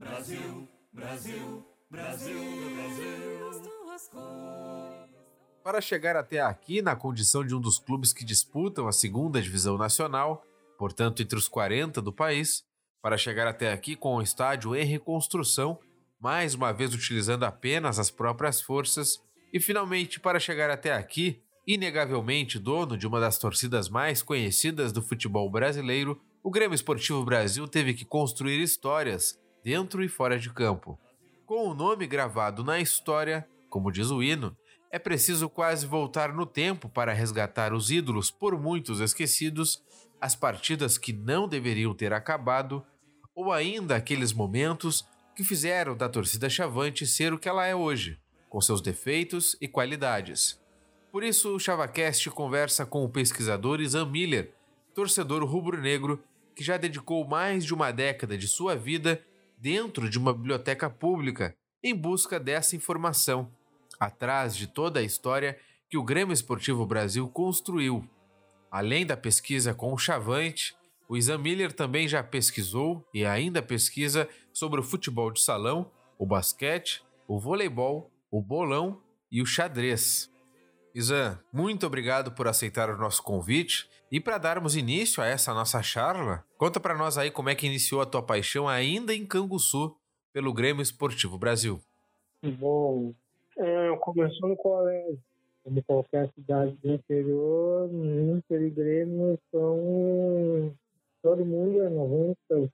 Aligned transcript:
Brasil, 0.00 0.66
Brasil, 0.90 1.66
Brasil, 1.90 2.34
Brasil. 2.74 3.20
Para 5.62 5.82
chegar 5.82 6.16
até 6.16 6.40
aqui 6.40 6.80
na 6.80 6.96
condição 6.96 7.44
de 7.44 7.54
um 7.54 7.60
dos 7.60 7.78
clubes 7.78 8.10
que 8.10 8.24
disputam 8.24 8.88
a 8.88 8.92
segunda 8.92 9.42
divisão 9.42 9.76
nacional, 9.76 10.42
portanto 10.78 11.22
entre 11.22 11.38
os 11.38 11.48
40 11.48 12.00
do 12.00 12.14
país, 12.14 12.64
para 13.02 13.18
chegar 13.18 13.46
até 13.46 13.70
aqui 13.70 13.94
com 13.94 14.16
o 14.16 14.22
estádio 14.22 14.74
em 14.74 14.86
reconstrução, 14.86 15.78
mais 16.18 16.54
uma 16.54 16.72
vez 16.72 16.94
utilizando 16.94 17.44
apenas 17.44 17.98
as 17.98 18.10
próprias 18.10 18.58
forças, 18.62 19.22
e 19.52 19.60
finalmente 19.60 20.18
para 20.18 20.40
chegar 20.40 20.70
até 20.70 20.94
aqui, 20.94 21.42
inegavelmente 21.66 22.58
dono 22.58 22.96
de 22.96 23.06
uma 23.06 23.20
das 23.20 23.36
torcidas 23.38 23.90
mais 23.90 24.22
conhecidas 24.22 24.94
do 24.94 25.02
futebol 25.02 25.50
brasileiro, 25.50 26.18
o 26.42 26.50
Grêmio 26.50 26.74
Esportivo 26.74 27.22
Brasil 27.22 27.68
teve 27.68 27.92
que 27.92 28.06
construir 28.06 28.62
histórias 28.62 29.38
dentro 29.62 30.02
e 30.02 30.08
fora 30.08 30.38
de 30.38 30.50
campo. 30.52 30.98
Com 31.46 31.68
o 31.68 31.74
nome 31.74 32.06
gravado 32.06 32.62
na 32.62 32.80
história, 32.80 33.46
como 33.68 33.90
diz 33.90 34.10
o 34.10 34.22
hino, 34.22 34.56
é 34.90 34.98
preciso 34.98 35.48
quase 35.48 35.86
voltar 35.86 36.32
no 36.32 36.44
tempo 36.44 36.88
para 36.88 37.12
resgatar 37.12 37.72
os 37.72 37.90
ídolos 37.90 38.30
por 38.30 38.60
muitos 38.60 39.00
esquecidos, 39.00 39.82
as 40.20 40.34
partidas 40.34 40.98
que 40.98 41.12
não 41.12 41.48
deveriam 41.48 41.94
ter 41.94 42.12
acabado, 42.12 42.84
ou 43.34 43.52
ainda 43.52 43.96
aqueles 43.96 44.32
momentos 44.32 45.06
que 45.34 45.44
fizeram 45.44 45.96
da 45.96 46.08
torcida 46.08 46.50
Chavante 46.50 47.06
ser 47.06 47.32
o 47.32 47.38
que 47.38 47.48
ela 47.48 47.66
é 47.66 47.74
hoje, 47.74 48.18
com 48.48 48.60
seus 48.60 48.80
defeitos 48.80 49.56
e 49.60 49.68
qualidades. 49.68 50.60
Por 51.12 51.22
isso, 51.24 51.54
o 51.54 51.58
ChavaCast 51.58 52.30
conversa 52.30 52.84
com 52.84 53.04
o 53.04 53.08
pesquisador 53.08 53.80
Isan 53.80 54.06
Miller, 54.06 54.52
torcedor 54.94 55.44
rubro-negro 55.44 56.22
que 56.54 56.64
já 56.64 56.76
dedicou 56.76 57.26
mais 57.26 57.64
de 57.64 57.72
uma 57.72 57.90
década 57.90 58.36
de 58.36 58.46
sua 58.46 58.76
vida 58.76 59.24
dentro 59.60 60.08
de 60.08 60.18
uma 60.18 60.32
biblioteca 60.32 60.88
pública 60.88 61.54
em 61.84 61.94
busca 61.94 62.40
dessa 62.40 62.74
informação 62.74 63.52
atrás 63.98 64.56
de 64.56 64.66
toda 64.66 65.00
a 65.00 65.02
história 65.02 65.58
que 65.88 65.98
o 65.98 66.02
Grêmio 66.02 66.32
Esportivo 66.32 66.86
Brasil 66.86 67.28
construiu. 67.28 68.08
Além 68.70 69.04
da 69.04 69.16
pesquisa 69.16 69.74
com 69.74 69.92
o 69.92 69.98
Chavante, 69.98 70.74
o 71.06 71.16
Isan 71.16 71.38
Miller 71.38 71.72
também 71.72 72.08
já 72.08 72.22
pesquisou 72.22 73.06
e 73.12 73.26
ainda 73.26 73.60
pesquisa 73.60 74.28
sobre 74.52 74.80
o 74.80 74.82
futebol 74.82 75.30
de 75.30 75.42
salão, 75.42 75.90
o 76.18 76.24
basquete, 76.24 77.02
o 77.28 77.38
voleibol, 77.38 78.10
o 78.30 78.40
bolão 78.40 79.02
e 79.30 79.42
o 79.42 79.46
xadrez. 79.46 80.30
Isan, 80.94 81.38
muito 81.52 81.86
obrigado 81.86 82.32
por 82.32 82.48
aceitar 82.48 82.88
o 82.88 82.96
nosso 82.96 83.22
convite 83.22 83.88
e 84.10 84.20
para 84.20 84.38
darmos 84.38 84.74
início 84.74 85.22
a 85.22 85.26
essa 85.26 85.54
nossa 85.54 85.82
charla, 85.82 86.44
conta 86.58 86.80
para 86.80 86.96
nós 86.96 87.16
aí 87.16 87.30
como 87.30 87.48
é 87.48 87.54
que 87.54 87.66
iniciou 87.66 88.00
a 88.00 88.06
tua 88.06 88.22
paixão 88.22 88.68
ainda 88.68 89.14
em 89.14 89.24
Canguçu 89.24 89.96
pelo 90.32 90.52
Grêmio 90.52 90.82
Esportivo 90.82 91.38
Brasil. 91.38 91.80
Bom, 92.42 93.14
é, 93.56 93.96
começou 94.00 94.48
no 94.48 94.56
colégio. 94.56 95.18
Como 95.62 95.82
qualquer 95.84 96.30
cidade 96.34 96.74
do 96.82 96.92
interior, 96.92 97.90
Inter 97.92 98.62
e 98.62 98.70
Grêmio 98.70 99.38
são. 99.50 100.74
Todo 101.22 101.44
mundo 101.44 101.82
é 101.82 101.90
90, 101.90 102.72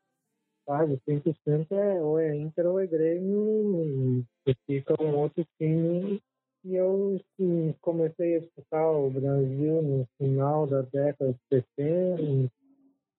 quase 0.64 0.96
100% 1.06 1.66
é 1.72 2.00
ou 2.00 2.18
é 2.20 2.36
Inter 2.36 2.66
ou 2.66 2.78
é 2.78 2.86
Grêmio, 2.86 4.24
e 4.46 4.54
fica 4.66 4.94
um 5.02 5.16
outro 5.16 5.44
time. 5.58 6.22
E 6.66 6.74
eu 6.74 7.20
assim, 7.20 7.72
comecei 7.80 8.34
a 8.34 8.38
escutar 8.38 8.90
o 8.90 9.08
Brasil 9.08 9.82
no 9.82 10.04
final 10.18 10.66
da 10.66 10.82
década 10.82 11.32
de 11.32 11.38
70, 11.48 12.50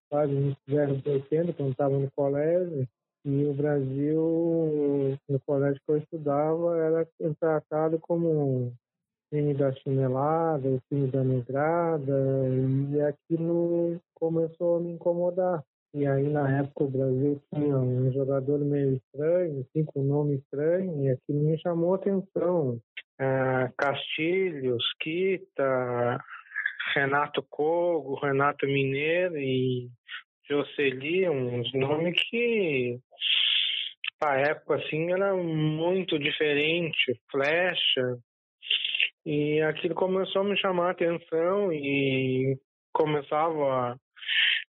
quase 0.09 0.33
nos 0.33 0.57
anos 0.77 1.05
80, 1.05 1.53
quando 1.53 1.71
estava 1.71 1.97
no 1.97 2.11
colégio. 2.11 2.85
E 3.23 3.45
o 3.45 3.53
Brasil, 3.53 5.17
no 5.29 5.39
colégio 5.45 5.81
que 5.85 5.91
eu 5.93 5.97
estudava, 5.97 6.77
era 6.77 7.07
tratado 7.39 7.97
como 7.99 8.73
time 9.31 9.53
da 9.53 9.71
chinelada, 9.71 10.67
o 10.67 10.81
time 10.89 11.07
da 11.07 11.23
negrada, 11.23 12.13
e 12.91 12.99
aquilo 12.99 13.97
começou 14.13 14.75
a 14.75 14.79
me 14.81 14.91
incomodar. 14.91 15.63
E 15.93 16.05
aí, 16.05 16.29
na 16.29 16.59
época, 16.59 16.83
o 16.83 16.89
Brasil 16.89 17.41
tinha 17.53 17.77
um 17.77 18.11
jogador 18.11 18.59
meio 18.59 18.95
estranho, 18.95 19.61
assim, 19.61 19.85
com 19.85 20.03
nome 20.03 20.35
estranho, 20.35 21.03
e 21.03 21.09
aquilo 21.09 21.39
me 21.39 21.57
chamou 21.59 21.93
a 21.93 21.97
atenção. 21.97 22.79
Ah, 23.19 23.71
Castilhos, 23.77 24.83
Kita, 24.99 26.23
Renato 26.93 27.41
Cogo, 27.49 28.19
Renato 28.19 28.65
Mineiro 28.65 29.37
e 29.37 29.89
Jocely, 30.47 31.29
uns 31.29 31.73
nomes 31.73 32.15
que 32.29 32.99
a 34.21 34.35
época 34.35 34.75
assim 34.75 35.11
era 35.11 35.35
muito 35.35 36.17
diferente, 36.17 37.19
flecha. 37.31 38.17
E 39.25 39.61
aquilo 39.61 39.93
começou 39.95 40.41
a 40.41 40.45
me 40.45 40.57
chamar 40.57 40.87
a 40.87 40.91
atenção 40.91 41.71
e 41.71 42.57
começava 42.93 43.97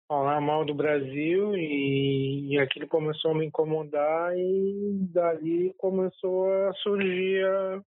falar 0.08 0.40
mal 0.40 0.64
do 0.64 0.74
Brasil 0.74 1.56
e, 1.56 2.52
e 2.52 2.58
aquilo 2.58 2.86
começou 2.88 3.30
a 3.30 3.34
me 3.34 3.46
incomodar 3.46 4.36
e 4.36 4.98
dali 5.12 5.74
começou 5.78 6.52
a 6.52 6.72
surgir 6.74 7.44
a, 7.44 7.82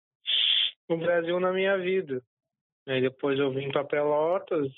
o 0.89 0.97
Brasil 0.97 1.39
na 1.39 1.51
minha 1.51 1.77
vida. 1.77 2.21
Aí 2.87 3.01
depois 3.01 3.39
eu 3.39 3.51
vim 3.51 3.71
para 3.71 3.83
Pelotas 3.83 4.71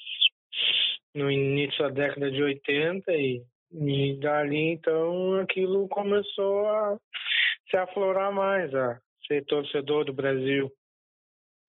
no 1.14 1.30
início 1.30 1.80
da 1.80 1.90
década 1.90 2.32
de 2.32 2.42
80 2.42 3.12
e 3.14 3.44
e 3.72 4.18
dali 4.20 4.72
então 4.72 5.40
aquilo 5.40 5.88
começou 5.90 6.68
a 6.70 6.98
se 7.70 7.78
aflorar 7.78 8.32
mais, 8.32 8.74
a 8.74 9.00
ser 9.28 9.46
torcedor 9.46 10.06
do 10.06 10.14
Brasil. 10.14 10.72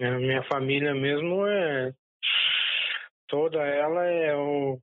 A 0.01 0.11
minha 0.13 0.43
família 0.45 0.95
mesmo 0.95 1.45
é 1.47 1.93
toda 3.27 3.59
ela 3.59 4.05
é 4.07 4.35
o 4.37 4.79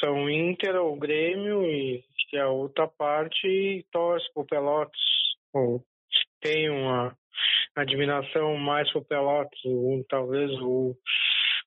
são 0.00 0.28
Inter 0.28 0.76
ou 0.76 0.98
Grêmio 0.98 1.64
e 1.64 2.04
a 2.38 2.48
outra 2.48 2.86
parte 2.88 3.86
torce 3.92 4.26
por 4.34 4.46
Pelotas 4.46 5.00
ou 5.52 5.82
tem 6.40 6.70
uma 6.70 7.16
admiração 7.74 8.56
mais 8.56 8.90
por 8.92 9.04
Pelotas, 9.04 9.58
ou, 9.64 10.04
talvez 10.08 10.50
o 10.60 10.94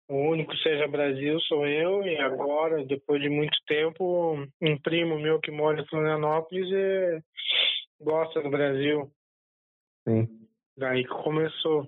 o 0.10 0.32
único 0.32 0.56
seja 0.58 0.88
Brasil 0.88 1.40
sou 1.42 1.68
eu 1.68 2.02
e 2.02 2.18
agora, 2.18 2.84
depois 2.84 3.22
de 3.22 3.30
muito 3.30 3.56
tempo, 3.68 4.44
um 4.60 4.78
primo 4.82 5.20
meu 5.20 5.40
que 5.40 5.52
mora 5.52 5.80
em 5.80 5.86
Florianópolis 5.86 6.68
e 6.72 7.22
gosta 8.02 8.42
do 8.42 8.50
Brasil. 8.50 9.12
Sim. 10.08 10.28
Daí 10.76 11.04
que 11.04 11.10
começou. 11.10 11.88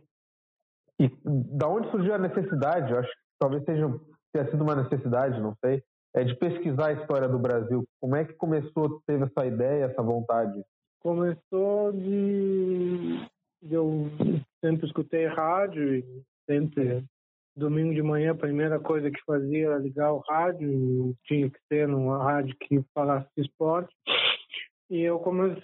E 0.99 1.09
da 1.25 1.67
onde 1.67 1.89
surgiu 1.89 2.13
a 2.13 2.19
necessidade? 2.19 2.91
Eu 2.91 2.99
acho 2.99 3.09
que 3.09 3.17
talvez 3.39 3.63
seja 3.65 3.87
tenha 4.31 4.49
sido 4.49 4.63
uma 4.63 4.75
necessidade, 4.75 5.39
não 5.39 5.55
sei, 5.63 5.83
é 6.13 6.23
de 6.23 6.35
pesquisar 6.35 6.87
a 6.87 6.93
história 6.93 7.27
do 7.27 7.39
Brasil. 7.39 7.85
Como 7.99 8.15
é 8.15 8.25
que 8.25 8.33
começou, 8.33 9.01
teve 9.05 9.23
essa 9.23 9.45
ideia, 9.45 9.85
essa 9.85 10.01
vontade? 10.01 10.61
Começou 10.99 11.91
de 11.91 13.25
eu 13.69 14.09
sempre 14.59 14.87
escutei 14.87 15.27
rádio 15.27 15.95
e 15.95 16.23
sempre 16.49 17.03
domingo 17.55 17.93
de 17.93 18.01
manhã, 18.01 18.31
a 18.31 18.35
primeira 18.35 18.79
coisa 18.79 19.11
que 19.11 19.21
fazia 19.25 19.67
era 19.67 19.77
ligar 19.77 20.11
o 20.13 20.23
rádio, 20.27 21.15
tinha 21.25 21.49
que 21.49 21.59
ser 21.67 21.87
numa 21.87 22.23
rádio 22.23 22.55
que 22.57 22.81
falasse 22.93 23.29
esporte. 23.37 23.93
E 24.89 25.01
eu 25.01 25.19
comecei, 25.19 25.63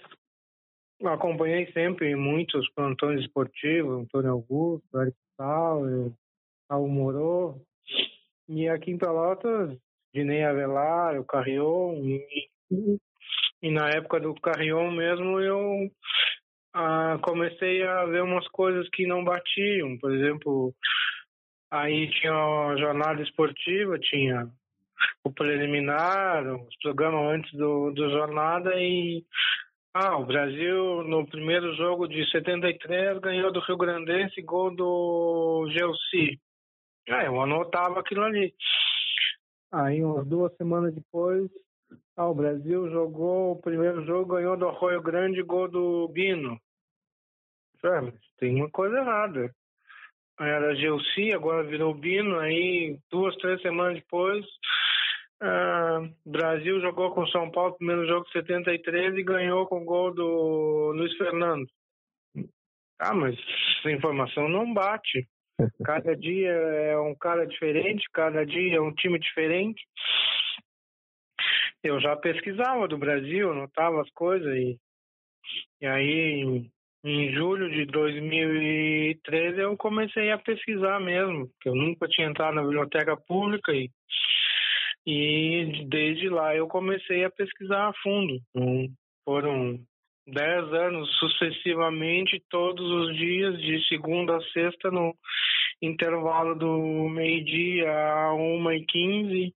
acompanhei 1.04 1.70
sempre 1.72 2.14
muitos 2.14 2.68
plantões 2.72 3.20
esportivos, 3.20 4.02
Antônio 4.02 4.32
Augusto, 4.32 5.00
Eric 5.00 5.16
Sauer, 5.36 6.12
Raul 6.70 6.88
Moro. 6.88 7.60
E 8.48 8.68
aqui 8.68 8.90
em 8.90 8.98
Pelotas, 8.98 9.76
Dinei 10.14 10.44
Avelar, 10.44 11.20
o 11.20 11.24
Carrion. 11.24 11.94
E, 12.04 12.48
e 13.62 13.70
na 13.70 13.88
época 13.90 14.20
do 14.20 14.34
Carrion 14.34 14.90
mesmo, 14.90 15.40
eu 15.40 15.90
ah, 16.74 17.18
comecei 17.22 17.82
a 17.82 18.04
ver 18.06 18.22
umas 18.22 18.46
coisas 18.48 18.88
que 18.90 19.06
não 19.06 19.22
batiam. 19.22 19.98
Por 19.98 20.14
exemplo, 20.14 20.74
Aí 21.70 22.10
tinha 22.12 22.32
a 22.32 22.76
jornada 22.78 23.22
esportiva, 23.22 23.98
tinha 23.98 24.48
o 25.22 25.30
preliminar, 25.30 26.46
os 26.46 26.76
programas 26.82 27.34
antes 27.34 27.52
do, 27.52 27.90
do 27.92 28.10
jornada 28.10 28.72
e 28.76 29.22
ah, 29.92 30.16
o 30.16 30.24
Brasil 30.24 31.04
no 31.04 31.26
primeiro 31.26 31.74
jogo 31.76 32.08
de 32.08 32.28
73 32.30 33.18
ganhou 33.18 33.52
do 33.52 33.60
Rio 33.60 33.76
Grandense 33.76 34.40
gol 34.40 34.74
do 34.74 35.68
Gelsi. 35.70 36.40
Ah, 37.10 37.24
eu 37.24 37.40
anotava 37.40 38.00
aquilo 38.00 38.22
ali. 38.22 38.54
Aí 39.72 40.02
umas 40.02 40.26
duas 40.26 40.54
semanas 40.56 40.94
depois, 40.94 41.50
ah, 42.16 42.26
o 42.26 42.34
Brasil 42.34 42.90
jogou 42.90 43.52
o 43.52 43.60
primeiro 43.60 44.04
jogo, 44.04 44.34
ganhou 44.34 44.56
do 44.56 44.68
Arroio 44.68 45.02
Grande 45.02 45.42
gol 45.42 45.68
do 45.68 46.08
Bino. 46.08 46.58
Ah, 47.84 48.12
tem 48.38 48.56
uma 48.56 48.70
coisa 48.70 48.98
errada 48.98 49.54
era 50.40 50.72
Gelsi, 50.76 51.32
agora 51.32 51.64
virou 51.64 51.92
Bino, 51.92 52.38
aí 52.38 52.96
duas, 53.10 53.34
três 53.38 53.60
semanas 53.60 53.96
depois, 53.96 54.46
Uh, 55.40 56.12
Brasil 56.26 56.80
jogou 56.80 57.14
com 57.14 57.24
São 57.28 57.48
Paulo, 57.48 57.76
primeiro 57.76 58.04
jogo 58.08 58.28
73 58.32 59.14
e 59.14 59.22
ganhou 59.22 59.68
com 59.68 59.84
gol 59.84 60.12
do 60.12 60.92
Luiz 60.96 61.16
Fernando. 61.16 61.64
Ah, 62.98 63.14
mas 63.14 63.38
essa 63.78 63.90
informação 63.92 64.48
não 64.48 64.74
bate. 64.74 65.28
Cada 65.84 66.16
dia 66.16 66.50
é 66.50 66.98
um 66.98 67.14
cara 67.14 67.46
diferente, 67.46 68.08
cada 68.12 68.44
dia 68.44 68.76
é 68.76 68.80
um 68.80 68.92
time 68.92 69.18
diferente. 69.18 69.82
Eu 71.82 72.00
já 72.00 72.16
pesquisava 72.16 72.86
do 72.86 72.98
Brasil, 72.98 73.54
notava 73.54 74.00
as 74.02 74.10
coisas 74.10 74.52
e, 74.54 74.78
e 75.80 75.86
aí 75.86 76.70
em 77.04 77.32
julho 77.32 77.70
de 77.70 77.86
2013 77.86 79.60
eu 79.60 79.76
comecei 79.76 80.30
a 80.30 80.38
pesquisar 80.38 81.00
mesmo, 81.00 81.48
porque 81.48 81.68
eu 81.68 81.74
nunca 81.74 82.08
tinha 82.08 82.28
entrado 82.28 82.54
na 82.54 82.62
biblioteca 82.62 83.16
pública 83.16 83.72
e 83.72 83.90
e 85.10 85.86
desde 85.88 86.28
lá 86.28 86.54
eu 86.54 86.68
comecei 86.68 87.24
a 87.24 87.30
pesquisar 87.30 87.88
a 87.88 87.94
fundo. 88.02 88.38
Então, 88.50 88.88
foram 89.24 89.80
dez 90.28 90.72
anos 90.72 91.08
sucessivamente, 91.18 92.42
todos 92.50 92.84
os 92.90 93.16
dias, 93.16 93.58
de 93.58 93.86
segunda 93.88 94.36
a 94.36 94.42
sexta, 94.52 94.90
no 94.90 95.14
intervalo 95.80 96.54
do 96.54 97.08
meio-dia 97.08 97.90
a 97.90 98.34
uma 98.34 98.74
e 98.74 98.84
quinze, 98.84 99.54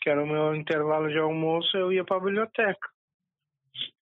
que 0.00 0.10
era 0.10 0.22
o 0.22 0.26
meu 0.26 0.54
intervalo 0.54 1.08
de 1.08 1.18
almoço, 1.18 1.76
eu 1.76 1.92
ia 1.92 2.04
para 2.04 2.16
a 2.16 2.20
biblioteca. 2.20 2.88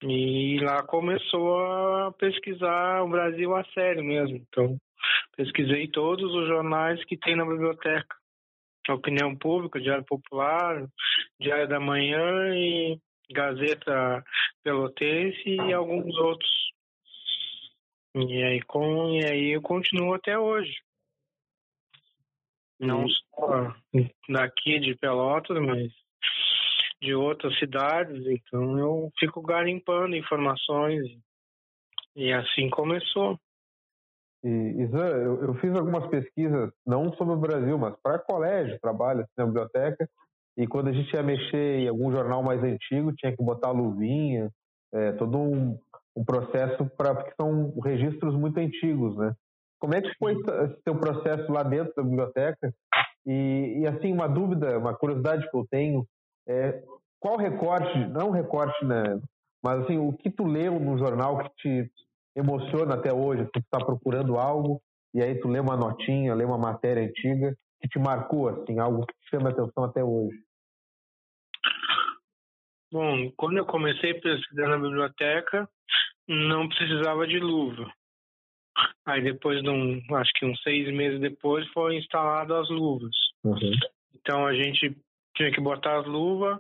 E 0.03 0.59
lá 0.61 0.83
começou 0.83 1.59
a 1.59 2.13
pesquisar 2.13 3.03
o 3.03 3.09
Brasil 3.09 3.55
a 3.57 3.65
sério 3.73 4.05
mesmo. 4.05 4.37
Então, 4.37 4.77
pesquisei 5.37 5.89
todos 5.89 6.33
os 6.35 6.47
jornais 6.47 7.03
que 7.05 7.17
tem 7.17 7.35
na 7.35 7.47
biblioteca. 7.47 8.15
Opinião 8.91 9.35
Pública, 9.35 9.81
Diário 9.81 10.05
Popular, 10.05 10.87
Diário 11.41 11.67
da 11.67 11.81
Manhã 11.81 12.55
e 12.55 12.99
Gazeta 13.31 14.25
Pelotense 14.63 15.49
e 15.49 15.73
alguns 15.73 16.17
outros. 16.17 16.51
E 18.15 18.43
aí, 18.45 18.63
com, 18.63 19.11
e 19.11 19.25
aí 19.25 19.51
eu 19.51 19.63
continuo 19.63 20.15
até 20.15 20.39
hoje. 20.39 20.75
Não 22.79 23.09
só 23.09 23.75
daqui 24.29 24.79
de 24.79 24.95
Pelotas, 24.97 25.59
mas 25.59 25.93
de 27.01 27.15
outras 27.15 27.59
cidades. 27.59 28.25
Então 28.27 28.79
eu 28.79 29.13
fico 29.19 29.43
garimpando 29.43 30.17
informações. 30.17 31.03
E 32.17 32.33
assim 32.33 32.71
começou. 32.71 33.39
E, 34.45 34.49
Isan, 34.83 35.09
eu, 35.09 35.43
eu, 35.43 35.55
fiz 35.55 35.75
algumas 35.75 36.07
pesquisas, 36.09 36.71
não 36.87 37.13
sobre 37.15 37.35
o 37.35 37.41
Brasil, 37.41 37.79
mas 37.79 37.97
para 38.03 38.19
colégio, 38.19 38.79
trabalho 38.79 39.21
assim, 39.21 39.33
na 39.39 39.47
biblioteca, 39.47 40.09
e 40.57 40.67
quando 40.67 40.89
a 40.89 40.93
gente 40.93 41.13
ia 41.13 41.23
mexer 41.23 41.81
em 41.81 41.89
algum 41.89 42.13
jornal 42.13 42.43
mais 42.43 42.63
antigo, 42.63 43.13
tinha 43.15 43.35
que 43.37 43.43
botar 43.43 43.71
luvinha, 43.73 44.51
é, 44.93 45.13
todo 45.13 45.37
um, 45.37 45.77
um 46.17 46.25
processo 46.25 46.89
para 46.97 47.15
porque 47.15 47.33
são 47.41 47.73
registros 47.83 48.35
muito 48.35 48.59
antigos, 48.59 49.17
né? 49.17 49.35
Como 49.81 49.95
é 49.95 50.01
que 50.01 50.13
foi 50.19 50.33
esse 50.33 50.83
seu 50.83 50.95
processo 50.99 51.51
lá 51.51 51.63
dentro 51.63 51.93
da 51.97 52.03
biblioteca? 52.03 52.73
E, 53.27 53.81
e, 53.81 53.87
assim, 53.87 54.13
uma 54.13 54.29
dúvida, 54.29 54.79
uma 54.79 54.95
curiosidade 54.95 55.51
que 55.51 55.57
eu 55.57 55.67
tenho 55.71 56.07
é 56.49 56.83
qual 57.21 57.37
recorte, 57.37 57.99
não 58.09 58.31
recorte, 58.31 58.85
né? 58.85 59.21
Mas 59.63 59.83
assim, 59.83 59.99
o 59.99 60.13
que 60.13 60.31
tu 60.31 60.45
leu 60.45 60.79
no 60.79 60.97
jornal 60.99 61.39
que 61.39 61.51
te 61.57 61.91
emociona 62.37 62.95
até 62.95 63.13
hoje? 63.13 63.43
Assim, 63.43 63.51
tu 63.53 63.61
está 63.61 63.85
procurando 63.85 64.37
algo 64.37 64.81
e 65.15 65.23
aí 65.23 65.35
tu 65.41 65.49
lê 65.49 65.59
uma 65.59 65.77
notinha, 65.77 66.35
lê 66.35 66.45
uma 66.45 66.59
matéria 66.59 67.03
antiga 67.03 67.57
que 67.85 67.89
te 67.89 67.99
marcou, 67.99 68.49
assim, 68.49 68.79
algo 68.79 69.07
que 69.07 69.15
te 69.15 69.31
chama 69.31 69.51
atenção 69.51 69.85
até 69.85 70.03
hoje? 70.03 70.39
Bom, 72.93 73.31
quando 73.37 73.59
eu 73.59 73.67
comecei 73.67 74.13
a 74.13 74.21
pesquisar 74.21 74.69
na 74.69 74.79
biblioteca, 74.79 75.69
não 76.29 76.69
precisava 76.69 77.27
de 77.27 77.39
luva. 77.39 77.93
Aí 79.07 79.23
depois 79.23 79.63
de 79.63 79.69
um, 79.69 80.01
acho 80.17 80.33
que 80.35 80.47
uns 80.47 80.61
seis 80.63 80.93
meses 80.95 81.21
depois, 81.21 81.67
foi 81.73 81.97
instalado 81.97 82.55
as 82.55 82.69
luvas. 82.71 83.15
Uhum. 83.45 83.73
Então 84.15 84.47
a 84.47 84.55
gente 84.55 84.97
tinha 85.37 85.53
que 85.53 85.61
botar 85.61 86.01
as 86.01 86.07
luvas 86.07 86.59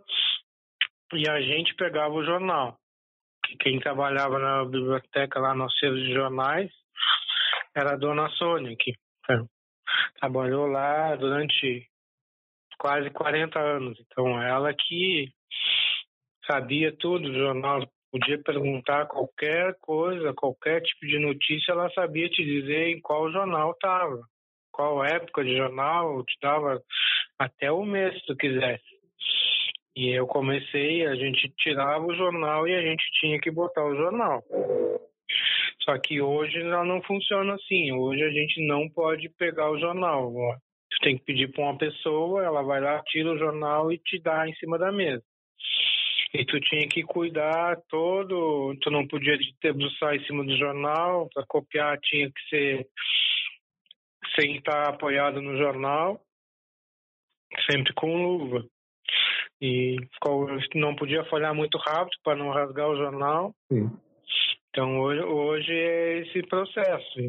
e 1.12 1.28
a 1.28 1.40
gente 1.40 1.74
pegava 1.76 2.12
o 2.12 2.24
jornal 2.24 2.78
quem 3.60 3.78
trabalhava 3.78 4.38
na 4.38 4.64
biblioteca 4.64 5.38
lá 5.38 5.54
no 5.54 5.66
de 5.68 6.12
jornais 6.12 6.70
era 7.74 7.94
a 7.94 7.96
dona 7.96 8.28
Sônia, 8.30 8.74
que 8.78 8.92
trabalhou 10.18 10.66
lá 10.66 11.14
durante 11.16 11.86
quase 12.78 13.10
40 13.10 13.58
anos. 13.58 13.98
Então, 14.00 14.40
ela 14.42 14.72
que 14.74 15.28
sabia 16.46 16.94
tudo 16.96 17.30
do 17.30 17.38
jornal, 17.38 17.86
podia 18.10 18.40
perguntar 18.42 19.06
qualquer 19.06 19.74
coisa, 19.80 20.34
qualquer 20.34 20.80
tipo 20.82 21.06
de 21.06 21.18
notícia, 21.18 21.72
ela 21.72 21.90
sabia 21.90 22.28
te 22.28 22.44
dizer 22.44 22.88
em 22.88 23.00
qual 23.00 23.32
jornal 23.32 23.72
estava, 23.72 24.20
qual 24.70 25.04
época 25.04 25.44
de 25.44 25.56
jornal, 25.56 26.22
te 26.24 26.36
dava 26.40 26.80
até 27.38 27.72
o 27.72 27.84
mês 27.84 28.14
se 28.14 28.26
tu 28.26 28.36
quisesse. 28.36 28.94
E 29.96 30.10
eu 30.10 30.26
comecei, 30.26 31.06
a 31.06 31.14
gente 31.14 31.52
tirava 31.56 32.04
o 32.04 32.14
jornal 32.14 32.66
e 32.66 32.74
a 32.74 32.82
gente 32.82 33.04
tinha 33.20 33.40
que 33.40 33.50
botar 33.50 33.84
o 33.84 33.96
jornal. 33.96 34.42
Só 35.82 35.98
que 35.98 36.20
hoje 36.20 36.60
já 36.60 36.84
não 36.84 37.02
funciona 37.02 37.54
assim. 37.54 37.92
Hoje 37.92 38.22
a 38.22 38.30
gente 38.30 38.66
não 38.66 38.88
pode 38.88 39.28
pegar 39.30 39.70
o 39.70 39.78
jornal. 39.78 40.32
Tu 40.90 40.98
tem 41.02 41.18
que 41.18 41.24
pedir 41.24 41.52
para 41.52 41.64
uma 41.64 41.78
pessoa, 41.78 42.44
ela 42.44 42.62
vai 42.62 42.80
lá, 42.80 43.02
tira 43.04 43.32
o 43.32 43.38
jornal 43.38 43.92
e 43.92 43.98
te 43.98 44.20
dá 44.20 44.48
em 44.48 44.54
cima 44.54 44.78
da 44.78 44.92
mesa. 44.92 45.22
E 46.32 46.44
tu 46.44 46.58
tinha 46.60 46.88
que 46.88 47.02
cuidar 47.02 47.80
todo, 47.88 48.74
tu 48.80 48.90
não 48.90 49.06
podia 49.06 49.38
te 49.38 49.54
debruçar 49.62 50.14
em 50.14 50.24
cima 50.24 50.44
do 50.44 50.56
jornal, 50.56 51.28
para 51.32 51.44
copiar 51.46 51.98
tinha 52.00 52.28
que 52.28 52.48
ser 52.48 52.86
sem 54.34 54.56
estar 54.56 54.88
apoiado 54.88 55.40
no 55.40 55.56
jornal, 55.56 56.20
sempre 57.70 57.92
com 57.94 58.16
luva 58.16 58.64
e 59.60 59.96
não 60.74 60.94
podia 60.94 61.24
folhar 61.24 61.54
muito 61.54 61.78
rápido 61.78 62.18
para 62.22 62.36
não 62.36 62.50
rasgar 62.50 62.88
o 62.88 62.96
jornal. 62.96 63.54
Sim. 63.72 63.90
Então 64.74 64.98
hoje, 64.98 65.20
hoje 65.20 65.72
é 65.72 66.18
esse 66.18 66.42
processo. 66.48 67.20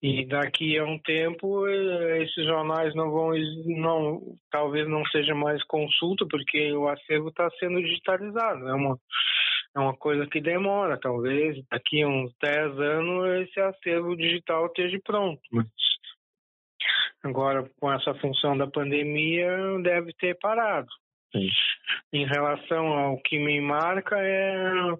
E 0.00 0.24
daqui 0.26 0.78
a 0.78 0.84
um 0.84 0.96
tempo 1.00 1.66
eh, 1.66 2.22
esses 2.22 2.46
jornais 2.46 2.94
não 2.94 3.10
vão, 3.10 3.32
não, 3.66 4.20
talvez 4.48 4.88
não 4.88 5.04
seja 5.06 5.34
mais 5.34 5.60
consulta 5.64 6.24
porque 6.30 6.72
o 6.72 6.88
acervo 6.88 7.30
está 7.30 7.50
sendo 7.58 7.82
digitalizado. 7.82 8.68
É 8.68 8.74
uma, 8.74 8.96
é 9.74 9.80
uma 9.80 9.96
coisa 9.96 10.24
que 10.28 10.40
demora, 10.40 11.00
talvez 11.00 11.60
daqui 11.68 12.00
a 12.02 12.06
uns 12.06 12.32
10 12.40 12.78
anos 12.78 13.48
esse 13.48 13.58
acervo 13.58 14.16
digital 14.16 14.66
esteja 14.66 15.00
pronto. 15.04 15.40
Mas 15.50 15.66
agora 17.24 17.68
com 17.80 17.92
essa 17.92 18.14
função 18.14 18.56
da 18.56 18.68
pandemia 18.68 19.50
deve 19.82 20.12
ter 20.12 20.38
parado. 20.38 20.88
Sim. 21.32 21.48
Em 22.12 22.24
relação 22.24 22.86
ao 22.86 23.20
que 23.20 23.36
me 23.38 23.60
marca, 23.60 24.16
é, 24.16 24.54
é 24.54 24.94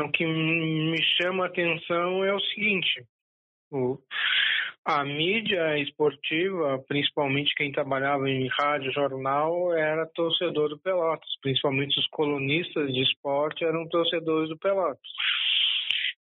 o 0.00 0.10
que 0.10 0.24
me 0.26 1.02
chama 1.20 1.44
a 1.44 1.48
atenção 1.48 2.24
é 2.24 2.32
o 2.32 2.40
seguinte: 2.40 3.04
o, 3.70 3.98
a 4.84 5.04
mídia 5.04 5.78
esportiva, 5.78 6.78
principalmente 6.86 7.54
quem 7.54 7.72
trabalhava 7.72 8.28
em 8.28 8.48
rádio, 8.48 8.92
jornal, 8.92 9.72
era 9.72 10.06
torcedor 10.06 10.68
do 10.68 10.78
Pelotas. 10.78 11.30
Principalmente 11.40 11.98
os 11.98 12.06
colunistas 12.08 12.92
de 12.92 13.02
esporte 13.02 13.64
eram 13.64 13.88
torcedores 13.88 14.48
do 14.48 14.58
Pelotas. 14.58 15.10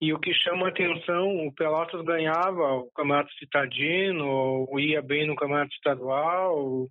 E 0.02 0.14
o 0.14 0.20
que 0.20 0.34
chama 0.34 0.68
a 0.68 0.70
atenção, 0.70 1.46
o 1.46 1.54
Pelotas 1.54 2.02
ganhava 2.06 2.74
o 2.76 2.92
Campeonato 2.92 3.34
Citadino, 3.34 4.66
ia 4.80 5.02
bem 5.02 5.28
no 5.28 5.36
Campeonato 5.36 5.74
Estadual, 5.74 6.88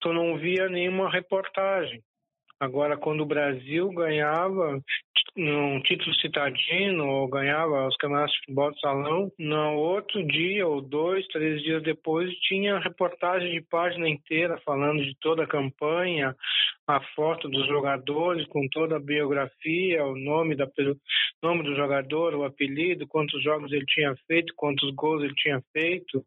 tu 0.00 0.12
não 0.12 0.36
via 0.36 0.68
nenhuma 0.68 1.10
reportagem. 1.10 2.02
Agora, 2.60 2.94
quando 2.98 3.22
o 3.22 3.26
Brasil 3.26 3.88
ganhava 3.88 4.78
um 5.34 5.80
título 5.80 6.14
citadino 6.16 7.06
ou 7.06 7.26
ganhava 7.26 7.86
os 7.86 7.96
campeonatos 7.96 8.32
de 8.34 8.40
futebol 8.40 8.70
de 8.70 8.80
salão, 8.80 9.32
no 9.38 9.76
outro 9.76 10.22
dia 10.26 10.66
ou 10.66 10.82
dois, 10.82 11.26
três 11.28 11.62
dias 11.62 11.82
depois 11.82 12.30
tinha 12.40 12.78
reportagem 12.78 13.50
de 13.52 13.62
página 13.62 14.06
inteira 14.06 14.60
falando 14.64 15.02
de 15.02 15.16
toda 15.20 15.44
a 15.44 15.48
campanha, 15.48 16.36
a 16.86 17.00
foto 17.14 17.48
dos 17.48 17.66
jogadores 17.66 18.46
com 18.48 18.68
toda 18.68 18.96
a 18.96 19.00
biografia, 19.00 20.04
o 20.04 20.14
nome, 20.18 20.54
da, 20.54 20.68
nome 21.42 21.62
do 21.62 21.74
jogador, 21.74 22.34
o 22.34 22.44
apelido, 22.44 23.06
quantos 23.06 23.42
jogos 23.42 23.72
ele 23.72 23.86
tinha 23.86 24.14
feito, 24.26 24.52
quantos 24.54 24.90
gols 24.94 25.22
ele 25.22 25.34
tinha 25.34 25.62
feito 25.72 26.22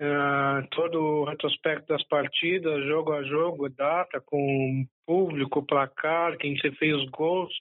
uh, 0.00 0.66
todo 0.70 1.00
o 1.00 1.24
retrospecto 1.24 1.86
das 1.88 2.02
partidas, 2.04 2.84
jogo 2.84 3.12
a 3.12 3.22
jogo, 3.22 3.68
data, 3.68 4.20
com 4.24 4.86
público, 5.06 5.64
placar, 5.64 6.36
quem 6.38 6.56
você 6.56 6.70
fez 6.72 6.94
os 6.96 7.08
gols. 7.10 7.52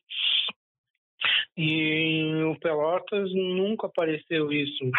E 1.57 2.43
o 2.43 2.59
Pelotas 2.59 3.31
nunca 3.33 3.87
apareceu 3.87 4.51
isso. 4.51 4.91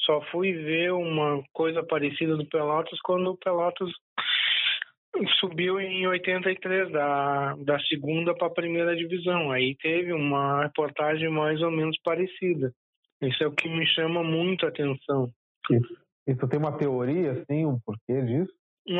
Só 0.00 0.22
fui 0.30 0.52
ver 0.52 0.92
uma 0.92 1.42
coisa 1.52 1.82
parecida 1.82 2.36
do 2.36 2.46
Pelotas 2.46 2.98
quando 3.02 3.30
o 3.30 3.36
Pelotas 3.36 3.90
subiu 5.40 5.80
em 5.80 6.06
83 6.06 6.90
da, 6.90 7.54
da 7.56 7.78
segunda 7.80 8.34
para 8.34 8.46
a 8.46 8.54
primeira 8.54 8.96
divisão. 8.96 9.50
Aí 9.50 9.76
teve 9.76 10.12
uma 10.12 10.62
reportagem 10.62 11.28
mais 11.28 11.60
ou 11.60 11.70
menos 11.70 11.98
parecida. 12.02 12.72
Isso 13.20 13.42
é 13.42 13.46
o 13.46 13.52
que 13.52 13.68
me 13.68 13.86
chama 13.86 14.22
muito 14.22 14.64
a 14.64 14.68
atenção. 14.68 15.30
E 16.28 16.34
tu 16.34 16.46
tem 16.46 16.58
uma 16.58 16.76
teoria, 16.76 17.32
assim, 17.32 17.64
um 17.64 17.78
porquê 17.80 18.20
disso? 18.20 18.52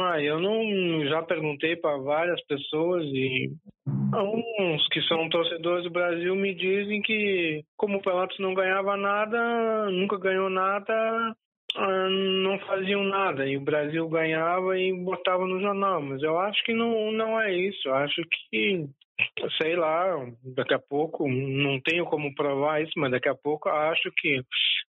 Ah, 0.03 0.21
eu 0.21 0.41
não 0.41 1.07
já 1.07 1.23
perguntei 1.23 1.77
para 1.77 1.99
várias 1.99 2.43
pessoas 2.47 3.05
e 3.05 3.53
uns 3.87 4.89
que 4.89 5.03
são 5.03 5.29
torcedores 5.29 5.85
do 5.85 5.91
Brasil 5.91 6.35
me 6.35 6.55
dizem 6.55 7.03
que 7.03 7.63
como 7.77 7.99
o 7.99 8.03
Pelotas 8.03 8.39
não 8.39 8.55
ganhava 8.55 8.97
nada, 8.97 9.91
nunca 9.91 10.19
ganhou 10.19 10.49
nada, 10.49 11.35
não 11.77 12.59
faziam 12.61 13.05
nada 13.05 13.47
e 13.47 13.57
o 13.57 13.61
Brasil 13.61 14.09
ganhava 14.09 14.79
e 14.79 14.93
botava 14.93 15.47
no 15.47 15.61
jornal. 15.61 16.01
Mas 16.01 16.23
eu 16.23 16.39
acho 16.39 16.63
que 16.65 16.73
não, 16.73 17.13
não 17.13 17.41
é 17.41 17.55
isso. 17.55 17.89
Eu 17.89 17.95
acho 17.95 18.23
que 18.31 18.89
sei 19.61 19.75
lá, 19.75 20.15
daqui 20.55 20.75
a 20.75 20.79
pouco, 20.79 21.29
não 21.29 21.81
tenho 21.81 22.05
como 22.05 22.35
provar 22.35 22.83
isso, 22.83 22.93
mas 22.97 23.11
daqui 23.11 23.29
a 23.29 23.35
pouco 23.35 23.69
acho 23.69 24.11
que 24.17 24.41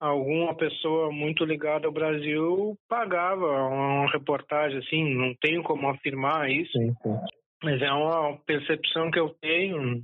alguma 0.00 0.54
pessoa 0.56 1.12
muito 1.12 1.44
ligada 1.44 1.86
ao 1.86 1.92
Brasil 1.92 2.76
pagava 2.88 3.46
uma 3.46 4.10
reportagem 4.10 4.78
assim, 4.78 5.14
não 5.14 5.34
tenho 5.40 5.62
como 5.62 5.88
afirmar 5.88 6.50
isso. 6.50 6.72
Sim, 6.72 6.92
sim. 7.02 7.16
Mas 7.62 7.80
é 7.80 7.90
uma 7.92 8.36
percepção 8.44 9.10
que 9.10 9.18
eu 9.18 9.30
tenho. 9.40 10.02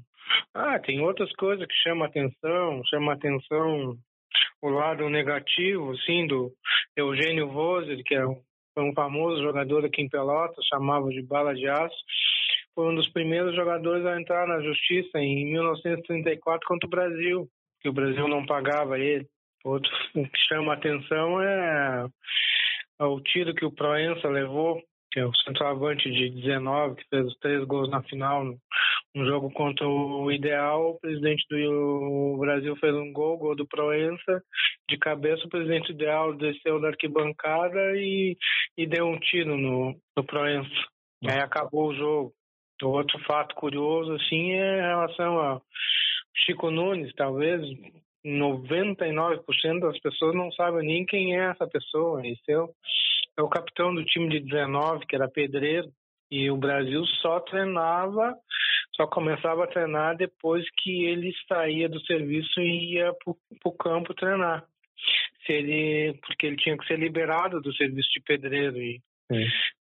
Ah, 0.55 0.79
tem 0.79 1.01
outras 1.01 1.31
coisas 1.33 1.67
que 1.67 1.75
chamam 1.83 2.05
atenção, 2.05 2.81
chama 2.89 3.13
atenção 3.13 3.97
o 4.61 4.69
lado 4.69 5.09
negativo, 5.09 5.93
assim, 5.93 6.27
do 6.27 6.53
Eugênio 6.97 7.51
Voser, 7.51 8.03
que 8.05 8.15
é 8.15 8.27
um, 8.27 8.41
um 8.79 8.93
famoso 8.95 9.43
jogador 9.43 9.85
aqui 9.85 10.03
em 10.03 10.09
Pelotas, 10.09 10.65
chamava 10.67 11.09
de 11.09 11.23
bala 11.23 11.55
de 11.55 11.69
aço 11.69 11.97
foi 12.75 12.91
um 12.91 12.95
dos 12.95 13.09
primeiros 13.09 13.55
jogadores 13.55 14.05
a 14.07 14.19
entrar 14.19 14.47
na 14.47 14.61
justiça 14.63 15.19
em 15.19 15.45
1934 15.53 16.67
contra 16.67 16.87
o 16.87 16.91
Brasil, 16.91 17.49
que 17.81 17.89
o 17.89 17.93
Brasil 17.93 18.27
não 18.29 18.47
pagava 18.47 18.99
ele. 18.99 19.27
Outro 19.65 19.91
que 20.15 20.39
chama 20.49 20.73
atenção 20.73 21.41
é 21.41 22.07
o 23.01 23.21
tiro 23.21 23.55
que 23.55 23.65
o 23.65 23.73
Proença 23.73 24.29
levou, 24.29 24.81
que 25.11 25.21
é 25.21 25.27
o 25.27 25.35
centroavante 25.45 26.11
de 26.11 26.31
19, 26.31 26.97
que 26.97 27.09
fez 27.09 27.27
os 27.27 27.39
três 27.39 27.65
gols 27.65 27.91
na 27.91 28.03
final, 28.05 28.45
um 29.15 29.25
jogo 29.27 29.51
contra 29.51 29.87
o 29.87 30.31
Ideal. 30.31 30.91
O 30.91 31.01
presidente 31.01 31.45
do 31.49 32.37
Brasil 32.39 32.75
fez 32.77 32.95
um 32.95 33.13
gol, 33.13 33.39
gol 33.39 33.55
do 33.55 33.67
Proença. 33.67 34.43
De 34.89 34.97
cabeça, 34.99 35.47
o 35.47 35.51
presidente 35.51 35.93
do 35.93 35.95
Ideal 35.95 36.35
desceu 36.35 36.81
da 36.81 36.89
arquibancada 36.89 37.97
e, 37.97 38.37
e 38.77 38.87
deu 38.87 39.07
um 39.07 39.19
tiro 39.19 39.57
no, 39.57 39.95
no 40.17 40.25
Proença. 40.25 40.71
Aí 41.25 41.39
acabou 41.39 41.89
o 41.89 41.95
jogo. 41.95 42.33
Outro 42.83 43.19
fato 43.21 43.55
curioso, 43.55 44.13
assim, 44.15 44.53
é 44.53 44.79
em 44.79 44.89
relação 44.89 45.39
a 45.39 45.61
Chico 46.35 46.71
Nunes, 46.71 47.13
talvez 47.15 47.61
99% 48.25 49.81
das 49.81 49.99
pessoas 50.01 50.35
não 50.35 50.51
sabem 50.53 50.87
nem 50.87 51.07
quem 51.07 51.37
é 51.39 51.51
essa 51.51 51.67
pessoa. 51.67 52.27
Esse 52.27 52.51
é 52.51 52.59
o, 52.59 52.71
é 53.39 53.43
o 53.43 53.49
capitão 53.49 53.95
do 53.95 54.05
time 54.05 54.29
de 54.29 54.41
19, 54.41 55.07
que 55.07 55.15
era 55.15 55.29
pedreiro, 55.29 55.89
e 56.31 56.51
o 56.51 56.57
Brasil 56.57 57.05
só 57.21 57.41
treinava, 57.41 58.35
só 58.95 59.07
começava 59.07 59.65
a 59.65 59.69
treinar 59.69 60.17
depois 60.17 60.65
que 60.83 61.05
ele 61.05 61.33
saía 61.49 61.89
do 61.89 62.01
serviço 62.05 62.61
e 62.61 62.95
ia 62.95 63.13
para 63.15 63.35
o 63.65 63.77
campo 63.77 64.15
treinar. 64.15 64.65
Se 65.47 65.53
ele, 65.53 66.19
porque 66.27 66.47
ele 66.47 66.57
tinha 66.57 66.77
que 66.77 66.87
ser 66.87 66.99
liberado 66.99 67.61
do 67.61 67.75
serviço 67.75 68.09
de 68.13 68.21
pedreiro. 68.21 68.77
E, 68.79 69.01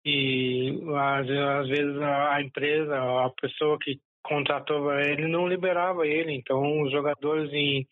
e 0.06 0.80
às, 0.96 1.30
às 1.30 1.68
vezes 1.68 1.98
a, 2.02 2.42
empresa, 2.42 2.96
a 2.96 3.30
pessoa 3.42 3.78
que 3.80 4.00
contratou 4.24 4.92
ele 5.00 5.28
não 5.28 5.48
liberava 5.48 6.08
ele, 6.08 6.34
então 6.34 6.82
os 6.82 6.92
jogadores 6.92 7.52
em 7.54 7.86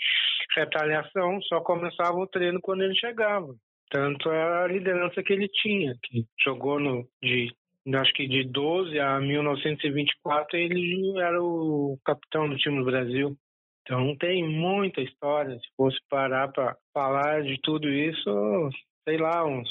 retaliação 0.56 1.40
só 1.44 1.60
começavam 1.62 2.22
o 2.22 2.28
treino 2.28 2.60
quando 2.62 2.84
ele 2.84 2.96
chegava. 2.96 3.54
Tanto 3.90 4.32
é 4.32 4.64
a 4.64 4.68
liderança 4.68 5.22
que 5.22 5.34
ele 5.34 5.48
tinha, 5.48 5.96
que 6.02 6.26
jogou 6.44 6.80
no 6.80 7.08
de 7.22 7.54
acho 7.96 8.14
que 8.14 8.28
de 8.28 8.44
12 8.46 8.98
a 9.00 9.20
1924 9.20 10.58
ele 10.58 11.20
era 11.20 11.42
o 11.42 11.98
capitão 12.06 12.48
do 12.50 12.56
time 12.58 12.80
do 12.80 12.86
Brasil. 12.86 13.36
Então 13.82 14.16
tem 14.18 14.48
muita 14.48 15.02
história. 15.02 15.58
Se 15.58 15.68
fosse 15.76 15.98
parar 16.10 16.50
para 16.50 16.78
falar 16.94 17.44
de 17.44 17.60
tudo 17.62 17.90
isso, 17.90 18.70
sei 19.08 19.18
lá, 19.18 19.46
uns 19.46 19.70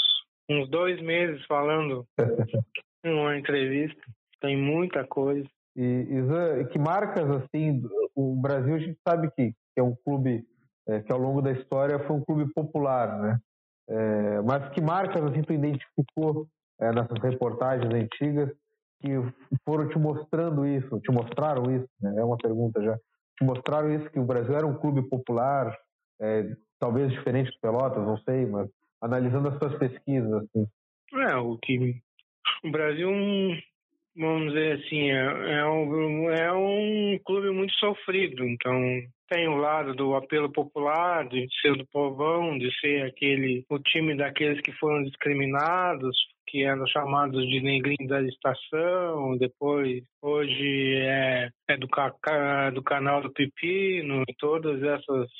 uns 0.50 0.69
dois 0.69 1.00
meses 1.00 1.45
falando 1.47 2.07
uma 3.04 3.37
entrevista. 3.37 4.00
Tem 4.40 4.57
muita 4.57 5.07
coisa. 5.07 5.49
E, 5.76 5.83
e 5.83 6.64
que 6.66 6.78
marcas 6.78 7.31
assim, 7.31 7.83
o 8.14 8.35
Brasil 8.40 8.75
a 8.75 8.78
gente 8.78 8.99
sabe 9.07 9.31
que, 9.31 9.52
que 9.52 9.81
é 9.81 9.83
um 9.83 9.95
clube 10.04 10.45
é, 10.88 11.00
que 11.00 11.12
ao 11.12 11.19
longo 11.19 11.40
da 11.40 11.52
história 11.52 11.99
foi 12.00 12.16
um 12.16 12.25
clube 12.25 12.52
popular, 12.52 13.19
né? 13.21 13.38
É, 13.88 14.42
mas 14.42 14.69
que 14.71 14.81
marcas 14.81 15.25
assim 15.25 15.42
tu 15.42 15.52
identificou 15.52 16.47
é, 16.83 16.93
nessas 16.93 17.19
reportagens 17.23 17.93
antigas 17.95 18.51
que 19.01 19.09
foram 19.65 19.89
te 19.89 19.99
mostrando 19.99 20.67
isso, 20.67 21.01
te 21.01 21.12
mostraram 21.12 21.75
isso? 21.75 21.89
Né? 22.01 22.15
É 22.19 22.25
uma 22.25 22.37
pergunta 22.37 22.83
já. 22.83 22.97
Te 23.39 23.45
mostraram 23.45 23.93
isso 23.95 24.11
que 24.11 24.19
o 24.19 24.25
Brasil 24.25 24.57
era 24.57 24.67
um 24.67 24.77
clube 24.79 25.03
popular, 25.09 25.77
é, 26.21 26.45
talvez 26.79 27.11
diferente 27.12 27.51
do 27.53 27.61
Pelotas, 27.61 28.05
não 28.05 28.19
sei, 28.19 28.47
mas 28.47 28.69
analisando 29.01 29.49
as 29.49 29.59
suas 29.59 29.79
pesquisas? 29.79 30.33
Assim. 30.33 30.67
É, 31.15 31.37
o 31.37 31.57
que 31.59 32.01
o 32.65 32.71
Brasil, 32.71 33.11
vamos 34.16 34.52
dizer 34.52 34.78
assim, 34.78 35.11
é, 35.11 35.59
é, 35.59 35.66
um, 35.66 36.31
é 36.31 36.52
um 36.52 37.19
clube 37.25 37.50
muito 37.50 37.73
sofrido, 37.75 38.45
então 38.45 38.75
tem 39.28 39.49
o 39.49 39.57
lado 39.57 39.95
do 39.95 40.14
apelo 40.14 40.52
popular, 40.52 41.26
de 41.26 41.47
ser 41.61 41.75
do 41.76 41.87
povão, 41.87 42.59
de 42.59 42.71
ser 42.81 43.02
aquele 43.07 43.64
o 43.71 43.78
time 43.78 44.14
daqueles 44.14 44.61
que 44.61 44.73
foram 44.73 45.02
discriminados, 45.04 46.14
que 46.47 46.64
eram 46.64 46.87
chamados 46.87 47.47
de 47.49 47.61
negrinhos 47.61 48.09
da 48.09 48.21
estação, 48.23 49.38
depois 49.38 50.02
hoje 50.21 50.97
é, 50.97 51.49
é 51.71 51.76
do, 51.78 51.88
do 52.75 52.83
canal 52.83 53.23
do 53.23 53.33
Pepino, 53.33 54.23
todas 54.38 54.83
essas 54.83 55.31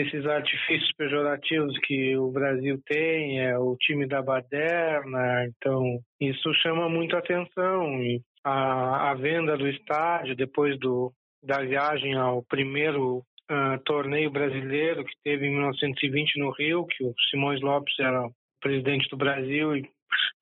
esses 0.00 0.26
artifícios 0.26 0.92
pejorativos 0.96 1.76
que 1.80 2.16
o 2.16 2.30
Brasil 2.30 2.80
tem, 2.86 3.40
é 3.40 3.58
o 3.58 3.76
time 3.76 4.06
da 4.06 4.22
baderna, 4.22 5.46
então 5.46 5.98
isso 6.20 6.52
chama 6.62 6.88
muito 6.88 7.16
atenção. 7.16 8.02
E 8.02 8.20
a, 8.44 9.10
a 9.10 9.14
venda 9.14 9.56
do 9.56 9.66
estádio 9.68 10.36
depois 10.36 10.78
do, 10.78 11.12
da 11.42 11.62
viagem 11.62 12.14
ao 12.14 12.42
primeiro 12.42 13.18
uh, 13.50 13.78
torneio 13.84 14.30
brasileiro 14.30 15.04
que 15.04 15.14
teve 15.24 15.46
em 15.46 15.52
1920 15.52 16.38
no 16.38 16.50
Rio, 16.50 16.86
que 16.86 17.04
o 17.04 17.14
Simões 17.30 17.60
Lopes 17.60 17.98
era 17.98 18.28
presidente 18.60 19.08
do 19.08 19.16
Brasil 19.16 19.76
e 19.76 19.82
por 19.82 19.90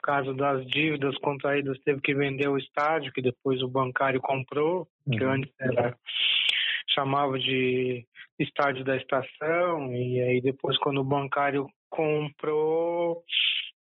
causa 0.02 0.34
das 0.34 0.66
dívidas 0.66 1.16
contraídas 1.18 1.78
teve 1.84 2.00
que 2.00 2.14
vender 2.14 2.48
o 2.48 2.58
estádio, 2.58 3.12
que 3.12 3.22
depois 3.22 3.62
o 3.62 3.68
bancário 3.68 4.20
comprou, 4.20 4.86
que 5.10 5.24
uhum. 5.24 5.32
antes 5.32 5.52
era 5.58 5.96
chamava 6.94 7.38
de 7.38 8.06
estádio 8.38 8.84
da 8.84 8.96
estação, 8.96 9.92
e 9.94 10.20
aí 10.20 10.40
depois 10.40 10.76
quando 10.78 11.00
o 11.00 11.04
bancário 11.04 11.66
comprou, 11.88 13.22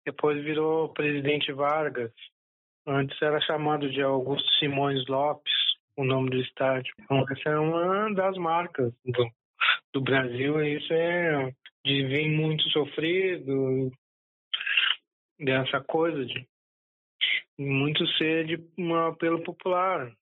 depois 0.04 0.42
virou 0.42 0.92
presidente 0.92 1.52
Vargas. 1.52 2.12
Antes 2.86 3.20
era 3.20 3.40
chamado 3.42 3.90
de 3.90 4.00
Augusto 4.00 4.48
Simões 4.58 5.06
Lopes, 5.06 5.52
o 5.96 6.04
nome 6.04 6.30
do 6.30 6.40
estádio. 6.40 6.94
Então 7.00 7.24
essa 7.30 7.50
é 7.50 7.58
uma 7.58 8.14
das 8.14 8.36
marcas 8.36 8.92
do, 9.04 9.30
do 9.92 10.00
Brasil, 10.00 10.62
e 10.62 10.78
isso 10.78 10.92
é 10.92 11.52
de 11.84 12.06
vir 12.06 12.28
muito 12.30 12.62
sofrido, 12.70 13.90
dessa 15.38 15.80
coisa 15.80 16.24
de 16.24 16.46
muito 17.58 18.06
ser 18.16 18.46
de 18.46 18.64
um 18.76 18.94
apelo 18.94 19.42
popular. 19.42 20.12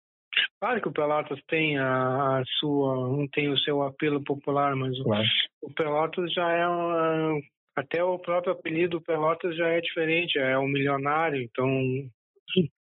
Claro 0.58 0.80
que 0.80 0.88
o 0.88 0.92
Pelotas 0.92 1.38
tem 1.48 1.78
a, 1.78 2.38
a 2.38 2.42
sua, 2.58 3.08
não 3.08 3.28
tem 3.28 3.50
o 3.50 3.58
seu 3.58 3.82
apelo 3.82 4.22
popular, 4.24 4.74
mas 4.74 4.98
claro. 5.02 5.24
o, 5.62 5.68
o, 5.68 5.74
Pelotas 5.74 6.32
já 6.32 6.50
é 6.50 6.66
uma, 6.66 7.38
até 7.76 8.02
o 8.02 8.18
próprio 8.18 8.54
apelido 8.54 9.02
Pelotas 9.02 9.54
já 9.56 9.68
é 9.68 9.80
diferente, 9.80 10.38
é 10.38 10.58
um 10.58 10.66
milionário, 10.66 11.42
então 11.42 11.68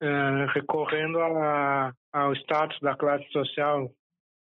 é, 0.01 0.45
recorrendo 0.53 1.19
a, 1.19 1.93
ao 2.11 2.33
status 2.33 2.77
da 2.81 2.95
classe 2.95 3.25
social 3.31 3.89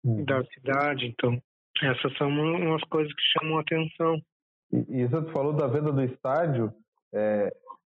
uhum. 0.04 0.24
da 0.24 0.44
cidade, 0.44 1.06
então 1.06 1.40
essas 1.82 2.16
são 2.18 2.28
umas 2.28 2.84
coisas 2.84 3.12
que 3.14 3.22
chamam 3.38 3.58
a 3.58 3.62
atenção. 3.62 4.20
E, 4.70 5.00
e 5.00 5.06
você 5.06 5.32
falou 5.32 5.54
da 5.54 5.66
venda 5.66 5.90
do 5.90 6.02
estádio, 6.02 6.72
é, 7.12 7.50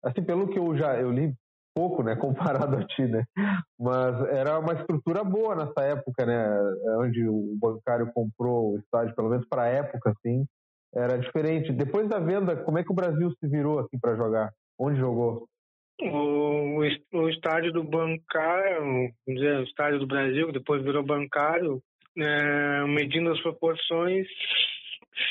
assim 0.03 0.23
pelo 0.23 0.47
que 0.47 0.59
eu 0.59 0.77
já 0.77 0.99
eu 0.99 1.11
li 1.11 1.33
pouco, 1.75 2.01
né, 2.01 2.15
comparado 2.17 2.77
a 2.77 2.83
ti, 2.85 3.03
né? 3.03 3.23
Mas 3.79 4.19
era 4.29 4.57
uma 4.59 4.73
estrutura 4.73 5.23
boa 5.23 5.55
nessa 5.55 5.81
época, 5.81 6.25
né? 6.25 6.47
Onde 6.99 7.27
o 7.27 7.55
bancário 7.59 8.11
comprou 8.13 8.73
o 8.73 8.77
estádio, 8.79 9.15
pelo 9.15 9.29
menos 9.29 9.45
para 9.47 9.63
a 9.63 9.67
época, 9.67 10.11
assim, 10.11 10.45
era 10.93 11.17
diferente. 11.17 11.73
Depois 11.73 12.07
da 12.07 12.19
venda, 12.19 12.55
como 12.55 12.79
é 12.79 12.83
que 12.83 12.91
o 12.91 12.95
Brasil 12.95 13.29
se 13.39 13.47
virou 13.47 13.79
assim 13.79 13.99
para 13.99 14.15
jogar? 14.15 14.51
Onde 14.79 14.99
jogou? 14.99 15.47
o, 16.01 16.81
o 17.13 17.29
estádio 17.29 17.71
do 17.71 17.83
bancário, 17.83 18.81
vamos 18.81 19.13
dizer, 19.27 19.59
o 19.59 19.63
estádio 19.63 19.99
do 19.99 20.07
Brasil, 20.07 20.47
que 20.47 20.53
depois 20.53 20.83
virou 20.83 21.03
bancário, 21.03 21.81
é, 22.17 22.85
medindo 22.85 23.31
as 23.31 23.41
proporções, 23.41 24.27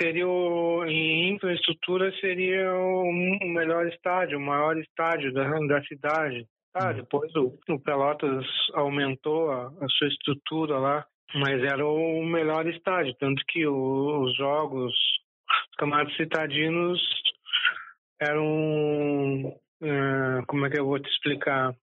seria 0.00 0.26
o, 0.26 0.84
em 0.86 1.34
infraestrutura 1.34 2.12
seria 2.20 2.72
o 2.74 3.12
melhor 3.12 3.86
estádio, 3.86 4.38
o 4.38 4.42
maior 4.42 4.76
estádio 4.78 5.32
da, 5.32 5.48
da 5.66 5.82
cidade. 5.84 6.46
Ah, 6.74 6.92
depois 6.92 7.34
o, 7.36 7.56
o 7.68 7.78
Pelotas 7.78 8.44
aumentou 8.72 9.50
a, 9.50 9.66
a, 9.80 9.88
sua 9.90 10.08
estrutura 10.08 10.78
lá, 10.78 11.06
mas 11.34 11.62
era 11.62 11.86
o 11.86 12.24
melhor 12.24 12.66
estádio, 12.66 13.14
tanto 13.20 13.42
que 13.46 13.66
o, 13.66 14.22
os 14.22 14.36
jogos, 14.36 14.92
os 14.92 15.76
camaradas 15.78 16.16
citadinos 16.16 17.00
eram 18.20 19.54
como 20.46 20.66
é 20.66 20.70
que 20.70 20.78
eu 20.78 20.86
vou 20.86 20.98
te 20.98 21.08
explicar? 21.08 21.74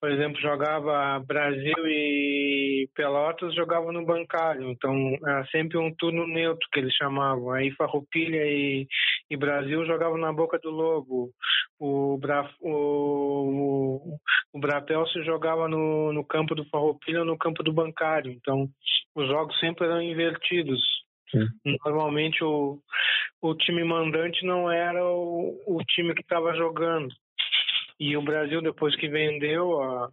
Por 0.00 0.10
exemplo, 0.10 0.40
jogava 0.40 1.18
Brasil 1.26 1.86
e 1.86 2.88
Pelotas, 2.94 3.54
jogava 3.54 3.90
no 3.92 4.04
bancário. 4.04 4.70
Então, 4.70 4.94
era 5.26 5.44
sempre 5.46 5.78
um 5.78 5.94
turno 5.94 6.26
neutro 6.26 6.68
que 6.72 6.80
eles 6.80 6.94
chamavam. 6.94 7.50
Aí 7.50 7.70
Farroupilha 7.72 8.44
e, 8.44 8.86
e 9.30 9.36
Brasil 9.36 9.84
jogavam 9.86 10.18
na 10.18 10.32
Boca 10.32 10.58
do 10.58 10.70
Lobo. 10.70 11.30
O, 11.78 12.16
Bra, 12.18 12.48
o, 12.60 14.18
o 14.52 14.60
Brapel 14.60 15.06
se 15.08 15.22
jogava 15.24 15.68
no, 15.68 16.12
no 16.12 16.24
campo 16.24 16.54
do 16.54 16.64
Farroupilha 16.66 17.20
ou 17.20 17.26
no 17.26 17.36
campo 17.36 17.62
do 17.62 17.72
bancário. 17.72 18.30
Então, 18.32 18.68
os 19.14 19.26
jogos 19.28 19.58
sempre 19.58 19.86
eram 19.86 20.00
invertidos. 20.00 20.80
Sim. 21.30 21.46
Normalmente 21.84 22.44
o, 22.44 22.78
o 23.42 23.54
time 23.54 23.82
mandante 23.82 24.44
não 24.46 24.70
era 24.70 25.04
o, 25.04 25.58
o 25.66 25.78
time 25.84 26.14
que 26.14 26.22
estava 26.22 26.54
jogando. 26.54 27.08
E 27.98 28.16
o 28.16 28.22
Brasil, 28.22 28.60
depois 28.60 28.94
que 28.96 29.08
vendeu 29.08 29.80
a, 29.80 30.10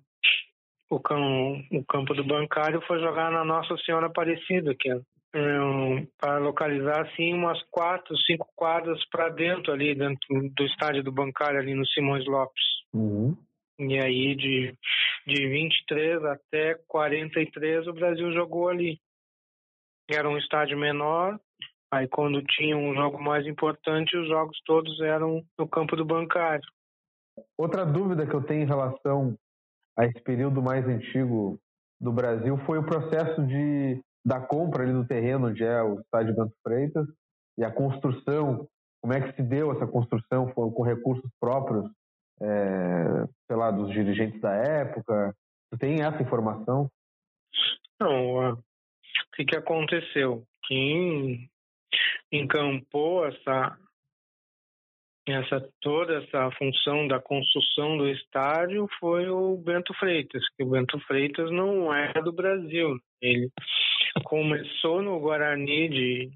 o, 0.89 0.99
cam, 0.99 1.63
o 1.71 1.83
campo 1.85 2.13
do 2.13 2.23
bancário, 2.23 2.81
foi 2.87 2.99
jogar 2.99 3.31
na 3.31 3.43
Nossa 3.43 3.75
Senhora 3.85 4.07
Aparecida, 4.07 4.73
que 4.79 4.89
é 4.89 4.99
um, 5.35 6.05
para 6.19 6.37
localizar 6.37 7.01
assim 7.01 7.33
umas 7.33 7.61
quatro, 7.71 8.15
cinco 8.19 8.47
quadras 8.55 9.03
para 9.09 9.29
dentro 9.29 9.73
ali, 9.73 9.95
dentro 9.95 10.27
do 10.29 10.63
estádio 10.65 11.03
do 11.03 11.11
bancário 11.11 11.59
ali 11.59 11.73
no 11.73 11.85
Simões 11.87 12.25
Lopes. 12.25 12.63
Uhum. 12.93 13.35
E 13.79 13.99
aí 13.99 14.35
de, 14.35 14.77
de 15.25 15.47
23 15.47 16.23
até 16.25 16.75
43 16.87 17.87
o 17.87 17.93
Brasil 17.93 18.31
jogou 18.31 18.69
ali. 18.69 18.99
Era 20.09 20.29
um 20.29 20.37
estádio 20.37 20.77
menor, 20.77 21.39
aí 21.91 22.07
quando 22.07 22.43
tinha 22.43 22.77
um 22.77 22.93
jogo 22.93 23.21
mais 23.21 23.47
importante, 23.47 24.15
os 24.15 24.27
jogos 24.27 24.57
todos 24.65 24.99
eram 25.01 25.43
no 25.57 25.67
campo 25.67 25.95
do 25.95 26.05
bancário. 26.05 26.63
Outra 27.57 27.85
dúvida 27.85 28.25
que 28.25 28.33
eu 28.33 28.43
tenho 28.43 28.63
em 28.63 28.67
relação 28.67 29.37
a 29.97 30.05
esse 30.05 30.21
período 30.21 30.61
mais 30.61 30.87
antigo 30.87 31.59
do 31.99 32.11
Brasil 32.11 32.57
foi 32.65 32.77
o 32.77 32.85
processo 32.85 33.45
de, 33.45 34.01
da 34.25 34.39
compra 34.39 34.83
ali 34.83 34.93
do 34.93 35.07
terreno 35.07 35.47
onde 35.47 35.63
é 35.63 35.81
o 35.81 35.99
estádio 35.99 36.35
Bento 36.35 36.53
Freitas 36.63 37.07
e 37.57 37.63
a 37.63 37.71
construção. 37.71 38.67
Como 39.01 39.13
é 39.13 39.21
que 39.21 39.35
se 39.35 39.43
deu 39.43 39.71
essa 39.71 39.87
construção? 39.87 40.51
Foi 40.53 40.71
com 40.71 40.83
recursos 40.83 41.29
próprios, 41.39 41.85
é, 42.41 43.25
sei 43.47 43.55
lá, 43.55 43.71
dos 43.71 43.91
dirigentes 43.91 44.39
da 44.41 44.53
época? 44.53 45.35
Você 45.69 45.77
tem 45.79 46.01
essa 46.01 46.21
informação? 46.21 46.89
Não, 47.99 48.51
o 48.51 48.57
que, 49.35 49.45
que 49.45 49.55
aconteceu? 49.55 50.43
Quem 50.67 51.49
encampou 52.31 53.25
essa, 53.25 53.77
essa 55.25 55.65
toda 55.79 56.15
essa 56.17 56.51
função 56.51 57.07
da 57.07 57.19
construção 57.19 57.97
do 57.97 58.09
estádio 58.09 58.87
foi 58.99 59.29
o 59.29 59.55
Bento 59.57 59.93
Freitas, 59.93 60.43
que 60.55 60.63
o 60.63 60.69
Bento 60.69 60.99
Freitas 61.01 61.49
não 61.49 61.93
é 61.93 62.11
do 62.21 62.33
Brasil. 62.33 62.97
Ele 63.21 63.49
começou 64.25 65.01
no 65.01 65.19
Guarani 65.19 65.89
de 65.89 66.31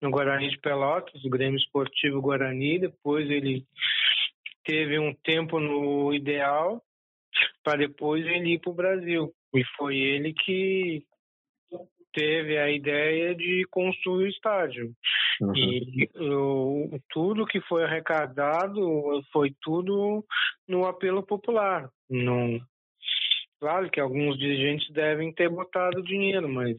no 0.00 0.10
Guarani 0.10 0.50
de 0.50 0.58
Pelotas, 0.58 1.24
o 1.24 1.30
Grêmio 1.30 1.58
Esportivo 1.58 2.20
Guarani, 2.20 2.78
depois 2.78 3.28
ele 3.28 3.64
teve 4.64 4.98
um 4.98 5.12
tempo 5.12 5.58
no 5.58 6.14
Ideal 6.14 6.80
para 7.64 7.78
depois 7.78 8.24
ele 8.24 8.54
ir 8.54 8.60
para 8.60 8.70
o 8.70 8.74
Brasil. 8.74 9.34
E 9.54 9.64
foi 9.76 9.96
ele 9.96 10.32
que 10.32 11.04
teve 12.12 12.58
a 12.58 12.70
ideia 12.70 13.34
de 13.34 13.66
construir 13.70 14.24
o 14.24 14.28
estádio. 14.28 14.92
Uhum. 15.40 15.54
E 15.54 16.08
tudo 17.10 17.46
que 17.46 17.60
foi 17.62 17.84
arrecadado 17.84 19.22
foi 19.32 19.54
tudo 19.62 20.24
no 20.66 20.84
apelo 20.84 21.22
popular. 21.22 21.88
Não, 22.10 22.58
claro 23.60 23.90
que 23.90 24.00
alguns 24.00 24.38
dirigentes 24.38 24.90
devem 24.92 25.32
ter 25.32 25.48
botado 25.48 26.02
dinheiro, 26.02 26.48
mas 26.48 26.76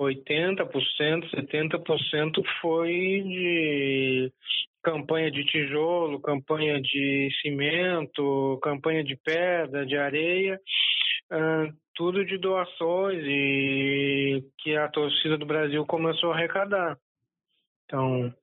80%, 0.00 1.30
70% 1.30 2.42
foi 2.60 3.22
de 3.22 4.32
campanha 4.82 5.30
de 5.30 5.44
tijolo, 5.44 6.20
campanha 6.20 6.80
de 6.80 7.30
cimento, 7.40 8.58
campanha 8.62 9.04
de 9.04 9.16
pedra, 9.16 9.86
de 9.86 9.96
areia, 9.96 10.60
uh, 11.32 11.72
tudo 11.94 12.24
de 12.24 12.36
doações 12.36 13.22
e 13.24 14.42
que 14.58 14.76
a 14.76 14.88
torcida 14.88 15.38
do 15.38 15.46
Brasil 15.46 15.86
começou 15.86 16.32
a 16.32 16.34
arrecadar. 16.34 16.98
Então, 17.92 18.34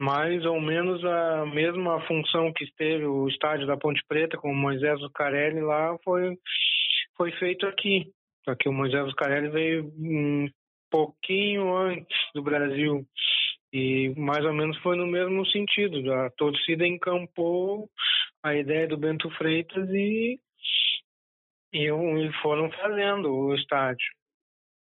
mais 0.00 0.44
ou 0.44 0.60
menos 0.60 1.04
a 1.04 1.46
mesma 1.46 2.04
função 2.08 2.52
que 2.52 2.64
esteve 2.64 3.06
o 3.06 3.28
estádio 3.28 3.68
da 3.68 3.76
Ponte 3.76 4.02
Preta 4.08 4.36
com 4.36 4.50
o 4.50 4.56
Moisés 4.56 4.98
Zucarelli 4.98 5.60
lá 5.60 5.96
foi, 6.02 6.36
foi 7.16 7.30
feito 7.38 7.66
aqui. 7.66 8.10
Só 8.44 8.56
que 8.56 8.68
o 8.68 8.72
Moisés 8.72 9.06
Zucarelli 9.06 9.48
veio 9.48 9.84
um 9.96 10.48
pouquinho 10.90 11.72
antes 11.76 12.18
do 12.34 12.42
Brasil. 12.42 13.06
E 13.72 14.12
mais 14.16 14.44
ou 14.44 14.52
menos 14.52 14.76
foi 14.78 14.96
no 14.96 15.06
mesmo 15.06 15.46
sentido. 15.46 16.12
A 16.12 16.30
torcida 16.30 16.84
encampou 16.84 17.88
a 18.42 18.56
ideia 18.56 18.88
do 18.88 18.96
Bento 18.98 19.30
Freitas 19.36 19.88
e, 19.90 20.40
e, 21.72 21.86
e 21.86 22.32
foram 22.42 22.68
fazendo 22.72 23.32
o 23.32 23.54
estádio. 23.54 24.08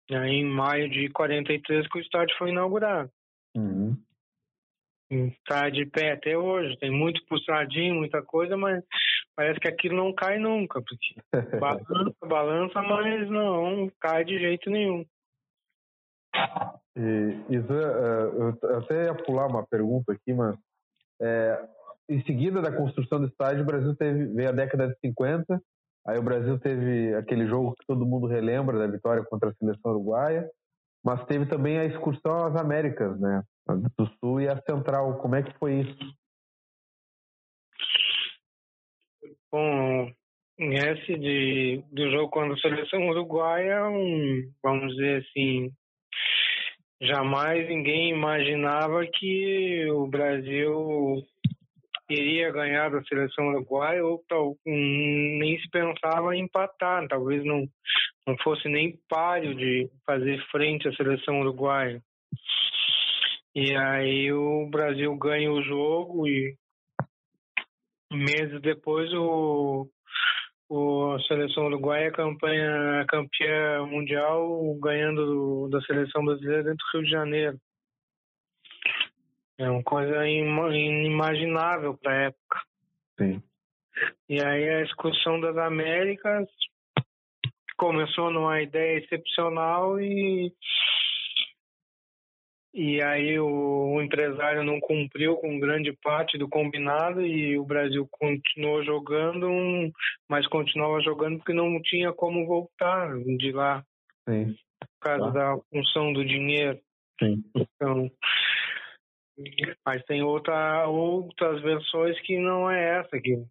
Aí, 0.09 0.37
em 0.37 0.45
maio 0.45 0.89
de 0.89 1.07
43 1.09 1.87
que 1.87 1.99
o 1.99 2.01
estádio 2.01 2.35
foi 2.39 2.49
inaugurado. 2.49 3.11
Uhum. 3.55 3.80
Tá 5.45 5.69
de 5.69 5.85
pé 5.85 6.13
até 6.13 6.37
hoje, 6.37 6.77
tem 6.77 6.89
muito 6.89 7.21
puxadinho, 7.27 7.95
muita 7.95 8.21
coisa, 8.21 8.55
mas 8.55 8.81
parece 9.35 9.59
que 9.59 9.67
aquilo 9.67 9.97
não 9.97 10.13
cai 10.13 10.39
nunca, 10.39 10.81
porque 10.81 11.15
balança, 11.59 12.15
balança, 12.25 12.81
mas 12.81 13.29
não 13.29 13.91
cai 13.99 14.23
de 14.23 14.39
jeito 14.39 14.69
nenhum. 14.69 15.05
E, 16.95 17.37
Isa, 17.49 17.73
é, 17.73 18.65
eu 18.65 18.77
até 18.77 19.05
ia 19.05 19.13
pular 19.13 19.47
uma 19.47 19.65
pergunta 19.67 20.13
aqui, 20.13 20.33
mas 20.33 20.55
é, 21.21 21.61
em 22.09 22.23
seguida 22.23 22.61
da 22.61 22.71
construção 22.71 23.19
do 23.19 23.27
estádio, 23.27 23.63
o 23.63 23.65
Brasil 23.65 23.95
teve, 23.95 24.27
veio 24.27 24.49
a 24.49 24.53
década 24.53 24.87
de 24.87 24.95
50, 24.99 25.61
aí 26.07 26.17
o 26.17 26.23
Brasil 26.23 26.57
teve 26.59 27.13
aquele 27.15 27.47
jogo 27.47 27.75
que 27.75 27.85
todo 27.85 28.05
mundo 28.05 28.27
relembra 28.27 28.77
da 28.77 28.87
vitória 28.87 29.23
contra 29.25 29.49
a 29.49 29.53
seleção 29.53 29.91
uruguaia, 29.91 30.49
mas 31.03 31.25
teve 31.25 31.45
também 31.47 31.77
a 31.77 31.85
excursão 31.85 32.45
às 32.45 32.55
Américas, 32.55 33.19
né? 33.19 33.43
Do 33.67 34.07
Sul 34.19 34.41
e 34.41 34.47
a 34.47 34.61
Central. 34.61 35.17
Como 35.19 35.35
é 35.35 35.43
que 35.43 35.57
foi 35.57 35.81
isso? 35.81 36.21
Bom, 39.51 40.11
esse 40.57 41.17
de, 41.17 41.83
do 41.91 42.09
jogo 42.11 42.29
contra 42.29 42.53
a 42.53 42.57
seleção 42.57 43.07
uruguaia, 43.09 43.87
um, 43.89 44.51
vamos 44.63 44.95
dizer 44.95 45.23
assim, 45.23 45.71
jamais 47.01 47.67
ninguém 47.67 48.11
imaginava 48.11 49.05
que 49.07 49.89
o 49.91 50.07
Brasil 50.07 51.21
iria 52.09 52.51
ganhar 52.51 52.89
da 52.89 53.03
seleção 53.03 53.47
uruguaia 53.49 54.05
ou 54.05 54.23
tal, 54.27 54.55
nem 54.65 55.59
se 55.59 55.69
pensava 55.69 56.35
em 56.35 56.43
empatar, 56.43 57.07
talvez 57.07 57.43
não, 57.43 57.67
não 58.27 58.37
fosse 58.37 58.67
nem 58.67 58.99
páreo 59.09 59.55
de 59.55 59.89
fazer 60.05 60.41
frente 60.51 60.87
à 60.87 60.93
seleção 60.93 61.41
uruguaia. 61.41 62.01
E 63.53 63.75
aí 63.75 64.31
o 64.31 64.69
Brasil 64.69 65.13
ganha 65.17 65.51
o 65.51 65.61
jogo 65.61 66.25
e 66.27 66.55
meses 68.09 68.61
depois 68.61 69.11
o, 69.13 69.89
o 70.69 71.11
a 71.11 71.19
seleção 71.23 71.65
uruguaia 71.65 72.07
é 72.07 72.11
campanha 72.11 73.05
campeã 73.09 73.85
mundial 73.85 74.73
ganhando 74.81 75.25
do, 75.25 75.69
da 75.69 75.81
seleção 75.81 76.23
brasileira 76.23 76.63
dentro 76.63 76.77
do 76.77 76.97
Rio 76.97 77.03
de 77.03 77.11
Janeiro. 77.11 77.57
É 79.57 79.69
uma 79.69 79.83
coisa 79.83 80.25
inimaginável 80.27 81.97
para 81.97 82.11
a 82.11 82.21
época. 82.23 82.61
Sim. 83.19 83.43
E 84.29 84.41
aí 84.41 84.69
a 84.69 84.81
excursão 84.81 85.39
das 85.41 85.57
Américas 85.57 86.47
começou 87.77 88.31
numa 88.31 88.61
ideia 88.61 88.99
excepcional 88.99 89.99
e 89.99 90.53
e 92.73 93.01
aí 93.01 93.37
o, 93.39 94.01
empresário 94.01 94.63
não 94.63 94.79
cumpriu 94.79 95.35
com 95.35 95.59
grande 95.59 95.91
parte 96.01 96.37
do 96.37 96.47
combinado 96.47 97.21
e 97.25 97.57
o 97.57 97.65
Brasil 97.65 98.07
continuou 98.09 98.83
jogando, 98.83 99.91
mas 100.29 100.47
continuava 100.47 101.01
jogando 101.01 101.37
porque 101.37 101.53
não 101.53 101.81
tinha 101.81 102.13
como 102.13 102.45
voltar 102.45 103.17
de 103.37 103.51
lá. 103.51 103.83
Sim. 104.27 104.55
Por 104.79 105.01
causa 105.01 105.25
tá. 105.25 105.31
da 105.31 105.61
função 105.69 106.13
do 106.13 106.23
dinheiro. 106.23 106.79
Sim. 107.19 107.43
Então, 107.55 108.09
mas 109.85 110.03
tem 110.05 110.23
outra, 110.23 110.87
outras 110.87 111.61
versões 111.61 112.19
que 112.21 112.37
não 112.37 112.69
é 112.69 112.99
essa, 112.99 113.19
que, 113.19 113.43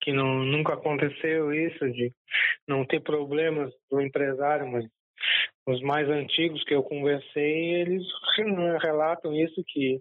que 0.00 0.12
não, 0.12 0.44
nunca 0.44 0.74
aconteceu 0.74 1.52
isso, 1.52 1.90
de 1.90 2.12
não 2.66 2.84
ter 2.84 3.00
problemas 3.00 3.72
do 3.90 4.00
empresário, 4.00 4.66
mas 4.66 4.86
os 5.66 5.80
mais 5.82 6.08
antigos 6.08 6.64
que 6.64 6.74
eu 6.74 6.82
conversei, 6.82 7.74
eles 7.74 8.02
relatam 8.82 9.32
isso, 9.34 9.62
que 9.66 10.00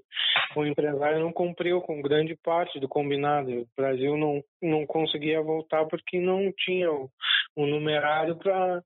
o 0.55 0.65
empresário 0.65 1.19
não 1.19 1.31
cumpriu 1.31 1.81
com 1.81 2.01
grande 2.01 2.35
parte 2.43 2.79
do 2.79 2.87
combinado. 2.87 3.51
O 3.51 3.67
Brasil 3.77 4.17
não, 4.17 4.43
não 4.61 4.85
conseguia 4.85 5.41
voltar 5.41 5.85
porque 5.85 6.19
não 6.19 6.51
tinha 6.51 6.91
o, 6.91 7.09
o 7.55 7.65
numerário 7.65 8.35
para 8.37 8.81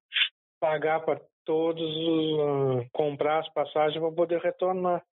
pagar 0.60 1.02
para 1.02 1.22
todos, 1.46 1.82
uh, 1.82 2.86
comprar 2.92 3.40
as 3.40 3.54
passagens 3.54 4.00
para 4.02 4.12
poder 4.12 4.40
retornar. 4.40 5.04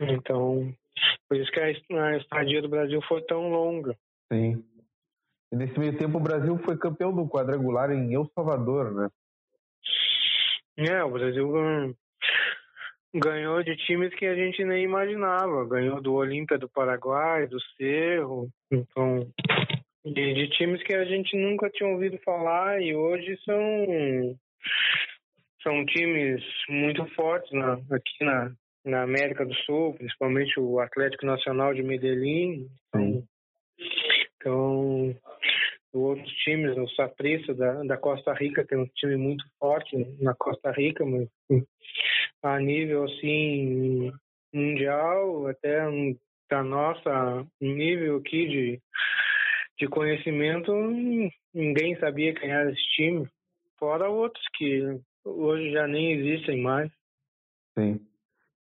Então, 0.00 0.74
por 1.28 1.36
isso 1.36 1.50
que 1.52 1.60
a 1.60 2.16
estadia 2.16 2.60
do 2.60 2.68
Brasil 2.68 3.00
foi 3.02 3.22
tão 3.22 3.50
longa. 3.50 3.96
Sim. 4.32 4.64
E 5.52 5.56
nesse 5.56 5.78
meio 5.78 5.96
tempo 5.96 6.18
o 6.18 6.22
Brasil 6.22 6.58
foi 6.58 6.76
campeão 6.76 7.14
do 7.14 7.28
quadrangular 7.28 7.90
em 7.90 8.12
El 8.12 8.26
Salvador, 8.34 8.92
né? 8.92 9.08
É, 10.76 11.02
o 11.04 11.10
Brasil 11.10 11.52
ganhou 13.14 13.62
de 13.62 13.76
times 13.76 14.12
que 14.14 14.26
a 14.26 14.34
gente 14.34 14.64
nem 14.64 14.84
imaginava. 14.84 15.66
Ganhou 15.66 16.00
do 16.00 16.14
Olímpia 16.14 16.58
do 16.58 16.68
Paraguai, 16.68 17.46
do 17.46 17.60
Cerro, 17.76 18.48
então 18.70 19.28
de, 20.04 20.34
de, 20.34 20.48
times 20.50 20.82
que 20.82 20.94
a 20.94 21.04
gente 21.04 21.36
nunca 21.36 21.70
tinha 21.70 21.88
ouvido 21.88 22.18
falar 22.24 22.82
e 22.82 22.94
hoje 22.94 23.38
são 23.44 24.36
são 25.62 25.84
times 25.86 26.42
muito 26.68 27.06
fortes 27.14 27.50
na, 27.52 27.74
aqui 27.90 28.22
na, 28.22 28.52
na 28.84 29.02
América 29.02 29.46
do 29.46 29.54
Sul, 29.54 29.94
principalmente 29.94 30.60
o 30.60 30.78
Atlético 30.78 31.24
Nacional 31.24 31.72
de 31.72 31.82
Medellín. 31.82 32.68
Então, 32.94 33.24
então 34.36 35.16
outros 36.00 36.30
times, 36.44 36.76
o 36.76 36.88
Saprissa 36.94 37.54
da, 37.54 37.82
da 37.84 37.96
Costa 37.96 38.32
Rica 38.32 38.64
tem 38.66 38.78
um 38.78 38.86
time 38.94 39.16
muito 39.16 39.44
forte 39.58 39.96
na 40.20 40.34
Costa 40.34 40.70
Rica, 40.72 41.04
mas 41.04 41.28
a 42.42 42.58
nível 42.58 43.04
assim 43.04 44.12
mundial, 44.52 45.46
até 45.48 45.80
da 46.50 46.62
nossa 46.62 47.46
nível 47.60 48.18
aqui 48.18 48.46
de, 48.46 48.82
de 49.78 49.88
conhecimento, 49.88 50.72
ninguém 51.52 51.98
sabia 51.98 52.34
quem 52.34 52.50
era 52.50 52.70
esse 52.70 52.86
time, 52.94 53.28
fora 53.78 54.08
outros 54.08 54.44
que 54.54 55.00
hoje 55.24 55.72
já 55.72 55.86
nem 55.86 56.12
existem 56.12 56.60
mais. 56.60 56.90
Sim. 57.78 58.00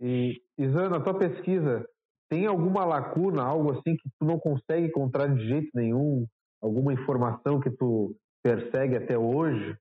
E, 0.01 0.41
Isana, 0.59 0.99
a 0.99 1.01
tua 1.01 1.19
pesquisa 1.19 1.89
tem 2.29 2.47
alguma 2.47 2.85
lacuna, 2.85 3.43
algo 3.43 3.73
assim 3.73 3.97
que 3.97 4.09
tu 4.19 4.27
não 4.27 4.39
consegue 4.39 4.87
encontrar 4.87 5.29
de 5.29 5.49
jeito 5.49 5.71
nenhum? 5.75 6.27
Alguma 6.61 6.93
informação 6.93 7.61
que 7.61 7.71
tu 7.71 8.15
persegue 8.43 8.97
até 8.97 9.17
hoje? 9.19 9.77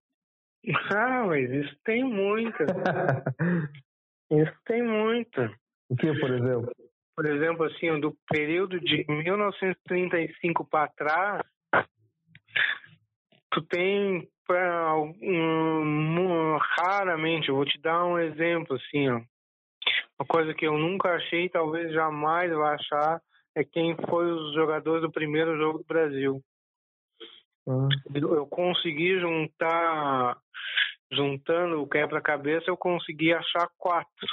Ah, 0.93 1.23
mas 1.25 1.49
isso 1.49 1.77
tem 1.85 2.03
muita. 2.03 2.65
isso 4.29 4.53
tem 4.65 4.83
muita. 4.83 5.49
O 5.89 5.95
que, 5.95 6.07
por 6.19 6.29
exemplo? 6.29 6.71
Por 7.15 7.25
exemplo, 7.25 7.65
assim, 7.65 7.99
do 8.01 8.13
período 8.29 8.77
de 8.79 9.05
1935 9.07 10.65
para 10.65 10.89
trás, 10.89 11.41
tu 13.51 13.61
tem 13.61 14.27
pra, 14.45 14.95
um, 14.97 16.57
raramente, 16.57 17.49
eu 17.49 17.55
vou 17.55 17.65
te 17.65 17.79
dar 17.79 18.05
um 18.05 18.19
exemplo, 18.19 18.75
assim, 18.75 19.09
ó. 19.09 19.21
Uma 20.19 20.27
coisa 20.27 20.53
que 20.53 20.65
eu 20.65 20.77
nunca 20.77 21.09
achei, 21.15 21.49
talvez 21.49 21.93
jamais 21.93 22.51
vá 22.51 22.73
achar, 22.73 23.21
é 23.55 23.63
quem 23.63 23.95
foi 24.09 24.31
os 24.31 24.53
jogadores 24.53 25.01
do 25.01 25.11
primeiro 25.11 25.57
jogo 25.57 25.79
do 25.79 25.85
Brasil. 25.85 26.41
Eu 28.13 28.47
consegui 28.47 29.19
juntar, 29.19 30.37
juntando 31.11 31.81
o 31.81 31.87
quebra-cabeça, 31.87 32.69
eu 32.69 32.77
consegui 32.77 33.33
achar 33.33 33.67
quatro. 33.77 34.27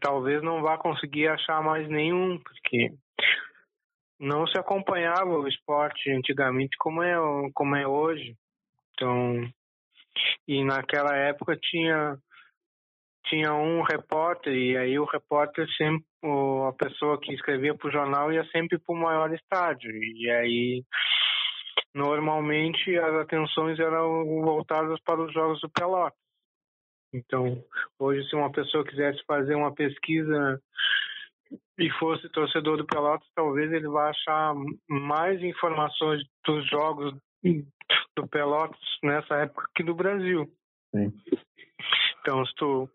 Talvez 0.00 0.42
não 0.42 0.62
vá 0.62 0.78
conseguir 0.78 1.28
achar 1.28 1.62
mais 1.62 1.86
nenhum, 1.88 2.38
porque 2.38 2.94
não 4.18 4.46
se 4.46 4.58
acompanhava 4.58 5.30
o 5.30 5.48
esporte 5.48 6.10
antigamente 6.10 6.76
como 6.78 7.02
é, 7.02 7.14
como 7.52 7.76
é 7.76 7.86
hoje. 7.86 8.36
Então, 8.94 9.42
e 10.48 10.64
naquela 10.64 11.14
época 11.16 11.56
tinha 11.56 12.16
tinha 13.26 13.54
um 13.54 13.82
repórter 13.82 14.52
e 14.52 14.76
aí 14.76 14.98
o 14.98 15.04
repórter 15.04 15.66
sempre 15.76 16.04
a 16.68 16.72
pessoa 16.72 17.20
que 17.20 17.32
escrevia 17.32 17.74
para 17.74 17.88
o 17.88 17.92
jornal 17.92 18.32
ia 18.32 18.44
sempre 18.46 18.78
para 18.78 18.94
o 18.94 18.98
maior 18.98 19.32
estádio 19.32 19.90
e 19.92 20.30
aí 20.30 20.84
normalmente 21.94 22.96
as 22.96 23.14
atenções 23.14 23.78
eram 23.78 24.24
voltadas 24.42 24.98
para 25.00 25.20
os 25.20 25.32
jogos 25.32 25.60
do 25.60 25.70
Pelotas. 25.70 26.18
Então, 27.12 27.62
hoje, 27.98 28.28
se 28.28 28.36
uma 28.36 28.52
pessoa 28.52 28.84
quisesse 28.84 29.22
fazer 29.26 29.54
uma 29.54 29.74
pesquisa 29.74 30.60
e 31.78 31.90
fosse 31.98 32.28
torcedor 32.28 32.76
do 32.76 32.86
Pelotas, 32.86 33.26
talvez 33.34 33.72
ele 33.72 33.88
vá 33.88 34.10
achar 34.10 34.54
mais 34.88 35.42
informações 35.42 36.22
dos 36.46 36.68
jogos 36.68 37.12
do 38.16 38.28
Pelotas 38.28 38.80
nessa 39.02 39.36
época 39.36 39.68
que 39.74 39.82
do 39.82 39.94
Brasil. 39.94 40.48
Sim. 40.94 41.12
Então, 42.20 42.44
se 42.46 42.54
tu... 42.54 42.88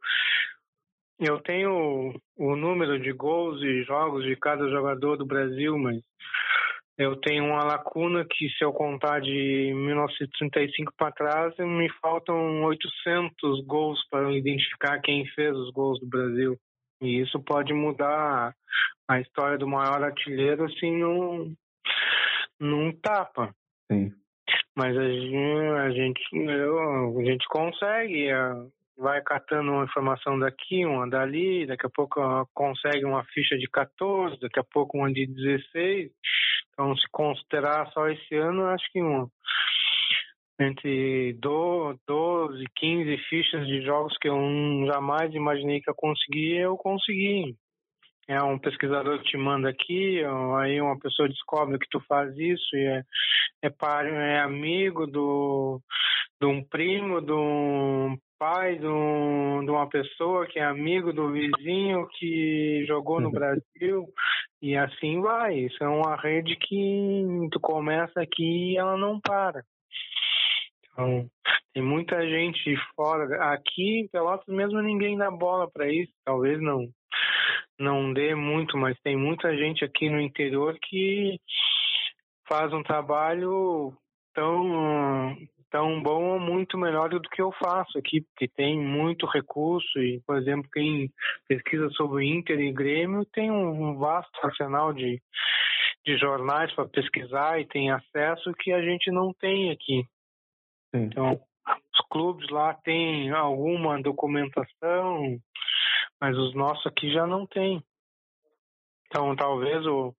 eu 1.19 1.39
tenho 1.41 2.13
o 2.37 2.55
número 2.55 2.99
de 2.99 3.11
gols 3.11 3.61
e 3.61 3.83
jogos 3.83 4.23
de 4.23 4.35
cada 4.37 4.69
jogador 4.69 5.17
do 5.17 5.25
Brasil, 5.25 5.77
mas 5.77 6.01
eu 6.97 7.15
tenho 7.17 7.45
uma 7.45 7.63
lacuna 7.63 8.25
que, 8.25 8.49
se 8.51 8.63
eu 8.63 8.71
contar 8.71 9.19
de 9.19 9.73
1935 9.75 10.93
para 10.97 11.11
trás, 11.11 11.53
me 11.57 11.89
faltam 12.01 12.63
800 12.63 13.65
gols 13.65 13.99
para 14.09 14.31
identificar 14.31 15.01
quem 15.01 15.25
fez 15.27 15.53
os 15.55 15.71
gols 15.71 15.99
do 15.99 16.07
Brasil. 16.07 16.57
E 17.01 17.19
isso 17.19 17.37
pode 17.43 17.73
mudar 17.73 18.55
a 19.09 19.19
história 19.19 19.57
do 19.57 19.67
maior 19.67 20.01
artilheiro 20.03 20.63
assim 20.63 20.97
num, 20.97 21.53
num 22.59 22.93
tapa. 22.93 23.53
Sim. 23.91 24.13
Mas 24.73 24.97
a 24.97 25.07
gente, 25.09 25.35
a 25.35 25.89
gente, 25.89 26.21
eu, 26.33 27.19
a 27.19 27.23
gente 27.25 27.45
consegue, 27.49 28.29
vai 28.97 29.21
catando 29.21 29.71
uma 29.71 29.83
informação 29.83 30.39
daqui, 30.39 30.85
uma 30.85 31.09
dali, 31.09 31.65
daqui 31.65 31.85
a 31.85 31.89
pouco 31.89 32.21
consegue 32.53 33.03
uma 33.03 33.23
ficha 33.25 33.57
de 33.57 33.67
14, 33.69 34.39
daqui 34.39 34.59
a 34.59 34.63
pouco 34.63 34.97
uma 34.97 35.11
de 35.11 35.25
16 35.27 36.09
então, 36.75 36.95
se 36.97 37.07
considerar 37.09 37.89
só 37.93 38.09
esse 38.09 38.35
ano, 38.35 38.65
acho 38.65 38.83
que 38.91 39.01
um, 39.01 39.29
entre 40.59 41.33
12 41.41 41.99
e 42.61 42.67
15 42.75 43.17
fichas 43.29 43.65
de 43.65 43.81
jogos 43.81 44.17
que 44.19 44.27
eu 44.27 44.37
jamais 44.85 45.33
imaginei 45.33 45.79
que 45.79 45.89
eu 45.89 45.95
conseguia, 45.95 46.63
eu 46.63 46.75
consegui. 46.75 47.55
É 48.27 48.41
um 48.43 48.59
pesquisador 48.59 49.19
que 49.19 49.31
te 49.31 49.37
manda 49.37 49.69
aqui, 49.69 50.21
aí 50.59 50.81
uma 50.81 50.99
pessoa 50.99 51.29
descobre 51.29 51.79
que 51.79 51.87
tu 51.89 52.01
faz 52.09 52.35
isso 52.37 52.75
e 52.75 52.85
é, 52.85 53.03
é, 53.61 53.69
par, 53.69 54.05
é 54.05 54.39
amigo 54.39 55.07
do, 55.07 55.79
de 56.41 56.47
um 56.47 56.61
primo, 56.61 57.21
de 57.21 57.31
um 57.31 58.17
pai 58.37 58.77
de, 58.77 58.87
um, 58.87 59.63
de, 59.63 59.71
uma 59.71 59.87
pessoa 59.87 60.47
que 60.47 60.59
é 60.59 60.63
amigo 60.63 61.13
do 61.13 61.31
vizinho 61.31 62.07
que 62.17 62.85
jogou 62.87 63.19
no. 63.19 63.31
Brasil 63.35 64.05
e 64.61 64.75
assim 64.75 65.21
vai. 65.21 65.55
Isso 65.55 65.83
é 65.83 65.87
uma 65.87 66.15
rede 66.15 66.55
que 66.55 67.49
tu 67.51 67.59
começa 67.59 68.21
aqui 68.21 68.73
e 68.73 68.77
ela 68.77 68.97
não 68.97 69.19
para. 69.19 69.63
Então, 70.91 71.27
tem 71.73 71.83
muita 71.83 72.21
gente 72.27 72.75
fora. 72.95 73.53
Aqui 73.53 74.01
em 74.01 74.07
Pelotas 74.07 74.47
mesmo 74.47 74.81
ninguém 74.81 75.17
dá 75.17 75.29
bola 75.29 75.69
para 75.69 75.91
isso. 75.91 76.11
Talvez 76.23 76.61
não 76.61 76.87
não 77.77 78.13
dê 78.13 78.33
muito, 78.33 78.77
mas 78.77 78.97
tem 79.01 79.17
muita 79.17 79.55
gente 79.57 79.83
aqui 79.83 80.09
no 80.09 80.21
interior 80.21 80.77
que 80.81 81.37
faz 82.47 82.71
um 82.71 82.81
trabalho 82.81 83.93
tão 84.33 85.35
tão 85.69 86.01
bom 86.01 86.33
ou 86.33 86.39
muito 86.39 86.77
melhor 86.77 87.09
do 87.09 87.21
que 87.21 87.41
eu 87.41 87.51
faço 87.53 87.97
aqui, 87.97 88.21
porque 88.21 88.47
tem 88.47 88.79
muito 88.79 89.25
recurso 89.25 89.99
e, 89.99 90.21
por 90.25 90.37
exemplo, 90.37 90.69
quem 90.71 91.11
pesquisa 91.47 91.89
sobre 91.91 92.25
Inter 92.25 92.59
e 92.59 92.71
Grêmio 92.71 93.25
tem 93.25 93.51
um 93.51 93.97
vasto 93.97 94.31
arsenal 94.43 94.93
de, 94.93 95.21
de 96.05 96.17
jornais 96.17 96.73
para 96.73 96.87
pesquisar 96.87 97.59
e 97.59 97.65
tem 97.65 97.91
acesso 97.91 98.53
que 98.59 98.71
a 98.71 98.81
gente 98.81 99.11
não 99.11 99.33
tem 99.33 99.71
aqui. 99.71 100.05
Sim. 100.93 101.03
Então, 101.03 101.39
os 101.67 102.07
clubes 102.09 102.49
lá 102.49 102.73
têm 102.73 103.31
alguma 103.31 104.01
documentação, 104.01 105.37
mas 106.21 106.37
os 106.37 106.53
nossos 106.55 106.85
aqui 106.85 107.11
já 107.11 107.25
não 107.25 107.45
tem. 107.45 107.83
Então, 109.07 109.35
talvez 109.35 109.85
o, 109.85 110.13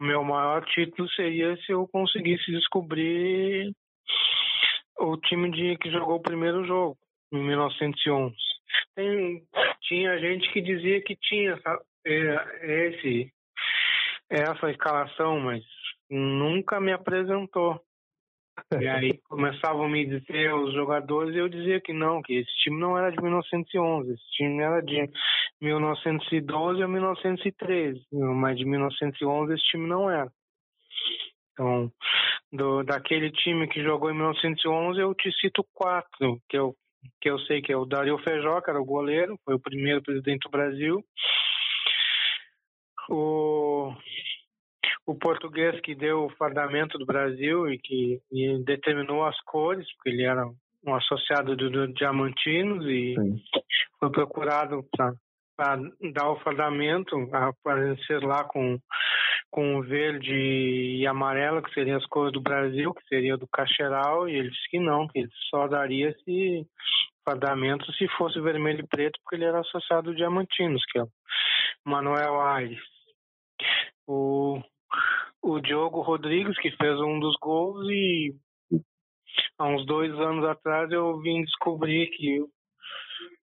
o 0.00 0.04
meu 0.04 0.22
maior 0.24 0.64
título 0.66 1.08
seria 1.10 1.56
se 1.58 1.72
eu 1.72 1.86
conseguisse 1.88 2.50
descobrir 2.50 3.72
o 4.98 5.16
time 5.16 5.50
de 5.50 5.76
que 5.78 5.90
jogou 5.90 6.16
o 6.16 6.22
primeiro 6.22 6.64
jogo, 6.66 6.96
em 7.32 7.42
1911. 7.42 8.34
Tem, 8.94 9.42
tinha 9.82 10.18
gente 10.18 10.50
que 10.52 10.60
dizia 10.60 11.00
que 11.02 11.16
tinha 11.16 11.58
é, 12.04 12.88
esse, 12.88 13.32
essa 14.30 14.70
escalação, 14.70 15.40
mas 15.40 15.62
nunca 16.10 16.80
me 16.80 16.92
apresentou. 16.92 17.80
E 18.80 18.88
aí 18.88 19.18
começavam 19.28 19.84
a 19.84 19.88
me 19.88 20.06
dizer 20.06 20.54
os 20.54 20.72
jogadores 20.72 21.34
e 21.34 21.38
eu 21.38 21.48
dizia 21.48 21.80
que 21.80 21.92
não, 21.92 22.22
que 22.22 22.34
esse 22.34 22.52
time 22.62 22.80
não 22.80 22.96
era 22.96 23.10
de 23.10 23.20
1911, 23.20 24.12
esse 24.12 24.30
time 24.32 24.62
era 24.62 24.80
de 24.80 25.10
1912 25.60 26.82
ou 26.82 26.88
1913, 26.88 28.00
mas 28.12 28.56
de 28.56 28.64
1911 28.64 29.54
esse 29.54 29.64
time 29.64 29.86
não 29.86 30.10
era. 30.10 30.30
Então, 31.56 31.90
do, 32.52 32.82
daquele 32.82 33.30
time 33.30 33.66
que 33.66 33.82
jogou 33.82 34.10
em 34.10 34.14
1911, 34.14 35.00
eu 35.00 35.14
te 35.14 35.32
cito 35.40 35.64
quatro, 35.72 36.38
que 36.50 36.58
eu, 36.58 36.76
que 37.18 37.30
eu 37.30 37.38
sei 37.40 37.62
que 37.62 37.72
é 37.72 37.76
o 37.76 37.86
Dario 37.86 38.18
Feijó, 38.18 38.60
que 38.60 38.68
era 38.68 38.80
o 38.80 38.84
goleiro, 38.84 39.38
foi 39.42 39.54
o 39.54 39.60
primeiro 39.60 40.02
presidente 40.02 40.44
do 40.44 40.50
Brasil. 40.50 41.02
O 43.08 43.94
o 45.06 45.14
português 45.14 45.80
que 45.80 45.94
deu 45.94 46.24
o 46.24 46.30
fardamento 46.30 46.98
do 46.98 47.06
Brasil 47.06 47.68
e 47.68 47.78
que 47.78 48.20
e 48.30 48.58
determinou 48.64 49.24
as 49.24 49.40
cores, 49.42 49.86
porque 49.94 50.10
ele 50.10 50.24
era 50.24 50.44
um 50.84 50.94
associado 50.94 51.56
do, 51.56 51.70
do 51.70 51.92
Diamantinos 51.94 52.84
e 52.86 53.14
Sim. 53.14 53.40
foi 54.00 54.10
procurado 54.10 54.84
para 55.56 55.80
dar 56.12 56.30
o 56.30 56.40
fardamento, 56.40 57.16
aparecer 57.32 58.22
lá 58.22 58.44
com 58.44 58.78
com 59.56 59.80
verde 59.80 60.34
e 60.34 61.06
amarelo, 61.06 61.62
que 61.62 61.72
seriam 61.72 61.96
as 61.96 62.04
cores 62.04 62.30
do 62.30 62.42
Brasil, 62.42 62.92
que 62.92 63.02
seria 63.08 63.38
do 63.38 63.48
Cacheral, 63.48 64.28
e 64.28 64.34
ele 64.34 64.50
disse 64.50 64.68
que 64.68 64.78
não, 64.78 65.08
que 65.08 65.20
ele 65.20 65.30
só 65.48 65.66
daria 65.66 66.10
esse 66.10 66.66
fardamento 67.24 67.90
se 67.94 68.06
fosse 68.18 68.38
vermelho 68.38 68.80
e 68.80 68.86
preto, 68.86 69.18
porque 69.22 69.36
ele 69.36 69.46
era 69.46 69.60
associado 69.60 70.10
do 70.10 70.14
Diamantinos, 70.14 70.82
que 70.92 70.98
é 70.98 71.02
o 71.04 71.08
Manuel 71.86 72.38
Aires. 72.42 72.78
O 74.06 74.60
o 75.42 75.60
Diogo 75.60 76.02
Rodrigues, 76.02 76.58
que 76.58 76.72
fez 76.72 77.00
um 77.00 77.18
dos 77.18 77.34
gols, 77.40 77.88
e 77.88 78.34
há 79.58 79.64
uns 79.64 79.86
dois 79.86 80.12
anos 80.12 80.44
atrás 80.44 80.90
eu 80.90 81.18
vim 81.20 81.42
descobrir 81.44 82.08
que 82.10 82.42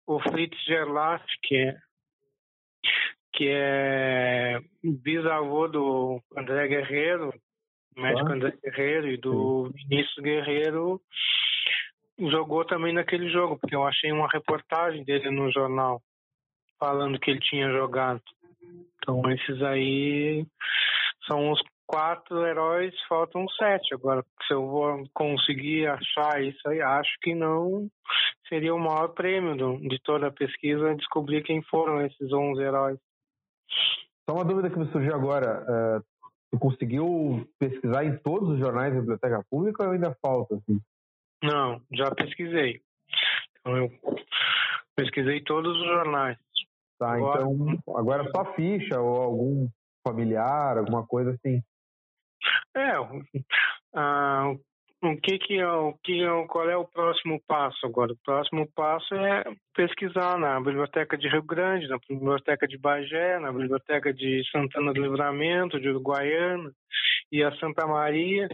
o 0.07 0.19
Fritz 0.19 0.59
Gerlach, 0.65 1.25
que 1.45 1.55
é, 1.55 1.77
que 3.33 3.49
é 3.49 4.61
bisavô 4.83 5.69
do 5.69 6.21
André 6.37 6.69
Guerreiro, 6.69 7.33
médico 7.97 8.29
ah. 8.29 8.33
André 8.35 8.53
Guerreiro 8.63 9.09
e 9.09 9.17
do 9.17 9.67
Sim. 9.67 9.89
Vinícius 9.89 10.23
Guerreiro, 10.23 11.01
jogou 12.19 12.65
também 12.65 12.93
naquele 12.93 13.31
jogo, 13.31 13.59
porque 13.59 13.75
eu 13.75 13.85
achei 13.85 14.13
uma 14.13 14.29
reportagem 14.29 15.05
dele 15.05 15.31
no 15.31 15.51
jornal 15.51 16.01
falando 16.79 17.19
que 17.19 17.31
ele 17.31 17.41
tinha 17.41 17.71
jogado. 17.71 18.23
Então 18.97 19.23
esses 19.31 19.63
aí 19.63 20.45
são 21.27 21.51
os 21.51 21.61
quatro 21.87 22.45
heróis, 22.47 22.95
faltam 23.09 23.47
sete. 23.51 23.95
Agora, 23.95 24.25
se 24.47 24.55
eu 24.55 24.67
vou 24.67 25.05
conseguir 25.15 25.87
achar 25.87 26.43
isso 26.43 26.69
aí, 26.69 26.81
acho 26.81 27.11
que 27.21 27.35
não 27.35 27.89
seria 28.49 28.75
o 28.75 28.79
maior 28.79 29.09
prêmio 29.09 29.57
do, 29.57 29.77
de 29.89 29.99
toda 30.03 30.29
a 30.29 30.33
pesquisa 30.33 30.95
descobrir 30.95 31.43
quem 31.43 31.63
foram 31.63 32.05
esses 32.05 32.33
11 32.33 32.63
heróis. 32.63 32.99
Só 34.29 34.37
uma 34.37 34.45
dúvida 34.45 34.71
que 34.71 34.79
me 34.79 34.91
surgiu 34.91 35.15
agora. 35.15 35.63
Uh, 35.63 36.05
tu 36.53 36.59
conseguiu 36.59 37.49
pesquisar 37.59 38.05
em 38.05 38.17
todos 38.19 38.51
os 38.51 38.59
jornais 38.59 38.95
da 38.95 39.01
Biblioteca 39.01 39.45
Pública 39.51 39.85
ou 39.85 39.93
ainda 39.93 40.17
falta? 40.21 40.57
Assim? 40.57 40.81
Não, 41.43 41.81
já 41.93 42.11
pesquisei. 42.15 42.81
Então, 43.61 43.77
eu 43.77 43.91
pesquisei 44.95 45.41
todos 45.43 45.77
os 45.77 45.87
jornais. 45.87 46.39
Tá, 46.99 47.15
agora, 47.15 47.43
então 47.43 47.97
agora 47.97 48.31
só 48.31 48.55
ficha 48.55 49.01
ou 49.01 49.23
algum 49.23 49.69
familiar, 50.07 50.79
alguma 50.79 51.05
coisa 51.07 51.33
assim. 51.33 51.61
É, 52.77 52.93
ah, 53.95 54.55
o 55.03 55.17
que 55.17 55.39
que 55.39 55.59
é 55.59 55.69
o 55.69 55.95
que 55.95 56.23
é, 56.23 56.47
qual 56.47 56.71
é 56.71 56.77
o 56.77 56.85
próximo 56.85 57.41
passo 57.47 57.85
agora? 57.85 58.13
O 58.13 58.19
próximo 58.25 58.69
passo 58.75 59.15
é 59.15 59.45
pesquisar 59.75 60.39
na 60.39 60.61
biblioteca 60.61 61.19
de 61.19 61.29
Rio 61.29 61.43
Grande, 61.43 61.89
na 61.89 61.99
biblioteca 62.09 62.69
de 62.69 62.79
Bagé, 62.79 63.39
na 63.41 63.51
biblioteca 63.51 64.15
de 64.15 64.43
Santana 64.51 64.93
do 64.93 65.03
Livramento, 65.03 65.81
de 65.81 65.89
Uruguaiana 65.89 66.71
e 67.33 67.43
a 67.43 67.51
Santa 67.57 67.87
Maria, 67.87 68.49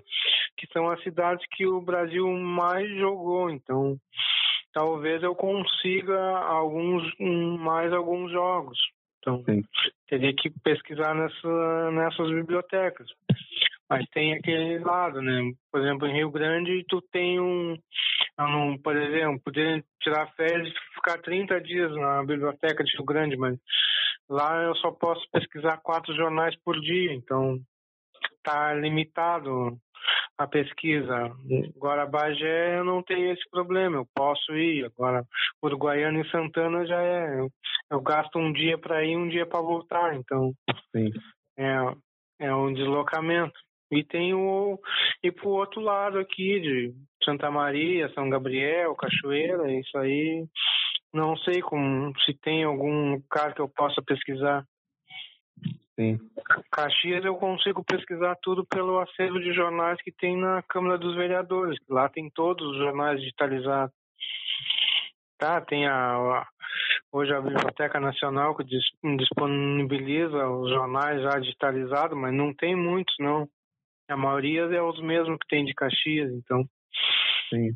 que 0.57 0.67
são 0.73 0.89
as 0.89 1.03
cidades 1.03 1.45
que 1.53 1.67
o 1.67 1.83
Brasil 1.83 2.27
mais 2.27 2.89
jogou. 2.97 3.51
Então, 3.51 3.99
talvez 4.73 5.23
eu 5.23 5.35
consiga 5.35 6.19
alguns 6.39 7.05
mais 7.61 7.93
alguns 7.93 8.33
jogos. 8.33 8.79
Então, 9.19 9.45
Sim. 9.45 9.63
teria 10.09 10.33
que 10.33 10.49
pesquisar 10.63 11.15
nessa, 11.15 11.91
nessas 11.91 12.31
bibliotecas. 12.31 13.07
Mas 13.89 14.05
tem 14.11 14.35
aquele 14.35 14.79
lado, 14.81 15.23
né? 15.23 15.51
Por 15.73 15.81
exemplo, 15.81 16.07
em 16.07 16.15
Rio 16.15 16.31
Grande, 16.31 16.85
tu 16.89 17.01
tem 17.11 17.41
um, 17.41 17.77
um 18.39 18.79
por 18.79 18.97
exemplo, 18.97 19.41
poder 19.45 19.85
tirar 20.03 20.31
férias 20.35 20.69
e 20.69 20.95
ficar 20.95 21.19
30 21.23 21.61
dias 21.61 21.91
na 21.95 22.23
biblioteca 22.25 22.85
de 22.85 22.93
Rio 22.97 23.05
Grande, 23.05 23.37
mas 23.37 23.59
lá 24.29 24.63
eu 24.63 24.75
só 24.77 24.91
posso 24.91 25.27
pesquisar 25.33 25.79
quatro 25.79 26.15
jornais 26.15 26.55
por 26.63 26.79
dia, 26.81 27.15
então 27.15 27.59
tá 28.43 28.75
limitado 28.75 29.79
a 30.39 30.47
pesquisa. 30.47 31.33
Agora, 31.77 32.07
Bagé 32.07 32.79
eu 32.79 32.85
não 32.85 33.03
tenho 33.03 33.33
esse 33.33 33.43
problema, 33.51 33.97
eu 33.97 34.07
posso 34.15 34.55
ir. 34.55 34.85
Agora, 34.85 35.25
Uruguaiana 35.63 36.21
e 36.21 36.31
Santana 36.31 36.87
já 36.87 37.03
é. 37.03 37.41
Eu, 37.41 37.49
eu 37.91 38.01
gasto 38.01 38.39
um 38.39 38.53
dia 38.53 38.79
para 38.79 39.05
ir 39.05 39.17
um 39.17 39.29
dia 39.29 39.47
para 39.47 39.61
voltar, 39.61 40.15
então. 40.15 40.53
Sim. 40.95 41.11
É, 41.59 42.47
é 42.47 42.55
um 42.55 42.73
deslocamento. 42.73 43.59
E 43.91 44.05
tem 44.05 44.35
o. 44.35 44.79
E 45.23 45.33
pro 45.33 45.51
outro 45.51 45.81
lado 45.81 46.19
aqui, 46.19 46.61
de 46.61 46.95
Santa 47.25 47.51
Maria, 47.51 48.13
São 48.15 48.29
Gabriel, 48.29 48.95
Cachoeira, 48.95 49.71
isso 49.73 49.97
aí. 49.99 50.47
Não 51.13 51.37
sei 51.39 51.63
como, 51.63 52.13
se 52.21 52.35
tem 52.35 52.65
algum 52.65 53.13
lugar 53.13 53.55
que 53.55 53.61
eu 53.61 53.69
possa 53.69 54.03
pesquisar. 54.03 54.65
Sim. 55.99 56.19
Caxias 56.71 57.25
eu 57.25 57.35
consigo 57.35 57.83
pesquisar 57.83 58.37
tudo 58.41 58.65
pelo 58.67 59.01
acervo 59.01 59.41
de 59.41 59.53
jornais 59.53 60.01
que 60.03 60.13
tem 60.13 60.37
na 60.37 60.63
Câmara 60.63 60.97
dos 60.97 61.17
Vereadores. 61.17 61.77
Lá 61.89 62.09
tem 62.09 62.31
todos 62.31 62.65
os 62.71 62.77
jornais 62.77 63.19
digitalizados. 63.19 63.93
Tá, 65.39 65.61
tem 65.61 65.87
a, 65.87 66.15
a 66.15 66.47
hoje 67.13 67.33
a 67.33 67.41
Biblioteca 67.41 67.99
Nacional 67.99 68.55
que 68.57 68.65
disponibiliza 69.17 70.49
os 70.49 70.71
jornais 70.71 71.23
já 71.23 71.39
digitalizados, 71.39 72.17
mas 72.17 72.33
não 72.33 72.55
tem 72.55 72.77
muitos 72.77 73.15
não. 73.19 73.49
A 74.09 74.17
maioria 74.17 74.63
é 74.63 74.83
os 74.83 75.01
mesmos 75.03 75.39
que 75.39 75.49
tem 75.49 75.65
de 75.65 75.75
Caxias, 75.75 76.33
então. 76.33 76.65
Sim. 77.51 77.71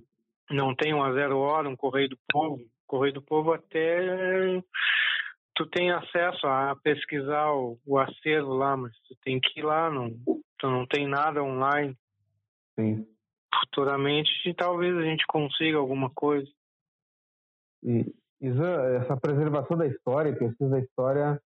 Não 0.50 0.74
tem 0.74 0.94
um 0.94 1.02
a 1.02 1.12
zero 1.12 1.38
hora, 1.38 1.68
um 1.68 1.76
Correio 1.76 2.08
do 2.08 2.18
Povo. 2.30 2.60
Correio 2.86 3.14
do 3.14 3.22
Povo 3.22 3.52
até 3.52 4.62
tu 5.54 5.66
tem 5.66 5.90
acesso 5.90 6.46
a 6.46 6.74
pesquisar 6.76 7.52
o, 7.52 7.78
o 7.86 7.98
acervo 7.98 8.54
lá, 8.54 8.76
mas 8.76 8.92
tu 9.08 9.16
tem 9.22 9.40
que 9.40 9.60
ir 9.60 9.62
lá, 9.62 9.90
não, 9.90 10.10
tu 10.58 10.68
não 10.68 10.86
tem 10.86 11.06
nada 11.06 11.42
online. 11.42 11.96
Sim. 12.78 13.06
Futuramente 13.60 14.30
talvez 14.56 14.96
a 14.96 15.02
gente 15.02 15.26
consiga 15.26 15.78
alguma 15.78 16.10
coisa. 16.10 16.48
E, 17.82 18.12
Isa, 18.40 18.66
essa 19.00 19.16
preservação 19.16 19.76
da 19.76 19.86
história, 19.86 20.36
pesquisa 20.36 20.70
da 20.70 20.80
história, 20.80 21.40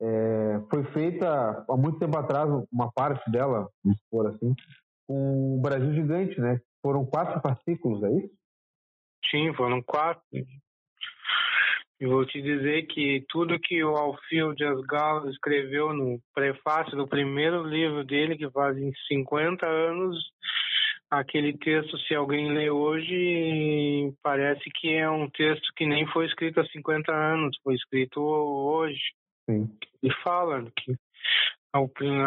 é, 0.00 0.60
foi 0.70 0.84
feita 0.92 1.64
há 1.68 1.76
muito 1.76 1.98
tempo 1.98 2.16
atrás, 2.16 2.48
uma 2.72 2.90
parte 2.92 3.30
dela, 3.30 3.68
vamos 3.84 3.98
supor 4.00 4.28
assim, 4.28 4.54
com 5.06 5.58
o 5.58 5.60
Brasil 5.60 5.92
Gigante, 5.92 6.40
né? 6.40 6.60
Foram 6.82 7.04
quatro 7.04 7.40
fascículos, 7.40 8.02
é 8.02 8.10
isso? 8.18 8.34
Sim, 9.30 9.52
foram 9.54 9.82
quatro. 9.82 10.22
E 12.00 12.06
vou 12.06 12.24
te 12.24 12.40
dizer 12.40 12.86
que 12.86 13.22
tudo 13.28 13.60
que 13.60 13.84
o 13.84 13.94
Alfio 13.94 14.54
Dias 14.54 14.80
Galo 14.86 15.28
escreveu 15.28 15.92
no 15.92 16.18
prefácio 16.34 16.96
do 16.96 17.06
primeiro 17.06 17.62
livro 17.62 18.02
dele, 18.04 18.38
que 18.38 18.50
fazem 18.50 18.90
50 19.06 19.66
anos, 19.66 20.18
aquele 21.10 21.58
texto, 21.58 21.98
se 21.98 22.14
alguém 22.14 22.52
lê 22.52 22.70
hoje, 22.70 24.14
parece 24.22 24.62
que 24.76 24.94
é 24.94 25.10
um 25.10 25.28
texto 25.28 25.70
que 25.76 25.84
nem 25.84 26.06
foi 26.06 26.24
escrito 26.24 26.60
há 26.60 26.64
50 26.66 27.12
anos, 27.12 27.58
foi 27.62 27.74
escrito 27.74 28.22
hoje. 28.22 29.00
E 30.02 30.12
fala 30.22 30.70
que 30.76 30.94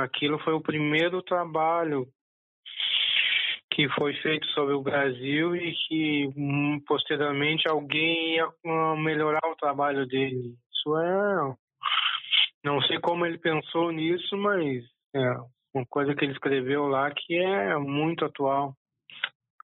aquilo 0.02 0.39
foi 0.39 0.54
o 0.54 0.62
primeiro 0.62 1.21
trabalho 1.21 2.08
que 3.71 3.89
foi 3.89 4.13
feito 4.21 4.47
sobre 4.49 4.76
o 4.76 4.84
Brasil 4.84 5.56
e 5.56 5.73
que 5.88 6.28
hum, 6.38 6.80
posteriormente 6.86 7.67
alguém 7.67 8.36
ia 8.36 8.47
hum, 8.63 8.97
melhorar 8.97 9.41
o 9.45 9.56
trabalho 9.56 10.06
dele. 10.06 10.56
Isso 10.71 10.97
é. 10.97 11.56
Não 12.63 12.82
sei 12.84 12.99
como 12.99 13.26
ele 13.26 13.38
pensou 13.39 13.91
nisso, 13.91 14.38
mas 14.38 14.84
é 15.15 15.36
uma 15.73 15.86
coisa 15.88 16.13
que 16.13 16.23
ele 16.23 16.34
escreveu 16.34 16.88
lá 16.88 17.12
que 17.12 17.36
é 17.36 17.76
muito 17.78 18.23
atual. 18.23 18.76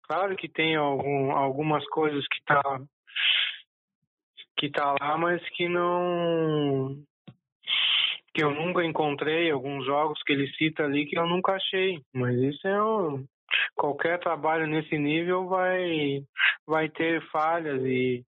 Claro 0.08 0.36
que 0.36 0.50
tem 0.50 0.76
algum, 0.76 1.32
algumas 1.32 1.86
coisas 1.90 2.26
que 2.28 2.44
tá 2.46 2.82
que 4.58 4.70
tá 4.70 4.94
lá, 5.00 5.18
mas 5.18 5.42
que 5.52 5.70
não 5.70 7.02
que 8.40 8.44
eu 8.46 8.52
nunca 8.52 8.86
encontrei, 8.86 9.52
alguns 9.52 9.86
jogos 9.86 10.24
que 10.24 10.32
ele 10.32 10.48
cita 10.54 10.86
ali 10.86 11.06
que 11.06 11.20
eu 11.20 11.28
nunca 11.28 11.54
achei. 11.54 12.02
Mas 12.14 12.38
isso 12.38 12.66
é 12.66 12.82
um, 12.82 13.26
qualquer 13.76 14.18
trabalho 14.20 14.66
nesse 14.66 14.98
nível 14.98 15.48
vai 15.50 16.24
vai 16.66 16.88
ter 16.88 17.22
falhas 17.32 17.82
e 17.84 18.24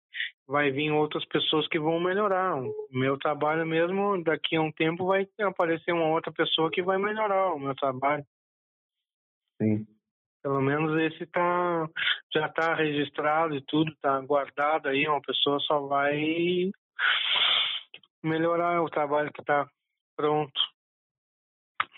vai 0.48 0.72
vir 0.72 0.90
outras 0.90 1.24
pessoas 1.26 1.68
que 1.68 1.78
vão 1.78 2.00
melhorar. 2.00 2.56
O 2.56 2.74
meu 2.90 3.16
trabalho 3.18 3.64
mesmo, 3.64 4.20
daqui 4.24 4.56
a 4.56 4.60
um 4.60 4.72
tempo 4.72 5.06
vai 5.06 5.28
aparecer 5.42 5.92
uma 5.92 6.08
outra 6.08 6.32
pessoa 6.32 6.72
que 6.72 6.82
vai 6.82 6.98
melhorar 6.98 7.54
o 7.54 7.60
meu 7.60 7.74
trabalho. 7.76 8.24
Sim. 9.62 9.86
Pelo 10.42 10.60
menos 10.60 10.98
esse 11.02 11.24
tá, 11.26 11.88
já 12.34 12.46
está 12.46 12.74
registrado 12.74 13.54
e 13.54 13.62
tudo, 13.64 13.92
está 13.92 14.18
guardado 14.22 14.88
aí, 14.88 15.06
uma 15.06 15.20
pessoa 15.20 15.60
só 15.60 15.86
vai 15.86 16.72
melhorar 18.24 18.82
o 18.82 18.90
trabalho 18.90 19.30
que 19.32 19.40
está 19.40 19.68
pronto. 20.20 20.60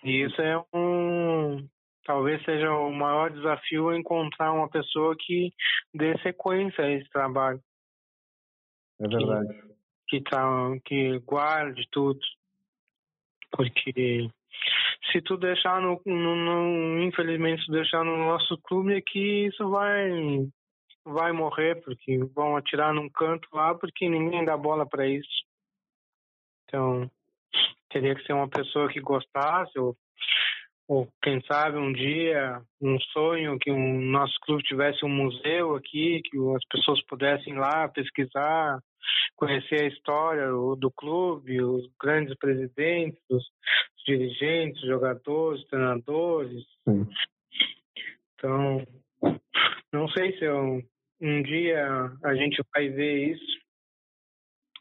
E 0.05 0.25
isso 0.25 0.41
é 0.41 0.59
um. 0.73 1.69
Talvez 2.05 2.43
seja 2.45 2.71
o 2.73 2.93
maior 2.93 3.31
desafio 3.31 3.95
encontrar 3.95 4.53
uma 4.53 4.69
pessoa 4.69 5.15
que 5.17 5.53
dê 5.95 6.19
sequência 6.19 6.85
a 6.85 6.91
esse 6.91 7.09
trabalho. 7.11 7.61
É 9.01 9.09
verdade. 9.09 9.49
Que, 10.09 10.19
que, 10.19 10.31
tá, 10.31 10.43
que 10.85 11.19
guarde 11.21 11.87
tudo. 11.91 12.21
Porque 13.53 14.29
se 15.13 15.21
tu 15.23 15.37
deixar 15.37 15.81
no, 15.81 16.01
no, 16.05 16.37
no, 16.37 17.03
infelizmente 17.03 17.65
se 17.65 17.71
deixar 17.71 18.05
no 18.05 18.17
nosso 18.17 18.57
clube 18.59 18.95
aqui 18.95 19.47
isso 19.47 19.69
vai 19.69 20.49
vai 21.05 21.33
morrer 21.33 21.83
porque 21.83 22.19
vão 22.35 22.57
atirar 22.57 22.95
num 22.95 23.09
canto 23.11 23.49
lá 23.53 23.75
porque 23.75 24.09
ninguém 24.09 24.45
dá 24.45 24.57
bola 24.57 24.87
para 24.87 25.07
isso 25.07 25.45
então 26.65 27.11
teria 27.93 28.15
que 28.15 28.25
ser 28.25 28.33
uma 28.33 28.49
pessoa 28.49 28.89
que 28.89 29.01
gostasse 29.01 29.79
ou 29.79 29.97
ou 30.89 31.09
quem 31.23 31.41
sabe 31.43 31.79
um 31.79 31.93
dia 31.93 32.61
um 32.81 32.99
sonho 33.13 33.57
que 33.59 33.71
o 33.71 33.75
um, 33.75 34.01
nosso 34.01 34.35
clube 34.43 34.65
tivesse 34.65 35.05
um 35.05 35.09
museu 35.09 35.77
aqui 35.77 36.21
que 36.25 36.37
as 36.57 36.65
pessoas 36.69 37.01
pudessem 37.07 37.55
ir 37.55 37.59
lá 37.59 37.89
pesquisar 37.89 38.81
conhecer 39.37 39.85
a 39.85 39.89
história 39.89 40.49
do 40.49 40.91
clube 40.91 41.63
os 41.63 41.89
grandes 42.01 42.37
presidentes 42.37 43.23
os 43.31 43.45
dirigentes, 44.05 44.81
jogadores, 44.83 45.65
treinadores. 45.69 46.65
Sim. 46.85 47.07
Então, 48.35 48.87
não 49.93 50.09
sei 50.09 50.37
se 50.39 50.45
eu, 50.45 50.83
um 51.21 51.43
dia 51.43 52.13
a 52.25 52.35
gente 52.35 52.63
vai 52.75 52.89
ver 52.89 53.33
isso, 53.33 53.62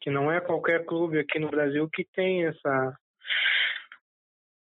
que 0.01 0.09
não 0.09 0.31
é 0.31 0.41
qualquer 0.41 0.85
clube 0.85 1.19
aqui 1.19 1.39
no 1.39 1.49
Brasil 1.49 1.89
que 1.89 2.05
tem 2.13 2.45
essa 2.45 2.97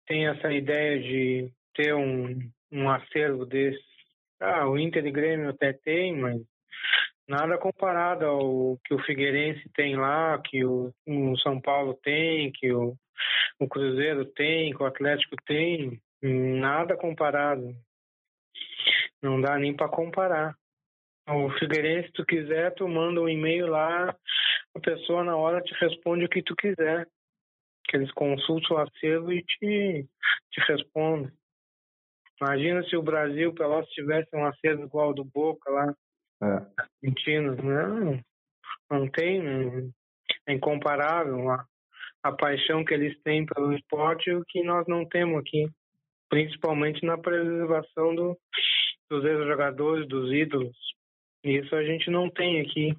tem 0.07 0.27
essa 0.27 0.53
ideia 0.53 1.01
de 1.01 1.53
ter 1.75 1.95
um, 1.95 2.39
um 2.73 2.91
acervo 2.91 3.47
desse. 3.47 3.81
Ah, 4.41 4.69
o 4.69 4.77
Inter 4.77 5.07
e 5.07 5.13
Grêmio 5.13 5.51
até 5.51 5.73
tem, 5.73 6.17
mas 6.17 6.43
nada 7.29 7.57
comparado 7.57 8.27
ao 8.27 8.79
que 8.85 8.93
o 8.93 9.03
Figueirense 9.05 9.69
tem 9.73 9.95
lá, 9.97 10.41
que 10.45 10.65
o, 10.65 10.93
o 11.07 11.39
São 11.39 11.61
Paulo 11.61 11.95
tem, 12.03 12.51
que 12.51 12.73
o 12.73 12.97
o 13.59 13.69
Cruzeiro 13.69 14.25
tem, 14.25 14.73
que 14.75 14.83
o 14.83 14.87
Atlético 14.87 15.37
tem, 15.45 16.01
nada 16.23 16.97
comparado. 16.97 17.75
Não 19.23 19.41
dá 19.41 19.59
nem 19.59 19.75
para 19.75 19.89
comparar. 19.89 20.57
O 21.29 21.51
Figueirense, 21.59 22.09
se 22.09 22.13
tu 22.15 22.25
quiser, 22.25 22.75
tu 22.75 22.89
manda 22.89 23.21
um 23.21 23.29
e-mail 23.29 23.67
lá, 23.67 24.17
a 24.75 24.81
pessoa 24.81 25.25
na 25.25 25.37
hora 25.37 25.63
te 25.63 25.75
responde 25.75 26.25
o 26.25 26.29
que 26.29 26.43
tu 26.43 26.55
quiser. 26.57 27.07
Que 27.89 27.97
eles 27.97 28.13
consultam 28.13 28.77
o 28.77 28.81
acervo 28.81 29.33
e 29.33 29.43
te, 29.43 30.07
te 30.53 30.61
respondem. 30.69 31.33
Imagina 32.41 32.83
se 32.85 32.97
o 32.97 33.03
Brasil, 33.03 33.53
Pelotas, 33.53 33.91
tivesse 33.91 34.29
um 34.35 34.47
acervo 34.47 34.85
igual 34.85 35.09
ao 35.09 35.15
do 35.15 35.25
Boca 35.25 35.71
lá, 35.71 35.95
é. 36.43 36.83
Argentina. 37.03 37.55
Não, 37.57 38.21
não 38.91 39.11
tem, 39.11 39.43
não, 39.43 39.91
é 40.47 40.55
incomparável. 40.55 41.51
A, 41.51 41.67
a 42.23 42.33
paixão 42.33 42.85
que 42.85 42.95
eles 42.95 43.21
têm 43.23 43.45
pelo 43.45 43.75
esporte 43.75 44.31
o 44.31 44.45
que 44.47 44.63
nós 44.63 44.87
não 44.87 45.07
temos 45.07 45.41
aqui, 45.41 45.69
principalmente 46.29 47.05
na 47.05 47.19
preservação 47.19 48.15
do, 48.15 48.39
dos 49.11 49.25
ex-jogadores, 49.25 50.09
dos 50.09 50.33
ídolos. 50.33 50.77
Isso 51.45 51.75
a 51.75 51.83
gente 51.83 52.11
não 52.11 52.31
tem 52.31 52.61
aqui. 52.61 52.97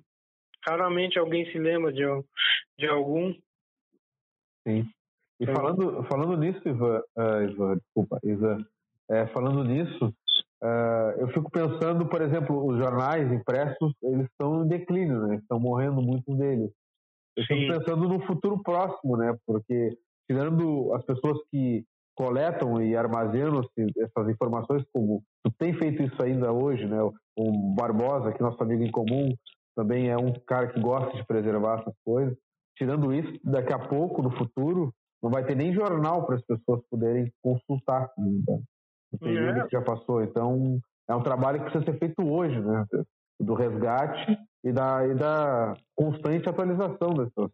Raramente 0.66 1.18
alguém 1.18 1.50
se 1.52 1.58
lembra 1.58 1.92
de, 1.92 2.04
de 2.78 2.88
algum. 2.88 3.34
Sim. 4.68 4.88
E 5.40 5.44
então, 5.44 5.56
falando, 5.56 6.04
falando 6.04 6.38
nisso, 6.38 6.62
Ivan, 6.66 7.02
uh, 7.18 7.42
Ivan 7.50 7.78
desculpa, 7.78 8.20
Ivan, 8.24 8.66
é, 9.10 9.26
falando 9.28 9.64
nisso, 9.64 10.14
uh, 10.64 11.20
eu 11.20 11.28
fico 11.30 11.50
pensando, 11.50 12.06
por 12.06 12.22
exemplo, 12.22 12.64
os 12.66 12.78
jornais 12.78 13.32
impressos, 13.32 13.94
eles 14.04 14.28
estão 14.28 14.64
em 14.64 14.68
declínio, 14.68 15.28
né? 15.28 15.36
Estão 15.38 15.60
morrendo 15.60 16.02
muitos 16.02 16.38
deles. 16.38 16.72
Eu 17.36 17.44
estou 17.44 17.80
pensando 17.80 18.08
no 18.08 18.26
futuro 18.28 18.62
próximo, 18.62 19.18
né? 19.18 19.36
Porque 19.48 19.98
tirando 20.30 20.94
as 20.94 21.04
pessoas 21.04 21.40
que 21.50 21.84
coletam 22.16 22.82
e 22.82 22.96
armazenam 22.96 23.62
essas 23.98 24.30
informações, 24.30 24.84
como 24.94 25.24
tu 25.44 25.52
tem 25.58 25.74
feito 25.74 26.04
isso 26.04 26.24
ainda 26.24 26.52
hoje, 26.52 26.86
né? 26.86 27.02
O 27.36 27.74
Barbosa, 27.76 28.32
que 28.32 28.42
é 28.42 28.46
nosso 28.46 28.62
amigo 28.62 28.84
em 28.84 28.92
comum, 28.92 29.34
também 29.76 30.10
é 30.10 30.18
um 30.18 30.34
cara 30.48 30.68
que 30.68 30.80
gosta 30.80 31.16
de 31.16 31.26
preservar 31.26 31.80
essas 31.80 31.96
coisas. 32.04 32.38
Tirando 32.78 33.14
isso, 33.14 33.40
daqui 33.44 33.74
a 33.74 33.80
pouco, 33.80 34.22
no 34.22 34.32
futuro, 34.38 34.94
não 35.22 35.30
vai 35.30 35.46
ter 35.46 35.56
nem 35.56 35.74
jornal 35.74 36.26
para 36.26 36.36
as 36.36 36.42
pessoas 36.42 36.82
poderem 36.90 37.32
consultar 37.42 38.12
o 38.18 39.18
período 39.20 39.60
é. 39.60 39.64
que 39.66 39.72
já 39.72 39.82
passou. 39.82 40.24
Então, 40.24 40.80
é 41.08 41.16
um 41.16 41.24
trabalho 41.24 41.60
que 41.60 41.70
precisa 41.70 41.92
ser 41.92 42.00
feito 42.00 42.24
hoje, 42.24 42.60
né? 42.60 42.86
Do 43.40 43.54
resgate 43.54 44.38
e 44.64 44.72
da, 44.72 45.08
e 45.08 45.16
da 45.16 45.74
constante 45.96 46.48
atualização 46.48 47.10
desses, 47.10 47.54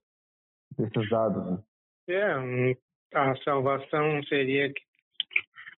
desses 0.77 1.09
dados. 1.09 1.51
Né? 1.51 1.63
É, 2.09 2.77
a 3.13 3.35
salvação 3.43 4.23
seria 4.23 4.71
que 4.71 4.86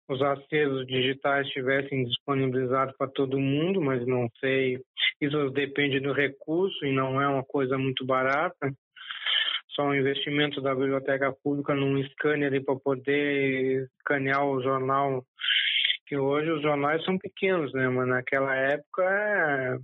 os 0.10 0.22
acervos 0.22 0.86
digitais 0.88 1.48
estivessem 1.48 2.04
disponibilizados 2.04 2.96
para 2.98 3.12
todo 3.12 3.40
mundo, 3.40 3.82
mas 3.82 4.06
não 4.06 4.28
sei. 4.40 4.80
Isso 5.22 5.50
depende 5.52 6.00
do 6.00 6.12
recurso 6.12 6.86
e 6.86 6.92
não 6.92 7.22
é 7.22 7.28
uma 7.28 7.44
coisa 7.44 7.78
muito 7.78 8.06
barata. 8.06 8.72
Só 9.70 9.84
um 9.84 9.96
investimento 9.96 10.60
da 10.62 10.74
biblioteca 10.74 11.32
pública 11.44 11.74
num 11.76 12.04
scanner 12.10 12.64
para 12.66 12.76
poder 12.76 13.88
escanear 14.00 14.46
o 14.46 14.62
jornal. 14.62 15.24
Que 16.08 16.18
hoje 16.18 16.50
os 16.50 16.62
jornais 16.62 17.04
são 17.06 17.18
pequenos, 17.18 17.72
né? 17.72 17.88
Mas 17.88 18.08
naquela 18.08 18.56
época 18.56 19.04
é 19.04 19.78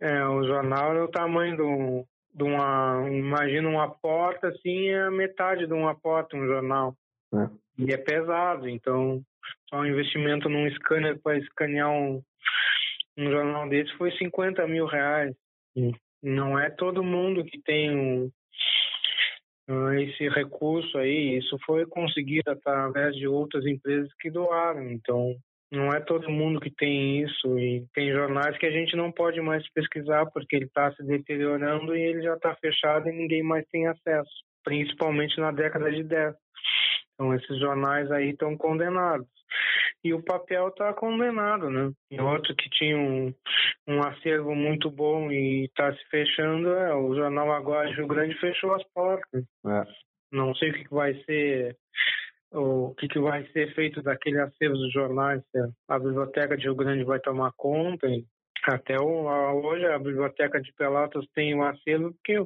é, 0.00 0.24
o 0.26 0.42
jornal 0.46 0.96
é 0.96 1.02
o 1.02 1.08
tamanho 1.08 1.56
do, 1.56 2.06
de 2.34 2.42
uma. 2.42 3.06
Imagina 3.10 3.68
uma 3.68 3.90
porta 3.90 4.48
assim, 4.48 4.88
é 4.88 5.02
a 5.02 5.10
metade 5.10 5.66
de 5.66 5.72
uma 5.74 5.94
porta, 5.94 6.36
um 6.36 6.46
jornal. 6.46 6.96
É. 7.34 7.48
E 7.78 7.92
é 7.92 7.96
pesado, 7.96 8.68
então 8.68 9.22
só 9.68 9.80
um 9.80 9.86
investimento 9.86 10.48
num 10.48 10.68
scanner 10.72 11.18
para 11.22 11.38
escanear 11.38 11.90
um, 11.90 12.22
um 13.16 13.30
jornal 13.30 13.68
desse 13.68 13.92
foi 13.96 14.10
50 14.12 14.66
mil 14.66 14.86
reais. 14.86 15.34
Não 16.22 16.58
é 16.58 16.68
todo 16.70 17.02
mundo 17.02 17.44
que 17.44 17.60
tem 17.62 17.90
um, 17.96 18.30
esse 19.94 20.28
recurso 20.28 20.98
aí. 20.98 21.38
Isso 21.38 21.56
foi 21.64 21.86
conseguido 21.86 22.50
através 22.50 23.14
de 23.14 23.26
outras 23.26 23.64
empresas 23.64 24.12
que 24.20 24.30
doaram. 24.30 24.90
Então, 24.90 25.36
não 25.72 25.92
é 25.92 26.00
todo 26.00 26.30
mundo 26.30 26.60
que 26.60 26.70
tem 26.70 27.22
isso 27.22 27.58
e 27.58 27.86
tem 27.94 28.10
jornais 28.10 28.58
que 28.58 28.66
a 28.66 28.70
gente 28.70 28.96
não 28.96 29.12
pode 29.12 29.40
mais 29.40 29.66
pesquisar 29.72 30.26
porque 30.26 30.56
ele 30.56 30.64
está 30.64 30.92
se 30.92 31.02
deteriorando 31.04 31.96
e 31.96 32.00
ele 32.00 32.22
já 32.22 32.34
está 32.34 32.54
fechado 32.56 33.08
e 33.08 33.12
ninguém 33.12 33.42
mais 33.42 33.64
tem 33.68 33.86
acesso, 33.86 34.30
principalmente 34.64 35.38
na 35.38 35.52
década 35.52 35.90
de 35.90 36.02
10. 36.02 36.34
Então 37.20 37.34
esses 37.34 37.58
jornais 37.58 38.10
aí 38.10 38.30
estão 38.30 38.56
condenados. 38.56 39.28
E 40.02 40.14
o 40.14 40.22
papel 40.22 40.68
está 40.68 40.94
condenado, 40.94 41.68
né? 41.68 41.92
E 42.10 42.18
outro 42.18 42.56
que 42.56 42.70
tinha 42.70 42.96
um, 42.96 43.34
um 43.86 44.02
acervo 44.02 44.54
muito 44.54 44.90
bom 44.90 45.30
e 45.30 45.66
está 45.66 45.92
se 45.92 46.02
fechando 46.08 46.70
é 46.70 46.94
o 46.94 47.14
Jornal 47.14 47.52
Agora 47.52 47.92
Rio 47.94 48.06
Grande 48.06 48.34
fechou 48.40 48.74
as 48.74 48.82
portas. 48.94 49.44
É. 49.66 49.82
Não 50.32 50.54
sei 50.54 50.70
o 50.70 50.72
que 50.72 50.88
vai 50.88 51.12
ser 51.24 51.76
o 52.52 52.94
que, 52.94 53.06
que 53.06 53.18
vai 53.18 53.46
ser 53.48 53.74
feito 53.74 54.02
daquele 54.02 54.40
acervo 54.40 54.74
dos 54.74 54.92
jornais, 54.92 55.42
a 55.88 55.98
biblioteca 55.98 56.56
de 56.56 56.64
Rio 56.64 56.74
Grande 56.74 57.04
vai 57.04 57.20
tomar 57.20 57.52
conta. 57.56 58.08
Até 58.64 59.00
hoje 59.00 59.86
a 59.86 59.98
biblioteca 59.98 60.60
de 60.60 60.72
Pelotas 60.72 61.24
tem 61.34 61.54
um 61.54 61.62
acervo 61.62 62.12
porque 62.12 62.38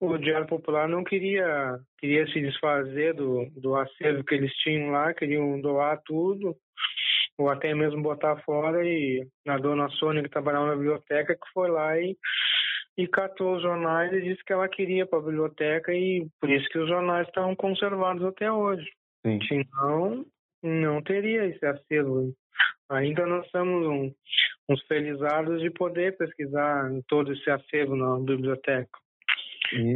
o, 0.00 0.18
Diário 0.18 0.46
Popular 0.46 0.88
não 0.88 1.04
queria 1.04 1.78
queria 1.98 2.26
se 2.26 2.40
desfazer 2.40 3.14
do, 3.14 3.48
do 3.56 3.76
acervo 3.76 4.24
que 4.24 4.34
eles 4.34 4.52
tinham 4.56 4.90
lá, 4.90 5.14
queriam 5.14 5.60
doar 5.60 6.00
tudo 6.04 6.56
ou 7.36 7.48
até 7.48 7.74
mesmo 7.74 8.02
botar 8.02 8.36
fora 8.42 8.86
e 8.86 9.26
a 9.46 9.58
dona 9.58 9.88
Sônia 9.90 10.22
que 10.22 10.28
trabalhava 10.28 10.66
na 10.66 10.76
biblioteca 10.76 11.34
que 11.34 11.52
foi 11.52 11.68
lá 11.70 11.98
e 11.98 12.16
e 12.96 13.08
catou 13.08 13.56
os 13.56 13.62
jornais 13.62 14.12
e 14.12 14.22
disse 14.22 14.44
que 14.44 14.52
ela 14.52 14.68
queria 14.68 15.04
para 15.04 15.18
a 15.18 15.22
biblioteca 15.22 15.92
e 15.92 16.26
por 16.40 16.48
isso 16.48 16.68
que 16.68 16.78
os 16.78 16.88
jornais 16.88 17.26
estão 17.26 17.54
conservados 17.56 18.24
até 18.24 18.50
hoje. 18.50 18.88
Sim. 19.26 19.40
Senão, 19.48 20.24
não 20.62 21.02
teria 21.02 21.44
esse 21.46 21.64
acervo. 21.66 22.32
Ainda 22.88 23.26
nós 23.26 23.48
somos 23.50 23.86
um, 23.86 24.14
uns 24.68 24.82
felizados 24.86 25.60
de 25.60 25.70
poder 25.70 26.16
pesquisar 26.16 26.90
todo 27.08 27.32
esse 27.32 27.50
acervo 27.50 27.96
na 27.96 28.18
biblioteca. 28.18 28.98
E, 29.72 29.92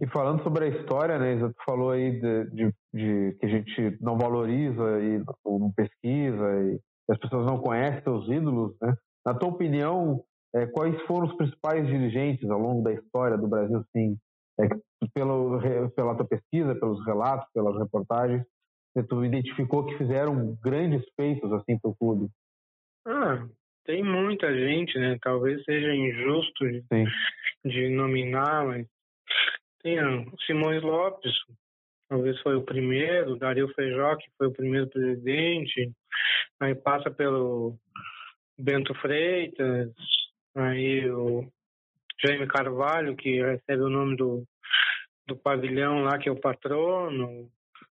e 0.00 0.06
falando 0.08 0.42
sobre 0.42 0.64
a 0.64 0.68
história, 0.68 1.18
né, 1.18 1.34
Isa, 1.34 1.48
tu 1.48 1.64
falou 1.64 1.90
aí 1.90 2.20
de, 2.20 2.50
de, 2.50 2.74
de, 2.92 3.36
que 3.38 3.46
a 3.46 3.48
gente 3.48 3.98
não 4.00 4.18
valoriza 4.18 5.00
e 5.00 5.22
não 5.44 5.72
pesquisa 5.72 6.44
e 6.64 6.80
as 7.10 7.18
pessoas 7.18 7.46
não 7.46 7.58
conhecem 7.58 8.02
seus 8.02 8.28
ídolos, 8.28 8.76
né? 8.80 8.94
Na 9.24 9.34
tua 9.34 9.50
opinião, 9.50 10.22
é, 10.54 10.66
quais 10.66 11.00
foram 11.02 11.26
os 11.26 11.36
principais 11.36 11.86
dirigentes 11.86 12.48
ao 12.50 12.58
longo 12.58 12.82
da 12.82 12.92
história 12.92 13.38
do 13.38 13.48
Brasil, 13.48 13.78
assim, 13.78 14.16
é, 14.60 14.68
pelo, 15.14 15.60
pela 15.94 16.16
tua 16.16 16.26
pesquisa, 16.26 16.74
pelos 16.74 17.04
relatos, 17.06 17.46
pelas 17.52 17.76
reportagens, 17.78 18.44
tu 19.08 19.24
identificou 19.24 19.86
que 19.86 19.96
fizeram 19.96 20.54
grandes 20.62 21.02
feitos 21.16 21.50
assim 21.52 21.78
para 21.78 21.90
o 21.90 21.96
clube? 21.96 22.28
Ah, 23.06 23.46
tem 23.84 24.02
muita 24.04 24.52
gente, 24.52 24.98
né? 24.98 25.16
Talvez 25.22 25.64
seja 25.64 25.94
injusto 25.94 26.64
de, 26.68 26.84
de 27.64 27.88
nominar, 27.88 28.66
mas 28.66 28.86
tem 29.82 30.02
o 30.02 30.32
Simões 30.46 30.82
Lopes, 30.82 31.32
talvez 32.08 32.40
foi 32.40 32.56
o 32.56 32.62
primeiro, 32.62 33.36
Dario 33.36 33.68
Feijó, 33.74 34.16
que 34.16 34.30
foi 34.38 34.48
o 34.48 34.52
primeiro 34.52 34.88
presidente, 34.88 35.90
aí 36.60 36.74
passa 36.74 37.10
pelo 37.10 37.76
Bento 38.58 38.94
Freitas, 38.94 39.90
Aí 40.54 41.10
o 41.10 41.50
Jaime 42.22 42.46
Carvalho, 42.46 43.16
que 43.16 43.42
recebe 43.42 43.82
o 43.82 43.88
nome 43.88 44.16
do, 44.16 44.46
do 45.26 45.36
pavilhão 45.36 46.02
lá, 46.02 46.18
que 46.18 46.28
é 46.28 46.32
o 46.32 46.40
patrono, 46.40 47.50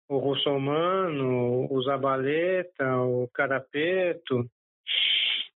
o 0.07 0.17
Russomano, 0.17 1.67
o 1.69 1.83
Zabaleta, 1.83 2.97
o 3.01 3.27
Carapeto. 3.33 4.49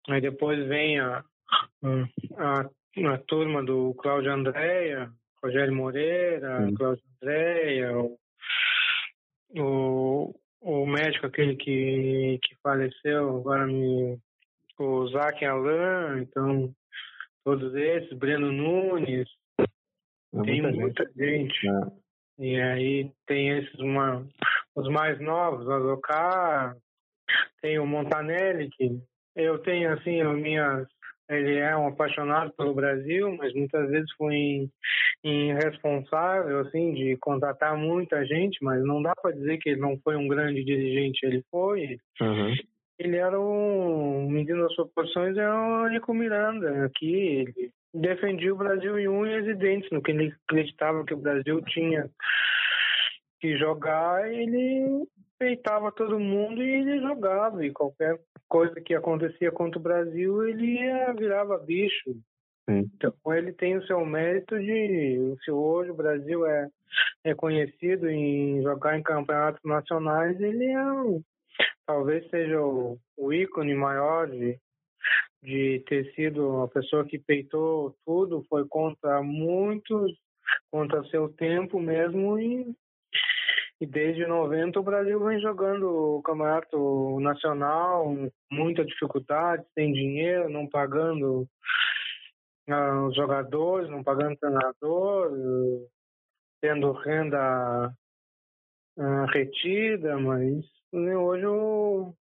Aí 0.08 0.20
depois 0.20 0.66
vem 0.66 0.98
a, 0.98 1.24
a, 2.36 2.60
a 3.14 3.18
turma 3.18 3.62
do 3.62 3.94
Cláudio 3.94 4.32
Andréia, 4.32 5.08
Rogério 5.42 5.74
Moreira, 5.74 6.66
Sim. 6.66 6.74
Cláudio 6.74 7.02
Andréia, 7.22 7.98
o, 7.98 8.18
o, 9.56 10.34
o 10.60 10.86
médico 10.86 11.26
aquele 11.26 11.56
que, 11.56 12.38
que 12.42 12.56
faleceu, 12.62 13.36
agora 13.38 13.66
me. 13.66 14.18
O 14.78 15.08
Zac 15.08 15.44
Alain, 15.44 16.22
então 16.22 16.72
todos 17.44 17.74
esses, 17.74 18.16
Breno 18.16 18.52
Nunes, 18.52 19.28
é 19.58 20.42
tem 20.42 20.62
muita, 20.62 20.78
muita 20.78 21.04
gente. 21.16 21.52
gente. 21.54 21.68
É. 21.68 22.08
E 22.38 22.60
aí 22.60 23.10
tem 23.26 23.58
esses 23.58 23.80
uma, 23.80 24.24
os 24.76 24.88
mais 24.88 25.20
novos, 25.20 25.66
o 25.66 25.72
Azocar, 25.72 26.76
tem 27.60 27.78
o 27.78 27.86
Montanelli, 27.86 28.70
que 28.70 29.00
eu 29.34 29.58
tenho 29.58 29.92
assim, 29.92 30.20
as 30.20 30.38
minhas. 30.38 30.86
Ele 31.28 31.58
é 31.58 31.76
um 31.76 31.88
apaixonado 31.88 32.52
pelo 32.52 32.74
Brasil, 32.74 33.36
mas 33.36 33.52
muitas 33.54 33.88
vezes 33.90 34.10
foi 34.16 34.68
irresponsável, 35.22 36.60
assim, 36.60 36.94
de 36.94 37.16
contratar 37.18 37.76
muita 37.76 38.24
gente, 38.24 38.62
mas 38.62 38.82
não 38.84 39.02
dá 39.02 39.12
para 39.20 39.34
dizer 39.34 39.58
que 39.58 39.70
ele 39.70 39.80
não 39.80 39.98
foi 39.98 40.16
um 40.16 40.26
grande 40.26 40.64
dirigente, 40.64 41.24
ele 41.26 41.44
foi. 41.50 41.98
Uhum 42.20 42.54
ele 42.98 43.16
era 43.16 43.40
um 43.40 44.28
menino 44.28 44.62
das 44.64 44.74
proporções, 44.74 45.36
era 45.36 45.54
o 45.54 45.88
Nico 45.88 46.12
Miranda. 46.12 46.84
Aqui 46.84 47.14
ele 47.14 47.72
defendia 47.94 48.52
o 48.52 48.56
Brasil 48.56 48.98
em 48.98 49.08
unhas 49.08 49.46
e 49.46 49.54
dentes, 49.54 49.90
no 49.90 50.02
que 50.02 50.10
ele 50.10 50.34
acreditava 50.48 51.04
que 51.04 51.14
o 51.14 51.18
Brasil 51.18 51.62
tinha 51.62 52.10
que 53.40 53.56
jogar, 53.56 54.28
ele 54.30 55.06
peitava 55.38 55.92
todo 55.92 56.18
mundo 56.18 56.62
e 56.62 56.70
ele 56.70 57.00
jogava. 57.00 57.64
E 57.64 57.72
qualquer 57.72 58.18
coisa 58.48 58.80
que 58.80 58.94
acontecia 58.94 59.50
contra 59.52 59.78
o 59.78 59.82
Brasil, 59.82 60.46
ele 60.46 60.78
virava 61.16 61.58
bicho. 61.58 62.16
Sim. 62.68 62.90
Então 62.94 63.14
ele 63.26 63.52
tem 63.52 63.76
o 63.76 63.86
seu 63.86 64.04
mérito 64.04 64.58
de, 64.58 65.34
se 65.44 65.50
hoje 65.50 65.90
o 65.90 65.96
Brasil 65.96 66.44
é, 66.46 66.68
é 67.24 67.34
conhecido 67.34 68.10
em 68.10 68.62
jogar 68.62 68.98
em 68.98 69.02
campeonatos 69.02 69.62
nacionais, 69.64 70.38
ele 70.40 70.66
é 70.66 70.92
um 70.92 71.22
talvez 71.88 72.28
seja 72.28 72.60
o, 72.60 72.98
o 73.16 73.32
ícone 73.32 73.74
maior 73.74 74.28
de, 74.28 74.58
de 75.42 75.82
ter 75.88 76.12
sido 76.14 76.46
uma 76.46 76.68
pessoa 76.68 77.06
que 77.06 77.18
peitou 77.18 77.96
tudo, 78.04 78.44
foi 78.48 78.68
contra 78.68 79.22
muitos, 79.22 80.12
contra 80.70 81.02
seu 81.04 81.30
tempo 81.30 81.80
mesmo 81.80 82.38
e, 82.38 82.74
e 83.80 83.86
desde 83.86 84.26
90 84.26 84.80
o 84.80 84.82
Brasil 84.82 85.24
vem 85.24 85.40
jogando 85.40 86.16
o 86.16 86.22
campeonato 86.22 87.20
nacional, 87.20 88.12
muita 88.50 88.84
dificuldade, 88.84 89.64
sem 89.74 89.92
dinheiro, 89.92 90.48
não 90.48 90.66
pagando 90.66 91.46
uh, 92.68 93.06
os 93.06 93.14
jogadores, 93.14 93.88
não 93.88 94.02
pagando 94.02 94.36
treinador, 94.36 95.30
tendo 96.60 96.92
renda 96.92 97.92
uh, 98.96 99.24
retida, 99.32 100.18
mas 100.18 100.64
hoje 100.92 101.46
o 101.46 102.14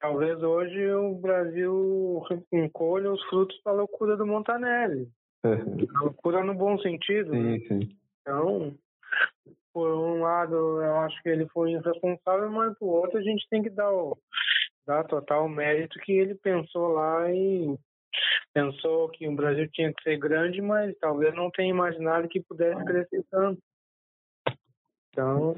talvez 0.00 0.42
hoje 0.42 0.90
o 0.92 1.14
Brasil 1.16 2.22
encolha 2.52 3.12
os 3.12 3.22
frutos 3.24 3.60
da 3.64 3.72
loucura 3.72 4.16
do 4.16 4.26
Montanelli. 4.26 5.08
É. 5.44 5.56
Loucura 6.00 6.42
no 6.42 6.54
bom 6.54 6.78
sentido. 6.78 7.32
Sim, 7.32 7.42
né? 7.42 7.58
sim. 7.68 7.96
Então, 8.20 8.74
por 9.76 9.92
um 9.92 10.22
lado, 10.22 10.54
eu 10.54 10.96
acho 11.00 11.22
que 11.22 11.28
ele 11.28 11.46
foi 11.48 11.72
irresponsável, 11.72 12.50
mas 12.50 12.74
por 12.78 12.86
outro, 12.86 13.18
a 13.18 13.22
gente 13.22 13.46
tem 13.50 13.62
que 13.62 13.68
dar, 13.68 13.92
o, 13.92 14.16
dar 14.86 15.04
total 15.04 15.46
mérito 15.50 15.98
que 15.98 16.12
ele 16.12 16.34
pensou 16.34 16.94
lá 16.94 17.30
e 17.30 17.78
pensou 18.54 19.10
que 19.10 19.28
o 19.28 19.36
Brasil 19.36 19.68
tinha 19.70 19.92
que 19.92 20.02
ser 20.02 20.16
grande, 20.16 20.62
mas 20.62 20.96
talvez 20.98 21.34
não 21.34 21.50
tenha 21.50 21.68
imaginado 21.68 22.26
que 22.26 22.40
pudesse 22.40 22.82
crescer 22.86 23.22
tanto. 23.30 23.60
Então, 25.10 25.56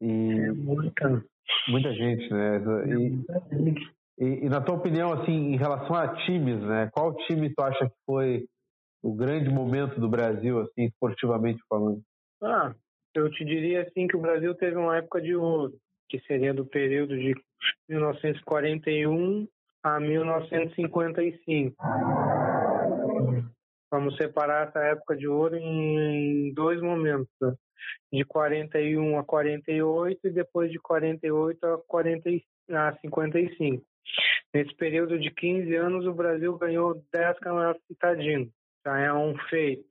e 0.00 0.30
é 0.40 0.52
muita, 0.52 1.22
muita 1.68 1.92
gente, 1.92 2.32
né? 2.32 2.58
E, 2.86 4.24
e, 4.24 4.46
e, 4.46 4.48
na 4.48 4.62
tua 4.62 4.76
opinião, 4.76 5.12
assim, 5.12 5.52
em 5.52 5.58
relação 5.58 5.94
a 5.94 6.16
times, 6.24 6.62
né? 6.62 6.88
Qual 6.94 7.14
time 7.26 7.52
tu 7.54 7.62
acha 7.62 7.84
que 7.84 7.96
foi 8.06 8.46
o 9.02 9.14
grande 9.14 9.50
momento 9.50 10.00
do 10.00 10.08
Brasil, 10.08 10.60
assim, 10.60 10.86
esportivamente 10.86 11.60
falando? 11.68 12.02
Ah, 12.42 12.74
eu 13.14 13.30
te 13.30 13.44
diria 13.44 13.82
assim 13.82 14.06
que 14.06 14.16
o 14.16 14.20
Brasil 14.20 14.54
teve 14.54 14.76
uma 14.76 14.96
época 14.96 15.20
de 15.20 15.34
ouro, 15.34 15.74
que 16.08 16.20
seria 16.20 16.54
do 16.54 16.64
período 16.64 17.16
de 17.18 17.34
1941 17.88 19.48
a 19.82 20.00
1955. 20.00 21.76
Vamos 23.90 24.16
separar 24.16 24.68
essa 24.68 24.80
época 24.80 25.16
de 25.16 25.26
ouro 25.26 25.56
em 25.56 26.52
dois 26.54 26.80
momentos. 26.80 27.28
Né? 27.40 27.54
de 28.12 28.24
41 28.24 29.18
a 29.18 29.24
48 29.24 30.26
e 30.26 30.30
depois 30.30 30.70
de 30.70 30.78
48 30.78 31.66
a, 31.66 31.78
40, 31.86 32.30
a 32.70 32.96
55. 33.00 33.84
Nesse 34.54 34.74
período 34.76 35.18
de 35.18 35.30
15 35.30 35.74
anos, 35.76 36.06
o 36.06 36.14
Brasil 36.14 36.56
ganhou 36.56 37.02
10 37.12 37.38
campeonatos 37.38 37.82
citadinos. 37.86 38.48
Já 38.84 38.98
é 38.98 39.12
um 39.12 39.36
feito. 39.50 39.84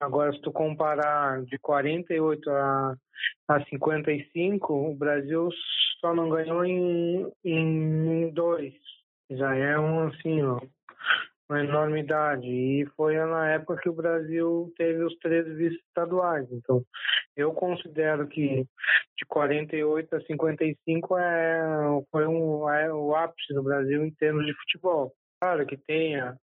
Agora, 0.00 0.32
se 0.32 0.40
tu 0.40 0.50
comparar 0.50 1.42
de 1.44 1.58
48 1.58 2.50
a, 2.50 2.96
a 3.48 3.64
55, 3.66 4.72
o 4.72 4.94
Brasil 4.94 5.50
só 6.00 6.14
não 6.14 6.30
ganhou 6.30 6.64
em, 6.64 7.30
em 7.44 8.30
dois. 8.30 8.72
Já 9.30 9.54
é 9.54 9.78
um, 9.78 10.08
assim, 10.08 10.42
ó, 10.42 10.58
uma 11.50 11.60
enormidade. 11.60 12.46
E 12.46 12.86
foi 12.96 13.14
na 13.16 13.50
época 13.50 13.76
que 13.82 13.90
o 13.90 13.94
Brasil 13.94 14.72
teve 14.76 15.04
os 15.04 15.14
três 15.18 15.46
vice-estaduais. 15.46 16.50
Então, 16.50 16.82
eu 17.36 17.52
considero 17.52 18.26
que 18.26 18.64
de 19.18 19.26
48 19.28 20.16
a 20.16 20.20
55 20.22 21.18
é, 21.18 21.60
foi 22.10 22.26
um, 22.26 22.70
é 22.70 22.90
o 22.90 23.14
ápice 23.14 23.52
do 23.52 23.62
Brasil 23.62 24.02
em 24.02 24.10
termos 24.12 24.46
de 24.46 24.54
futebol. 24.54 25.12
Claro 25.40 25.66
que 25.66 25.76
tenha, 25.76 26.36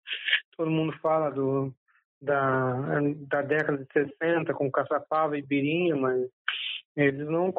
todo 0.56 0.70
mundo 0.70 0.92
fala 1.00 1.30
do, 1.30 1.72
da, 2.24 3.00
da 3.28 3.42
década 3.42 3.78
de 3.78 3.92
60 3.92 4.52
com 4.54 4.70
Caçapava 4.70 5.38
e 5.38 5.42
Birinha, 5.42 5.96
mas 5.96 6.28
Eles 6.96 7.26
não 7.26 7.52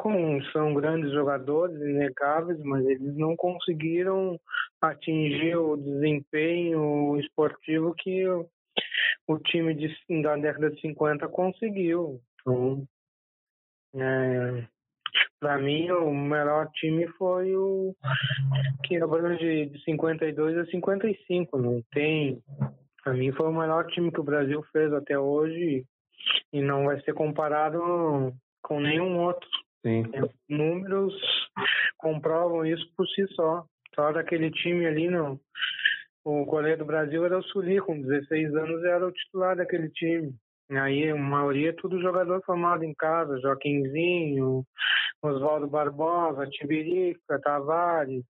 são 0.52 0.72
grandes 0.72 1.12
jogadores, 1.12 1.76
inegáveis, 1.76 2.58
mas 2.62 2.86
eles 2.86 3.14
não 3.16 3.36
conseguiram 3.36 4.40
atingir 4.80 5.56
o 5.56 5.76
desempenho 5.76 7.18
esportivo 7.20 7.94
que 7.98 8.26
o, 8.26 8.48
o 9.28 9.38
time 9.38 9.74
de, 9.74 9.94
da 10.22 10.36
década 10.36 10.70
de 10.70 10.80
50 10.80 11.28
conseguiu. 11.28 12.18
Então, 12.40 12.86
é, 13.94 14.66
para 15.38 15.58
mim, 15.58 15.90
o 15.90 16.14
melhor 16.14 16.70
time 16.72 17.06
foi 17.18 17.54
o 17.54 17.94
que 18.84 18.96
abrange 18.96 19.66
de 19.66 19.84
52 19.84 20.58
a 20.58 20.64
55. 20.66 21.58
Não 21.58 21.82
tem. 21.92 22.42
Para 23.06 23.14
mim, 23.14 23.30
foi 23.30 23.46
o 23.46 23.52
melhor 23.52 23.86
time 23.86 24.10
que 24.10 24.18
o 24.18 24.24
Brasil 24.24 24.60
fez 24.72 24.92
até 24.92 25.16
hoje 25.16 25.84
e 26.52 26.60
não 26.60 26.86
vai 26.86 27.00
ser 27.02 27.14
comparado 27.14 28.34
com 28.60 28.80
nenhum 28.80 29.20
outro. 29.20 29.48
Sim. 29.80 30.02
Números 30.48 31.14
comprovam 31.98 32.66
isso 32.66 32.84
por 32.96 33.06
si 33.06 33.24
só. 33.28 33.64
Só 33.94 34.10
daquele 34.10 34.50
time 34.50 34.86
ali, 34.86 35.08
não. 35.08 35.38
O 36.24 36.44
goleiro 36.46 36.78
do 36.78 36.84
Brasil 36.84 37.24
era 37.24 37.38
o 37.38 37.44
Suli, 37.44 37.80
com 37.80 38.02
16 38.02 38.52
anos 38.56 38.82
era 38.82 39.06
o 39.06 39.12
titular 39.12 39.54
daquele 39.54 39.88
time. 39.90 40.34
Aí, 40.72 41.08
a 41.08 41.14
maioria 41.14 41.70
é 41.70 41.74
tudo 41.74 42.02
jogador 42.02 42.42
formado 42.44 42.82
em 42.82 42.92
casa, 42.92 43.38
Joaquimzinho, 43.38 44.64
Oswaldo 45.22 45.68
Barbosa, 45.68 46.44
Tibirica, 46.50 47.40
Tavares. 47.40 48.24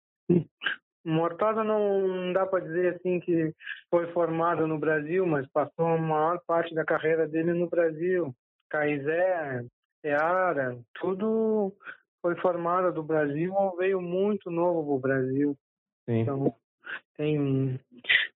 Mortada 1.06 1.62
não 1.62 2.32
dá 2.32 2.44
para 2.44 2.64
dizer 2.64 2.96
assim 2.96 3.20
que 3.20 3.54
foi 3.88 4.12
formado 4.12 4.66
no 4.66 4.76
Brasil, 4.76 5.24
mas 5.24 5.46
passou 5.52 5.86
a 5.86 5.96
maior 5.96 6.40
parte 6.44 6.74
da 6.74 6.84
carreira 6.84 7.28
dele 7.28 7.52
no 7.52 7.68
Brasil. 7.68 8.34
Caizé, 8.68 9.64
Seara, 10.02 10.76
tudo 11.00 11.72
foi 12.20 12.34
formado 12.40 12.92
do 12.92 13.04
Brasil 13.04 13.54
ou 13.54 13.76
veio 13.76 14.00
muito 14.00 14.50
novo 14.50 14.82
para 14.82 14.94
o 14.94 14.98
Brasil. 14.98 15.56
Sim. 16.06 16.22
Então, 16.22 16.54
tem 17.16 17.80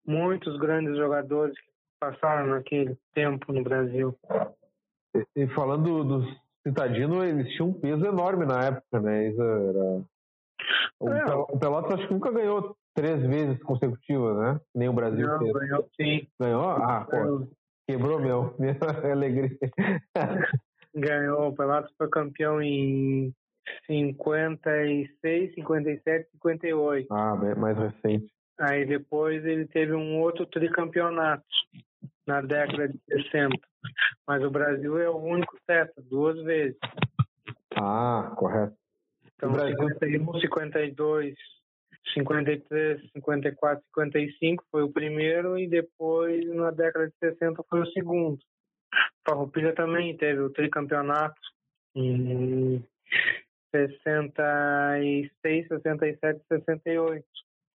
muitos 0.06 0.56
grandes 0.60 0.96
jogadores 0.96 1.60
que 1.60 1.72
passaram 2.00 2.48
naquele 2.48 2.96
tempo 3.16 3.52
no 3.52 3.64
Brasil. 3.64 4.16
E, 5.16 5.26
e 5.44 5.48
falando 5.56 6.04
dos 6.04 6.40
citadinos, 6.62 7.24
eles 7.24 7.52
tinham 7.54 7.70
um 7.70 7.74
peso 7.74 8.06
enorme 8.06 8.46
na 8.46 8.66
época, 8.66 9.00
né? 9.00 9.30
Isso 9.30 9.42
era... 9.42 10.04
O, 11.00 11.10
É. 11.10 11.26
O 11.36 11.60
Pelotas 11.60 11.94
acho 11.94 12.08
que 12.08 12.14
nunca 12.14 12.32
ganhou 12.32 12.76
três 12.94 13.22
vezes 13.22 13.62
consecutivas, 13.64 14.38
né? 14.38 14.60
Nem 14.76 14.90
o 14.90 14.94
Brasil 14.94 15.26
Não, 15.26 15.40
fez. 15.40 15.54
ganhou 15.54 15.90
sim. 15.96 16.28
Ganhou? 16.40 16.70
Ah, 16.70 17.08
pô, 17.10 17.48
quebrou 17.88 18.20
meu, 18.20 18.56
minha 18.60 18.78
alegria. 19.12 19.58
Ganhou. 20.96 21.50
O 21.50 21.56
Pelotas 21.56 21.92
foi 21.98 22.10
campeão 22.10 22.62
em 22.62 23.34
56, 23.88 25.54
57, 25.56 26.30
58. 26.32 27.08
ah, 27.12 27.36
mais 27.56 27.78
recente. 27.78 28.32
Aí 28.60 28.86
depois 28.86 29.46
ele 29.46 29.66
teve 29.68 29.94
um 29.94 30.20
outro 30.20 30.46
tricampeonato 30.46 31.46
na 32.28 32.42
década 32.42 32.90
de 32.90 33.00
60. 33.08 33.56
Mas 34.28 34.44
o 34.44 34.52
Brasil 34.52 35.00
é 35.00 35.10
o 35.10 35.18
único 35.18 35.56
tetra, 35.66 36.04
duas 36.10 36.38
vezes. 36.44 36.78
Ah, 37.76 38.34
correto. 38.36 38.76
Então, 39.40 39.54
Brasil- 39.54 39.78
51, 39.78 40.40
52, 40.42 41.34
53, 42.14 43.10
54, 43.14 43.82
55 43.96 44.66
foi 44.70 44.84
o 44.84 44.92
primeiro 44.92 45.58
e 45.58 45.66
depois, 45.66 46.46
na 46.54 46.72
década 46.72 47.08
de 47.08 47.14
60, 47.20 47.64
foi 47.70 47.80
o 47.80 47.92
segundo. 47.92 48.38
Farroupilha 49.26 49.74
também 49.74 50.18
teve 50.18 50.42
o 50.42 50.50
tricampeonato 50.50 51.40
em 51.96 52.84
66, 53.74 55.68
67, 55.70 56.42
68. 56.52 57.26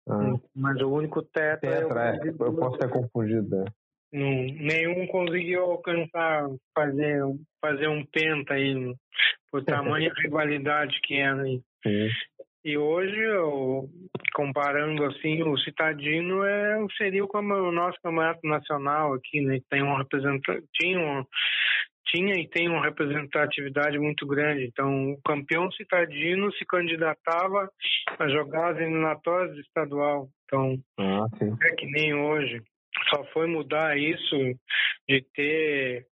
Ah, 0.09 0.35
Mas 0.57 0.81
o 0.81 0.91
único 0.91 1.23
tetra, 1.23 1.71
é 1.71 1.85
o 1.85 1.89
tetra, 1.89 2.17
é. 2.17 2.29
Eu 2.29 2.57
posso 2.57 2.79
ter 2.79 2.91
confundido. 2.91 3.65
Hum, 4.13 4.47
nenhum 4.61 5.07
conseguiu 5.07 5.63
alcançar, 5.63 6.47
fazer, 6.75 7.23
fazer 7.61 7.89
um 7.89 8.05
penta 8.05 8.55
aí, 8.55 8.75
por 9.51 9.65
tamanha 9.65 10.13
rivalidade 10.23 11.01
que 11.03 11.15
é. 11.15 11.35
Né? 11.35 11.61
Sim. 11.83 12.09
E 12.65 12.79
hoje, 12.79 13.17
eu, 13.19 13.89
comparando 14.35 15.05
assim, 15.07 15.43
o 15.43 15.59
Citadino 15.59 16.45
é, 16.45 16.79
seria 16.97 17.25
o, 17.25 17.73
nosso 17.73 17.99
campeonato 18.01 18.47
nacional 18.47 19.15
aqui, 19.15 19.41
né? 19.41 19.59
Tem 19.69 19.83
um 19.83 19.97
representante, 19.97 20.65
tinha, 20.73 20.99
um- 20.99 21.25
tinha 22.07 22.35
e 22.37 22.47
tem 22.47 22.69
uma 22.69 22.85
representatividade 22.85 23.99
muito 23.99 24.25
grande. 24.27 24.65
Então, 24.67 25.13
o 25.13 25.21
campeão 25.23 25.73
citadino 25.73 26.53
se 26.53 26.65
candidatava 26.65 27.69
a 28.19 28.29
jogar 28.29 28.73
as 28.75 28.79
eliminatórias 28.79 29.55
do 29.55 29.61
estadual. 29.61 30.29
Então, 30.45 30.79
Ah, 31.01 31.27
é 31.65 31.75
que 31.75 31.87
nem 31.87 32.15
hoje. 32.15 32.63
Só 33.13 33.25
foi 33.27 33.47
mudar 33.47 33.99
isso 33.99 34.37
de 35.09 35.23
ter 35.35 36.07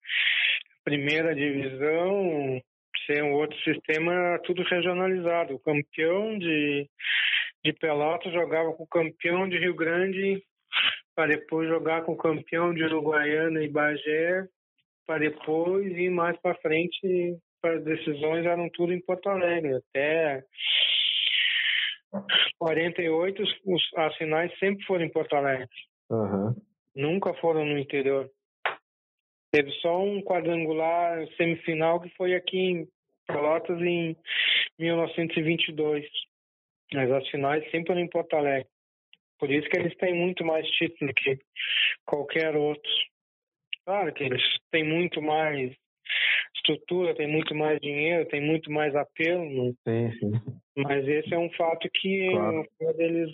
primeira 0.84 1.36
divisão, 1.36 2.62
ser 3.06 3.24
um 3.24 3.34
outro 3.34 3.58
sistema, 3.62 4.40
tudo 4.46 4.64
regionalizado. 4.64 5.56
O 5.56 5.60
campeão 5.60 6.40
de, 6.40 6.90
de 7.64 7.74
Pelotas 7.74 8.34
jogava 8.34 8.74
com 8.74 8.84
o 8.84 8.88
campeão 8.88 9.48
de 9.48 9.60
Rio 9.60 9.76
Grande, 9.76 10.42
para 11.16 11.28
depois 11.28 11.68
jogar 11.68 12.04
com 12.04 12.14
o 12.14 12.18
campeão 12.18 12.74
de 12.74 12.84
Uruguaiana 12.84 13.64
e 13.64 13.70
Bagé, 13.70 14.48
para 15.06 15.20
depois 15.20 15.86
ir 15.96 16.10
mais 16.10 16.40
para 16.42 16.58
frente. 16.60 17.38
As 17.64 17.84
decisões 17.84 18.46
eram 18.46 18.70
tudo 18.70 18.94
em 18.94 19.02
Porto 19.02 19.30
Alegre. 19.30 19.76
Até 19.76 20.44
48, 22.58 23.44
os, 23.44 23.82
as 23.98 24.16
finais 24.16 24.52
sempre 24.58 24.86
foram 24.86 25.04
em 25.06 25.12
Porto 25.12 25.36
Alegre 25.36 25.68
Aham. 26.10 26.56
Nunca 26.98 27.34
foram 27.36 27.64
no 27.66 27.78
interior. 27.78 28.30
Teve 29.54 29.72
só 29.82 30.04
um 30.04 30.22
quadrangular 30.22 31.26
semifinal 31.38 32.02
que 32.02 32.10
foi 32.18 32.36
aqui 32.36 32.58
em 32.58 32.88
Pelotas 33.28 33.80
em 33.82 34.16
1922. 34.80 36.06
Mas 36.94 37.12
as 37.12 37.28
finais 37.30 37.64
sempre 37.70 37.88
foram 37.88 38.02
em 38.02 38.10
Porto 38.10 38.34
Alegre. 38.36 38.68
Por 39.40 39.52
isso 39.52 39.70
que 39.70 39.78
eles 39.78 39.96
têm 39.98 40.16
muito 40.16 40.44
mais 40.44 40.68
título 40.72 41.14
que 41.14 41.38
qualquer 42.06 42.56
outro. 42.56 42.92
Claro 43.86 44.14
que 44.14 44.24
eles 44.24 44.42
têm 44.72 44.84
muito 44.84 45.22
mais 45.22 45.74
estrutura, 46.56 47.16
têm 47.16 47.28
muito 47.28 47.54
mais 47.54 47.80
dinheiro, 47.80 48.28
têm 48.28 48.42
muito 48.42 48.72
mais 48.72 48.96
apelo, 48.96 49.46
né? 49.46 49.74
Sim, 49.88 50.12
sim. 50.20 50.32
mas 50.78 51.08
esse 51.08 51.34
é 51.34 51.38
um 51.38 51.50
fato 51.52 51.88
que 51.94 52.30
Claro. 52.32 52.66
eles 53.00 53.32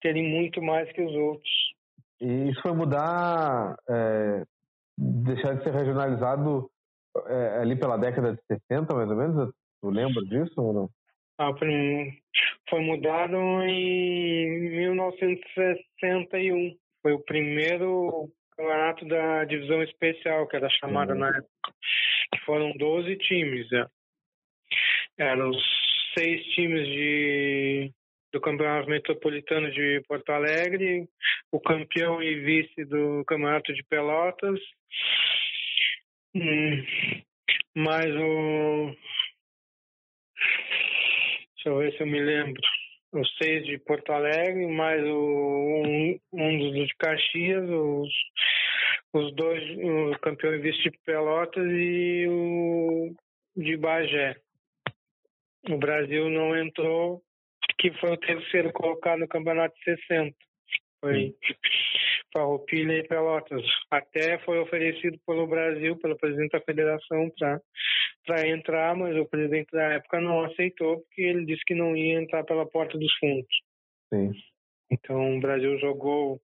terem 0.00 0.22
muito 0.24 0.62
mais 0.62 0.90
que 0.92 1.02
os 1.02 1.14
outros. 1.14 1.57
E 2.20 2.50
isso 2.50 2.60
foi 2.62 2.72
mudar, 2.72 3.76
é, 3.88 4.42
deixar 4.96 5.54
de 5.54 5.64
ser 5.64 5.72
regionalizado 5.72 6.68
é, 7.26 7.58
ali 7.60 7.76
pela 7.78 7.96
década 7.96 8.34
de 8.34 8.40
60, 8.70 8.94
mais 8.94 9.10
ou 9.10 9.16
menos? 9.16 9.52
Tu 9.80 9.90
lembra 9.90 10.22
disso 10.24 10.54
ou 10.60 10.72
não? 10.72 10.90
Ah, 11.40 11.52
foi 12.68 12.80
mudado 12.80 13.36
em 13.62 14.70
1961. 14.70 16.76
Foi 17.00 17.12
o 17.12 17.22
primeiro 17.24 18.28
campeonato 18.56 19.06
da 19.06 19.44
divisão 19.44 19.80
especial, 19.84 20.48
que 20.48 20.56
era 20.56 20.68
chamada 20.68 21.12
Uhum. 21.12 21.20
na 21.20 21.28
época. 21.28 21.48
Que 22.34 22.40
foram 22.44 22.72
12 22.76 23.16
times. 23.18 23.70
né? 23.70 23.86
Eram 25.16 25.52
seis 26.16 26.44
times 26.54 26.88
de, 26.88 27.92
do 28.38 28.40
Campeonato 28.40 28.88
Metropolitano 28.88 29.70
de 29.72 30.00
Porto 30.06 30.30
Alegre, 30.30 31.08
o 31.50 31.60
campeão 31.60 32.22
e 32.22 32.36
vice 32.36 32.84
do 32.84 33.24
Campeonato 33.26 33.74
de 33.74 33.82
Pelotas, 33.84 34.60
hum, 36.34 36.84
mais 37.74 38.14
o 38.14 38.94
Deixa 41.56 41.70
eu 41.70 41.78
ver 41.78 41.92
se 41.96 42.00
eu 42.00 42.06
me 42.06 42.20
lembro. 42.20 42.62
Os 43.12 43.36
seis 43.36 43.66
de 43.66 43.78
Porto 43.78 44.12
Alegre, 44.12 44.66
mais 44.68 45.02
o, 45.02 45.82
um, 45.84 46.18
um 46.32 46.58
dos 46.58 46.86
de 46.86 46.94
Caxias, 46.96 47.68
os, 47.68 48.08
os 49.14 49.34
dois, 49.34 49.62
o 49.78 50.18
campeão 50.20 50.54
e 50.54 50.58
vice 50.58 50.82
de 50.82 50.92
Pelotas 51.04 51.66
e 51.68 52.26
o 52.28 53.14
de 53.56 53.76
Bagé. 53.76 54.36
O 55.68 55.78
Brasil 55.78 56.30
não 56.30 56.56
entrou, 56.56 57.22
que 57.78 57.92
foi 57.98 58.12
o 58.12 58.16
terceiro 58.16 58.72
colocado 58.72 59.20
no 59.20 59.28
campeonato 59.28 59.74
de 59.76 59.84
60. 59.84 60.34
Foi 61.00 61.34
Farroupilha 62.32 62.98
e 62.98 63.06
Pelotas. 63.06 63.62
Até 63.90 64.38
foi 64.40 64.58
oferecido 64.58 65.18
pelo 65.26 65.46
Brasil, 65.46 65.96
pelo 65.96 66.18
presidente 66.18 66.52
da 66.52 66.60
federação, 66.60 67.30
para 67.38 67.60
para 68.28 68.46
entrar, 68.46 68.94
mas 68.94 69.16
o 69.16 69.24
presidente 69.24 69.70
da 69.72 69.94
época 69.94 70.20
não 70.20 70.44
aceitou 70.44 71.00
porque 71.00 71.22
ele 71.22 71.46
disse 71.46 71.62
que 71.66 71.74
não 71.74 71.96
ia 71.96 72.20
entrar 72.20 72.44
pela 72.44 72.66
porta 72.66 72.98
dos 72.98 73.10
fundos. 73.18 73.48
Sim. 74.12 74.32
Então 74.90 75.38
o 75.38 75.40
Brasil 75.40 75.78
jogou 75.78 76.38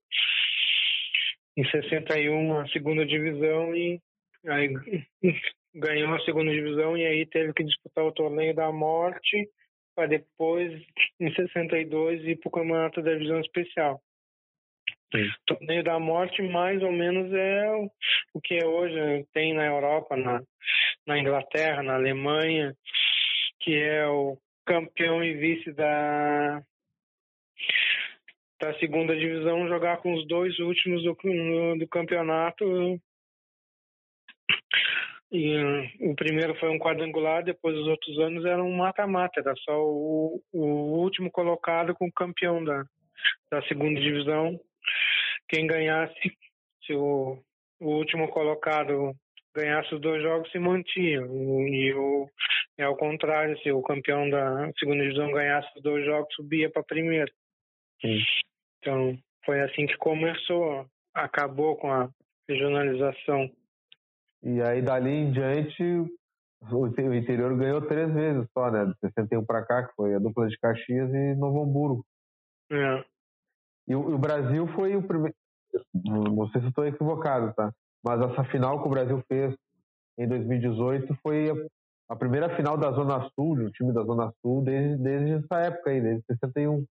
em 1.57 1.65
61 1.71 2.59
a 2.59 2.69
segunda 2.69 3.05
divisão 3.05 3.77
e 3.77 4.01
aí 4.47 4.73
ganhou 5.75 6.15
a 6.15 6.21
segunda 6.21 6.51
divisão 6.51 6.97
e 6.97 7.05
aí 7.05 7.27
teve 7.27 7.53
que 7.53 7.65
disputar 7.65 8.05
o 8.05 8.13
torneio 8.13 8.55
da 8.55 8.73
morte 8.73 9.47
para 9.95 10.09
depois, 10.09 10.73
em 11.21 11.35
62, 11.35 12.25
ir 12.25 12.37
para 12.37 12.49
o 12.49 12.53
campeonato 12.53 13.03
da 13.03 13.13
divisão 13.13 13.41
especial. 13.41 14.01
Sim. 15.15 15.27
O 15.27 15.57
torneio 15.57 15.85
da 15.85 15.99
morte 15.99 16.43
mais 16.43 16.83
ou 16.83 16.91
menos 16.91 17.33
é 17.33 17.69
o 18.33 18.41
que 18.41 18.65
hoje 18.65 19.25
tem 19.33 19.55
na 19.55 19.65
Europa, 19.65 20.17
na, 20.17 20.43
na 21.07 21.19
Inglaterra, 21.19 21.83
na 21.83 21.95
Alemanha, 21.95 22.75
que 23.61 23.75
é 23.77 24.07
o 24.07 24.37
campeão 24.67 25.23
e 25.23 25.35
vice 25.35 25.73
da 25.73 26.63
da 28.61 28.73
segunda 28.79 29.15
divisão 29.15 29.69
jogar 29.69 29.99
com 29.99 30.15
os 30.15 30.27
dois 30.27 30.59
últimos 30.59 31.03
do, 31.03 31.15
do 31.79 31.89
campeonato 31.89 32.99
e 35.35 36.11
o 36.13 36.15
primeiro 36.15 36.55
foi 36.61 36.69
um 36.69 36.79
quadrangular, 36.79 37.43
depois 37.43 37.77
os 37.77 37.89
outros 37.89 38.17
anos 38.21 38.45
eram 38.45 38.69
um 38.69 38.77
mata-mata, 38.77 39.41
era 39.41 39.53
só 39.57 39.73
o, 39.85 40.41
o, 40.53 40.65
último 41.01 41.29
colocado 41.29 41.93
com 41.93 42.07
o 42.07 42.13
campeão 42.13 42.63
da, 42.63 42.85
da 43.51 43.61
segunda 43.63 44.01
divisão. 44.01 44.57
Quem 45.49 45.67
ganhasse, 45.67 46.15
se 46.87 46.95
o, 46.95 47.43
o 47.81 47.89
último 47.97 48.29
colocado 48.29 49.13
ganhasse 49.57 49.93
os 49.93 50.01
dois 50.01 50.23
jogos, 50.23 50.51
se 50.53 50.59
mantinha. 50.61 51.21
E 51.21 51.93
o, 51.95 52.29
é 52.79 52.85
ao 52.85 52.97
contrário, 52.97 53.59
se 53.59 53.73
o 53.73 53.83
campeão 53.83 54.31
da 54.31 54.71
segunda 54.79 55.03
divisão 55.03 55.33
ganhasse 55.33 55.69
os 55.77 55.83
dois 55.83 56.05
jogos, 56.05 56.33
subia 56.35 56.71
para 56.71 56.83
a 56.83 56.87
primeira. 56.87 57.33
Sim. 58.01 58.21
Então, 58.79 59.19
foi 59.45 59.61
assim 59.63 59.87
que 59.87 59.97
começou, 59.97 60.87
acabou 61.13 61.77
com 61.77 61.91
a 61.91 62.09
regionalização. 62.49 63.51
E 64.45 64.61
aí, 64.61 64.83
dali 64.83 65.11
em 65.11 65.33
diante, 65.33 65.83
o 66.71 66.87
interior 67.15 67.57
ganhou 67.57 67.81
três 67.81 68.13
vezes 68.13 68.47
só, 68.53 68.71
né? 68.71 68.85
De 68.85 68.95
61 69.01 69.45
para 69.45 69.65
cá, 69.65 69.87
que 69.87 69.95
foi 69.95 70.15
a 70.15 70.19
dupla 70.19 70.47
de 70.49 70.59
Caxias 70.59 71.13
e 71.13 71.35
Novo 71.35 71.63
Hamburgo. 71.63 72.05
É. 72.71 73.05
E 73.89 73.95
o, 73.95 74.15
o 74.15 74.19
Brasil 74.19 74.67
foi 74.69 74.97
o 74.97 75.03
primeiro. 75.03 75.35
Não 75.95 76.49
sei 76.51 76.61
se 76.61 76.69
estou 76.69 76.87
equivocado, 76.87 77.53
tá? 77.55 77.73
Mas 78.05 78.21
essa 78.21 78.45
final 78.45 78.81
que 78.81 78.87
o 78.87 78.91
Brasil 78.91 79.23
fez 79.27 79.57
em 80.19 80.29
2018 80.29 81.17
foi 81.23 81.51
a, 81.51 81.55
a 82.11 82.17
primeira 82.17 82.55
final 82.55 82.77
da 82.77 82.93
Zona 82.93 83.29
Sul, 83.35 83.57
de 83.57 83.63
um 83.65 83.71
time 83.71 83.93
da 83.93 84.03
Zona 84.03 84.33
Sul, 84.43 84.63
desde, 84.63 85.03
desde 85.03 85.33
essa 85.45 85.61
época 85.61 85.91
aí, 85.91 86.01
desde 86.01 86.23
61. 86.27 86.85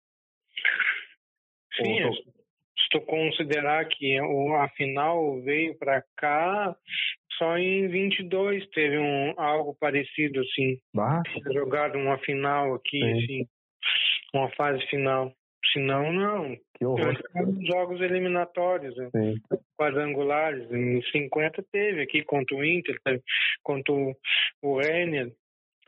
Sim, 1.76 2.12
se 2.12 2.88
tu 2.90 3.00
considerar 3.02 3.86
que 3.86 4.18
a 4.18 4.68
final 4.70 5.40
veio 5.42 5.76
para 5.78 6.02
cá, 6.16 6.76
só 7.38 7.56
em 7.58 7.88
22 7.88 8.66
teve 8.70 8.98
um, 8.98 9.34
algo 9.36 9.76
parecido, 9.78 10.40
assim. 10.40 10.78
Jogado 11.52 11.98
uma 11.98 12.18
final 12.18 12.74
aqui, 12.74 12.98
Sim. 12.98 13.12
assim. 13.12 13.46
Uma 14.34 14.50
fase 14.50 14.84
final. 14.86 15.32
Se 15.72 15.78
não, 15.78 16.12
não. 16.12 16.56
Que 16.76 16.84
horror. 16.84 17.14
Jogos 17.64 18.00
eliminatórios, 18.00 18.96
né? 18.96 19.10
quadrangulares. 19.76 20.70
Em 20.70 21.02
50 21.10 21.64
teve 21.72 22.02
aqui 22.02 22.22
contra 22.22 22.56
o 22.56 22.64
Inter, 22.64 22.96
contra 23.62 23.92
o 23.92 24.78
Renner. 24.78 25.32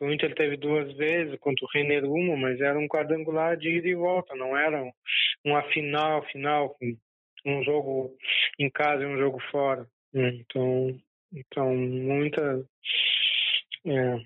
O 0.01 0.11
Inter 0.11 0.34
teve 0.34 0.57
duas 0.57 0.92
vezes, 0.97 1.38
contra 1.38 1.64
o 1.64 1.68
Renner 1.72 2.05
uma, 2.05 2.36
mas 2.36 2.61
era 2.61 2.78
um 2.78 2.88
quadrangular 2.88 3.57
de 3.57 3.68
ida 3.70 3.88
e 3.88 3.95
volta, 3.95 4.34
não 4.34 4.57
era 4.57 4.82
uma 5.45 5.62
final, 5.70 6.24
final, 6.26 6.76
um 7.47 7.62
jogo 7.62 8.11
em 8.59 8.68
casa 8.68 9.05
e 9.05 9.07
um 9.07 9.16
jogo 9.16 9.40
fora. 9.53 9.86
Então, 10.12 10.97
então, 11.35 11.74
muita. 11.74 12.64
É, 13.87 14.18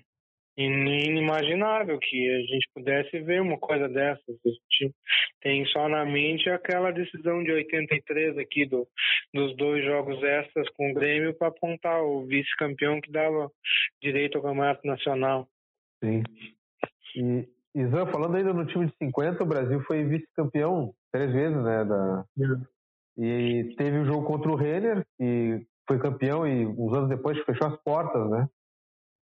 inimaginável 0.61 1.97
que 1.99 2.29
a 2.29 2.39
gente 2.41 2.69
pudesse 2.75 3.19
ver 3.21 3.41
uma 3.41 3.57
coisa 3.57 3.87
dessas. 3.87 4.35
A 4.45 4.49
gente 4.49 4.95
tem 5.41 5.65
só 5.67 5.87
na 5.87 6.05
mente 6.05 6.49
aquela 6.49 6.91
decisão 6.91 7.41
de 7.43 7.51
83 7.51 8.37
aqui 8.37 8.65
do, 8.65 8.85
dos 9.33 9.55
dois 9.55 9.83
jogos 9.85 10.21
extras 10.21 10.67
com 10.75 10.91
o 10.91 10.93
Grêmio 10.93 11.33
para 11.33 11.47
apontar 11.47 12.03
o 12.03 12.25
vice-campeão 12.25 12.99
que 12.99 13.11
dava 13.11 13.49
direito 14.01 14.37
ao 14.37 14.43
campeonato 14.43 14.85
nacional. 14.85 15.47
Sim. 16.03 16.23
E, 17.15 17.47
Isan, 17.75 18.05
falando 18.07 18.35
ainda 18.35 18.53
no 18.53 18.65
time 18.65 18.87
de 18.87 18.93
50, 18.97 19.41
o 19.41 19.47
Brasil 19.47 19.79
foi 19.81 20.03
vice-campeão 20.03 20.93
três 21.11 21.31
vezes, 21.31 21.63
né? 21.63 21.85
Da... 21.85 22.25
É. 22.37 22.79
E 23.21 23.75
teve 23.75 23.97
o 23.97 24.05
jogo 24.05 24.25
contra 24.25 24.49
o 24.49 24.55
Renner, 24.55 25.05
que 25.17 25.65
foi 25.89 25.97
campeão 25.97 26.45
e 26.45 26.67
uns 26.67 26.93
anos 26.93 27.09
depois 27.09 27.43
fechou 27.43 27.67
as 27.67 27.81
portas, 27.81 28.29
né? 28.29 28.47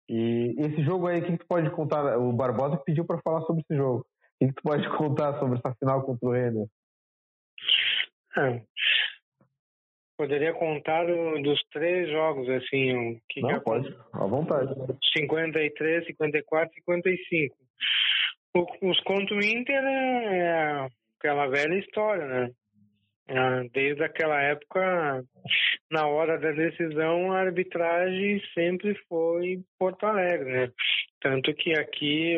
E 0.09 0.55
esse 0.57 0.83
jogo 0.83 1.05
aí, 1.05 1.19
o 1.19 1.25
que, 1.25 1.37
tu 1.37 1.45
pode 1.45 1.69
contar? 1.69 2.17
O 2.17 2.33
Barbosa 2.33 2.77
pediu 2.77 3.05
para 3.05 3.21
falar 3.21 3.41
sobre 3.41 3.61
esse 3.61 3.77
jogo. 3.77 3.99
O 4.41 4.47
que, 4.47 4.53
tu 4.53 4.63
pode 4.63 4.89
contar 4.97 5.37
sobre 5.39 5.59
essa 5.59 5.75
final 5.75 6.03
contra 6.03 6.27
o 6.27 6.31
Renner? 6.31 6.67
É. 8.37 8.61
Poderia 10.17 10.53
contar 10.53 11.05
dos 11.05 11.61
três 11.71 12.09
jogos, 12.09 12.49
assim. 12.49 13.21
Que 13.29 13.41
Não, 13.41 13.49
que 13.49 13.59
pode, 13.59 13.95
à 14.13 14.25
vontade. 14.25 14.73
53, 15.15 16.05
54 16.07 16.71
e 16.71 16.79
55. 16.79 17.55
O, 18.55 18.89
os 18.89 18.99
contra 19.01 19.35
o 19.35 19.43
Inter 19.43 19.83
é 19.83 20.87
aquela 21.19 21.47
velha 21.47 21.75
história, 21.75 22.25
né? 22.25 22.51
Ah, 23.27 23.63
desde 23.73 24.03
aquela 24.03 24.39
época, 24.39 25.23
na 25.89 26.07
hora 26.07 26.37
da 26.37 26.51
decisão, 26.51 27.31
a 27.31 27.39
arbitragem 27.39 28.39
sempre 28.53 28.93
foi 29.09 29.63
Porto 29.79 30.05
Alegre, 30.05 30.51
né? 30.51 30.71
Tanto 31.19 31.53
que 31.55 31.73
aqui, 31.73 32.35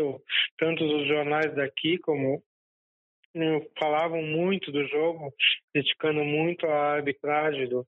tanto 0.58 0.86
os 0.86 1.08
jornais 1.08 1.54
daqui 1.56 1.98
como 1.98 2.42
né, 3.36 3.62
falavam 3.78 4.22
muito 4.22 4.72
do 4.72 4.88
jogo, 4.88 5.34
criticando 5.74 6.24
muito 6.24 6.66
a 6.66 6.94
arbitragem 6.94 7.68
do, 7.68 7.86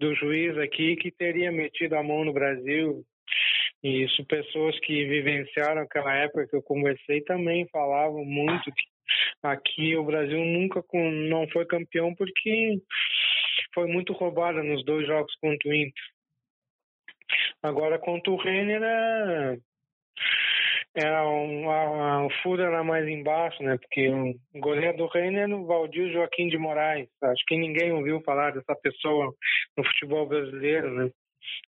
do 0.00 0.14
juiz 0.16 0.58
aqui, 0.58 0.96
que 0.96 1.12
teria 1.12 1.52
metido 1.52 1.94
a 1.94 2.02
mão 2.02 2.24
no 2.24 2.32
Brasil. 2.32 3.04
E 3.82 4.04
isso, 4.04 4.24
pessoas 4.26 4.78
que 4.80 5.04
vivenciaram 5.04 5.82
aquela 5.82 6.14
época 6.16 6.48
que 6.48 6.56
eu 6.56 6.62
conversei 6.62 7.20
também 7.22 7.68
falavam 7.68 8.24
muito 8.24 8.64
que 8.72 8.93
Aqui 9.42 9.96
o 9.96 10.04
Brasil 10.04 10.38
nunca 10.38 10.82
com, 10.82 11.10
não 11.10 11.48
foi 11.48 11.66
campeão 11.66 12.14
porque 12.14 12.80
foi 13.74 13.86
muito 13.86 14.12
roubada 14.12 14.62
nos 14.62 14.84
dois 14.84 15.06
jogos 15.06 15.34
contra 15.40 15.68
o 15.68 15.74
Inter. 15.74 16.02
Agora 17.62 17.98
contra 17.98 18.30
o 18.30 18.36
Renner 18.36 18.82
é, 18.82 19.58
é 20.96 21.22
um, 21.22 21.70
a, 21.70 21.82
a, 21.82 22.26
o 22.26 22.30
furo 22.42 22.62
era 22.62 22.84
mais 22.84 23.08
embaixo, 23.08 23.62
né? 23.62 23.76
Porque 23.78 24.08
o 24.08 24.60
goleiro 24.60 24.96
do 24.96 25.06
Renner 25.06 25.50
é 25.50 25.54
o 25.54 25.66
Valdir 25.66 26.12
Joaquim 26.12 26.48
de 26.48 26.56
Moraes. 26.56 27.08
Acho 27.22 27.44
que 27.46 27.56
ninguém 27.56 27.92
ouviu 27.92 28.20
falar 28.22 28.52
dessa 28.52 28.76
pessoa 28.76 29.34
no 29.76 29.84
futebol 29.84 30.26
brasileiro, 30.26 30.90
né? 30.90 31.10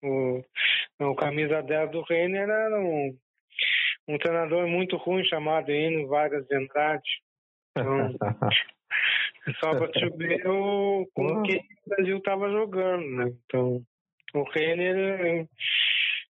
O, 0.03 0.43
o 1.01 1.15
camisa 1.15 1.61
10 1.61 1.91
do 1.91 2.01
Renner 2.01 2.49
era 2.49 2.79
um, 2.79 3.15
um 4.07 4.17
treinador 4.17 4.67
muito 4.67 4.97
ruim 4.97 5.23
chamado 5.25 5.71
Eno 5.71 6.07
Vargas 6.07 6.45
de 6.47 6.55
Andrade. 6.55 7.21
Então, 7.71 8.15
só 9.59 9.75
para 9.75 9.91
te 9.91 10.09
ver 10.17 10.47
o, 10.47 11.07
com 11.13 11.43
que 11.43 11.57
o 11.57 11.89
Brasil 11.89 12.17
estava 12.17 12.49
jogando, 12.49 13.07
né? 13.07 13.33
Então, 13.45 13.81
o 14.33 14.43
Renner 14.43 15.47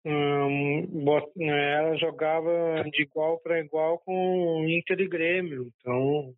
um, 0.07 1.05
ela 1.41 1.97
jogava 1.97 2.85
de 2.93 3.03
igual 3.03 3.41
para 3.41 3.59
igual 3.59 3.99
com 3.99 4.65
Inter 4.69 5.01
e 5.01 5.09
Grêmio. 5.09 5.73
Então, 5.81 6.33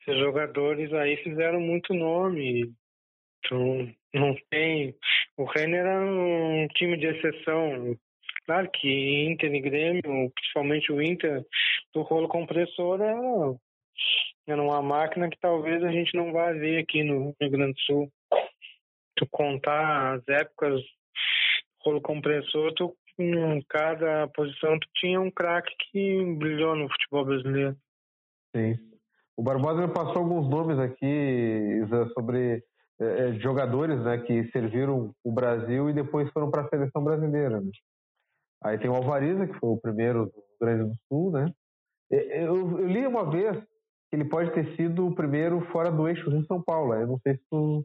esses 0.00 0.20
jogadores 0.20 0.92
aí 0.92 1.16
fizeram 1.18 1.60
muito 1.60 1.94
nome. 1.94 2.72
Então, 3.38 3.90
não 4.14 4.36
tem. 4.50 4.94
O 5.36 5.44
Renner 5.44 5.80
era 5.80 6.04
um 6.04 6.68
time 6.74 6.96
de 6.98 7.06
exceção. 7.06 7.96
Claro 8.44 8.70
que 8.70 9.24
Inter 9.30 9.54
e 9.54 9.60
Grêmio, 9.60 10.30
principalmente 10.34 10.92
o 10.92 11.00
Inter, 11.00 11.44
do 11.94 12.02
rolo 12.02 12.28
compressor, 12.28 13.00
era 13.00 13.16
era 14.46 14.60
uma 14.60 14.82
máquina 14.82 15.28
que 15.28 15.38
talvez 15.40 15.82
a 15.84 15.90
gente 15.90 16.16
não 16.16 16.32
vá 16.32 16.52
ver 16.52 16.82
aqui 16.82 17.02
no 17.02 17.34
Rio 17.40 17.50
Grande 17.50 17.74
do 17.74 17.80
Sul. 17.80 18.12
Tu 19.16 19.26
contar 19.30 20.14
as 20.14 20.28
épocas 20.28 20.80
rolo 21.84 22.00
compressor, 22.00 22.72
tu, 22.74 22.96
em 23.18 23.62
cada 23.68 24.28
posição 24.28 24.78
tu 24.78 24.88
tinha 24.96 25.20
um 25.20 25.30
craque 25.30 25.74
que 25.90 26.24
brilhou 26.36 26.74
no 26.74 26.88
futebol 26.88 27.24
brasileiro. 27.24 27.76
Sim. 28.54 28.78
O 29.36 29.42
Barbosa 29.42 29.88
passou 29.88 30.18
alguns 30.18 30.48
nomes 30.48 30.78
aqui 30.78 31.80
sobre 32.14 32.62
é, 33.00 33.04
é, 33.04 33.32
jogadores 33.40 33.98
né, 34.04 34.18
que 34.18 34.50
serviram 34.50 35.14
o 35.24 35.32
Brasil 35.32 35.88
e 35.88 35.94
depois 35.94 36.30
foram 36.30 36.50
para 36.50 36.62
a 36.62 36.68
seleção 36.68 37.02
brasileira. 37.02 37.60
Né? 37.60 37.70
Aí 38.62 38.78
tem 38.78 38.90
o 38.90 38.94
Alvariza, 38.94 39.46
que 39.46 39.58
foi 39.58 39.70
o 39.70 39.80
primeiro 39.80 40.26
do 40.26 40.32
Rio 40.32 40.58
Grande 40.60 40.90
do 40.90 40.96
Sul, 41.08 41.32
né? 41.32 41.52
Eu, 42.10 42.78
eu 42.78 42.86
li 42.86 43.06
uma 43.06 43.28
vez 43.30 43.56
ele 44.12 44.24
pode 44.24 44.52
ter 44.52 44.76
sido 44.76 45.06
o 45.06 45.14
primeiro 45.14 45.60
fora 45.72 45.90
do 45.90 46.06
eixo 46.06 46.28
Rio-São 46.28 46.62
Paulo. 46.62 46.92
Eu 46.92 47.06
não 47.06 47.18
sei 47.20 47.34
se, 47.34 47.42
tu, 47.50 47.84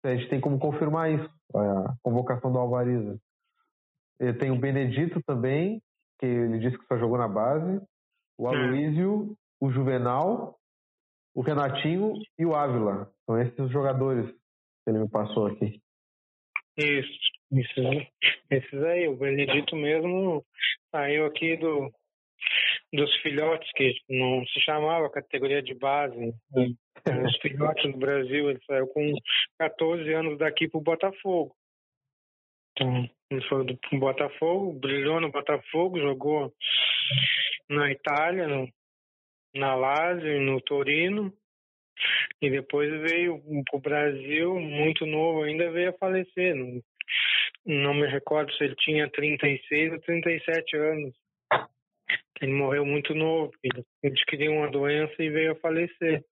se, 0.00 0.10
a 0.10 0.16
gente 0.16 0.28
tem 0.28 0.40
como 0.40 0.58
confirmar 0.58 1.12
isso, 1.12 1.30
a 1.54 1.94
convocação 2.02 2.52
do 2.52 2.58
Alvariza. 2.58 3.18
Tem 4.40 4.50
o 4.50 4.58
Benedito 4.58 5.20
também, 5.24 5.80
que 6.18 6.26
ele 6.26 6.58
disse 6.58 6.78
que 6.78 6.86
só 6.86 6.98
jogou 6.98 7.16
na 7.16 7.28
base. 7.28 7.80
O. 8.38 8.48
Aloísio, 8.48 9.36
o 9.60 9.70
Juvenal, 9.70 10.58
o 11.34 11.42
Renatinho 11.42 12.14
e 12.38 12.44
o 12.44 12.54
Ávila. 12.54 13.10
São 13.24 13.40
esses 13.40 13.58
os 13.58 13.70
jogadores 13.70 14.28
que 14.30 14.90
ele 14.90 14.98
me 14.98 15.08
passou 15.08 15.46
aqui. 15.46 15.80
Isso, 16.76 17.10
esses, 17.52 18.08
esses 18.50 18.82
aí. 18.82 19.08
O 19.08 19.16
Benedito 19.16 19.76
mesmo 19.76 20.44
saiu 20.90 21.26
aqui 21.26 21.56
do, 21.56 21.90
dos 22.92 23.14
filhotes, 23.22 23.70
que 23.74 23.94
não 24.08 24.44
se 24.46 24.60
chamava 24.60 25.10
categoria 25.10 25.62
de 25.62 25.74
base. 25.74 26.16
né? 26.16 26.32
Os 27.26 27.36
filhotes 27.38 27.90
do 27.90 27.98
Brasil, 27.98 28.50
ele 28.50 28.60
saiu 28.66 28.86
com 28.88 29.12
14 29.58 30.12
anos 30.12 30.38
daqui 30.38 30.68
pro 30.68 30.80
Botafogo. 30.80 31.54
Então, 32.72 33.08
ele 33.30 33.42
foi 33.48 33.64
do 33.64 33.76
pro 33.76 33.98
Botafogo, 33.98 34.78
brilhou 34.78 35.20
no 35.20 35.30
Botafogo, 35.30 35.98
jogou 35.98 36.52
na 37.68 37.90
Itália, 37.90 38.46
no, 38.46 38.68
na 39.54 39.74
Lazio, 39.74 40.40
no 40.40 40.60
Torino. 40.60 41.32
E 42.40 42.50
depois 42.50 42.90
veio 43.02 43.42
pro 43.70 43.80
Brasil, 43.80 44.58
muito 44.58 45.06
novo, 45.06 45.42
ainda 45.42 45.70
veio 45.70 45.90
a 45.90 45.98
falecer. 45.98 46.54
Não, 46.54 46.80
não 47.64 47.94
me 47.94 48.06
recordo 48.06 48.52
se 48.52 48.64
ele 48.64 48.74
tinha 48.76 49.08
36 49.10 49.92
ou 49.92 50.00
37 50.00 50.76
anos. 50.76 51.21
Ele 52.40 52.52
morreu 52.52 52.84
muito 52.84 53.14
novo, 53.14 53.52
ele 53.62 53.84
adquiriu 54.04 54.52
uma 54.52 54.70
doença 54.70 55.14
e 55.22 55.30
veio 55.30 55.52
a 55.52 55.56
falecer. 55.56 56.24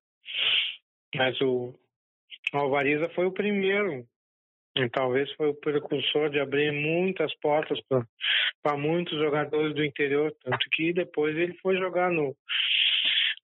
Mas 1.15 1.39
o 1.41 1.73
Alvariza 2.53 3.09
foi 3.09 3.25
o 3.25 3.31
primeiro, 3.31 4.05
e 4.75 4.89
talvez 4.89 5.31
foi 5.33 5.49
o 5.49 5.55
precursor 5.55 6.29
de 6.29 6.39
abrir 6.39 6.71
muitas 6.71 7.33
portas 7.35 7.79
para 8.61 8.77
muitos 8.77 9.17
jogadores 9.17 9.75
do 9.75 9.83
interior, 9.83 10.33
tanto 10.43 10.69
que 10.71 10.93
depois 10.93 11.35
ele 11.35 11.53
foi 11.61 11.77
jogar 11.77 12.09
no, 12.09 12.35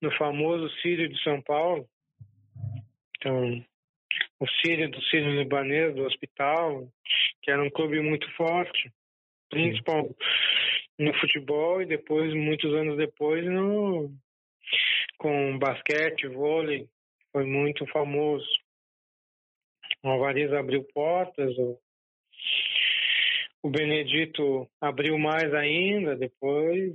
no 0.00 0.10
famoso 0.16 0.68
Sírio 0.80 1.08
de 1.08 1.22
São 1.22 1.40
Paulo. 1.42 1.86
Então, 3.16 3.64
o 4.40 4.46
Sírio 4.60 4.90
do 4.90 5.02
Sírio 5.04 5.38
Libanês, 5.38 5.94
do 5.94 6.04
hospital, 6.04 6.88
que 7.42 7.50
era 7.50 7.62
um 7.62 7.70
clube 7.70 8.00
muito 8.00 8.30
forte, 8.34 8.90
principal 9.48 10.08
no 10.98 11.14
futebol 11.20 11.80
e 11.80 11.86
depois, 11.86 12.34
muitos 12.34 12.72
anos 12.74 12.96
depois, 12.96 13.44
no, 13.44 14.10
com 15.18 15.58
basquete, 15.58 16.26
vôlei, 16.28 16.88
foi 17.32 17.44
muito 17.44 17.86
famoso. 17.86 18.48
O 20.02 20.08
Alvarez 20.08 20.52
abriu 20.52 20.84
portas, 20.94 21.56
o, 21.58 21.78
o 23.62 23.70
Benedito 23.70 24.68
abriu 24.80 25.18
mais 25.18 25.52
ainda, 25.54 26.16
depois 26.16 26.94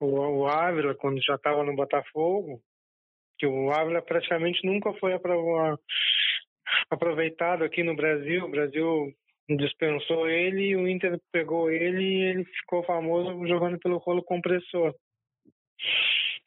o, 0.00 0.40
o 0.40 0.46
Ávila, 0.46 0.94
quando 0.94 1.22
já 1.22 1.34
estava 1.34 1.64
no 1.64 1.74
Botafogo, 1.74 2.60
que 3.38 3.46
o 3.46 3.70
Ávila 3.72 4.02
praticamente 4.02 4.64
nunca 4.64 4.92
foi 4.94 5.12
aproveitado 6.90 7.64
aqui 7.64 7.82
no 7.82 7.96
Brasil. 7.96 8.44
O 8.44 8.50
Brasil 8.50 9.14
dispensou 9.48 10.28
ele 10.28 10.68
e 10.68 10.76
o 10.76 10.88
Inter 10.88 11.18
pegou 11.30 11.70
ele 11.70 12.02
e 12.02 12.22
ele 12.22 12.44
ficou 12.44 12.82
famoso 12.84 13.46
jogando 13.46 13.78
pelo 13.78 13.98
rolo 13.98 14.22
compressor. 14.22 14.94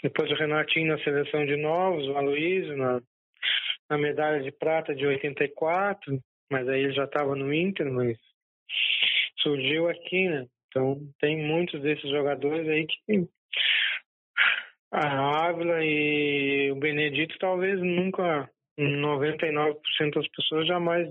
Depois 0.01 0.31
o 0.31 0.35
Renatinho 0.35 0.95
na 0.95 1.03
seleção 1.03 1.45
de 1.45 1.55
novos, 1.55 2.07
o 2.07 2.17
Aloysio 2.17 2.75
na, 2.77 3.01
na 3.89 3.97
medalha 3.97 4.41
de 4.41 4.51
prata 4.51 4.95
de 4.95 5.05
84, 5.05 6.19
mas 6.51 6.67
aí 6.67 6.81
ele 6.83 6.93
já 6.93 7.05
estava 7.05 7.35
no 7.35 7.53
Inter, 7.53 7.91
mas 7.91 8.17
surgiu 9.39 9.89
aqui, 9.89 10.29
né? 10.29 10.47
Então 10.67 10.99
tem 11.19 11.37
muitos 11.37 11.81
desses 11.81 12.09
jogadores 12.09 12.67
aí 12.67 12.85
que 12.85 13.27
a 14.91 15.47
Ávila 15.47 15.83
e 15.83 16.71
o 16.71 16.75
Benedito 16.75 17.37
talvez 17.39 17.79
nunca 17.79 18.49
99% 18.77 20.13
das 20.13 20.27
pessoas 20.29 20.67
jamais 20.67 21.07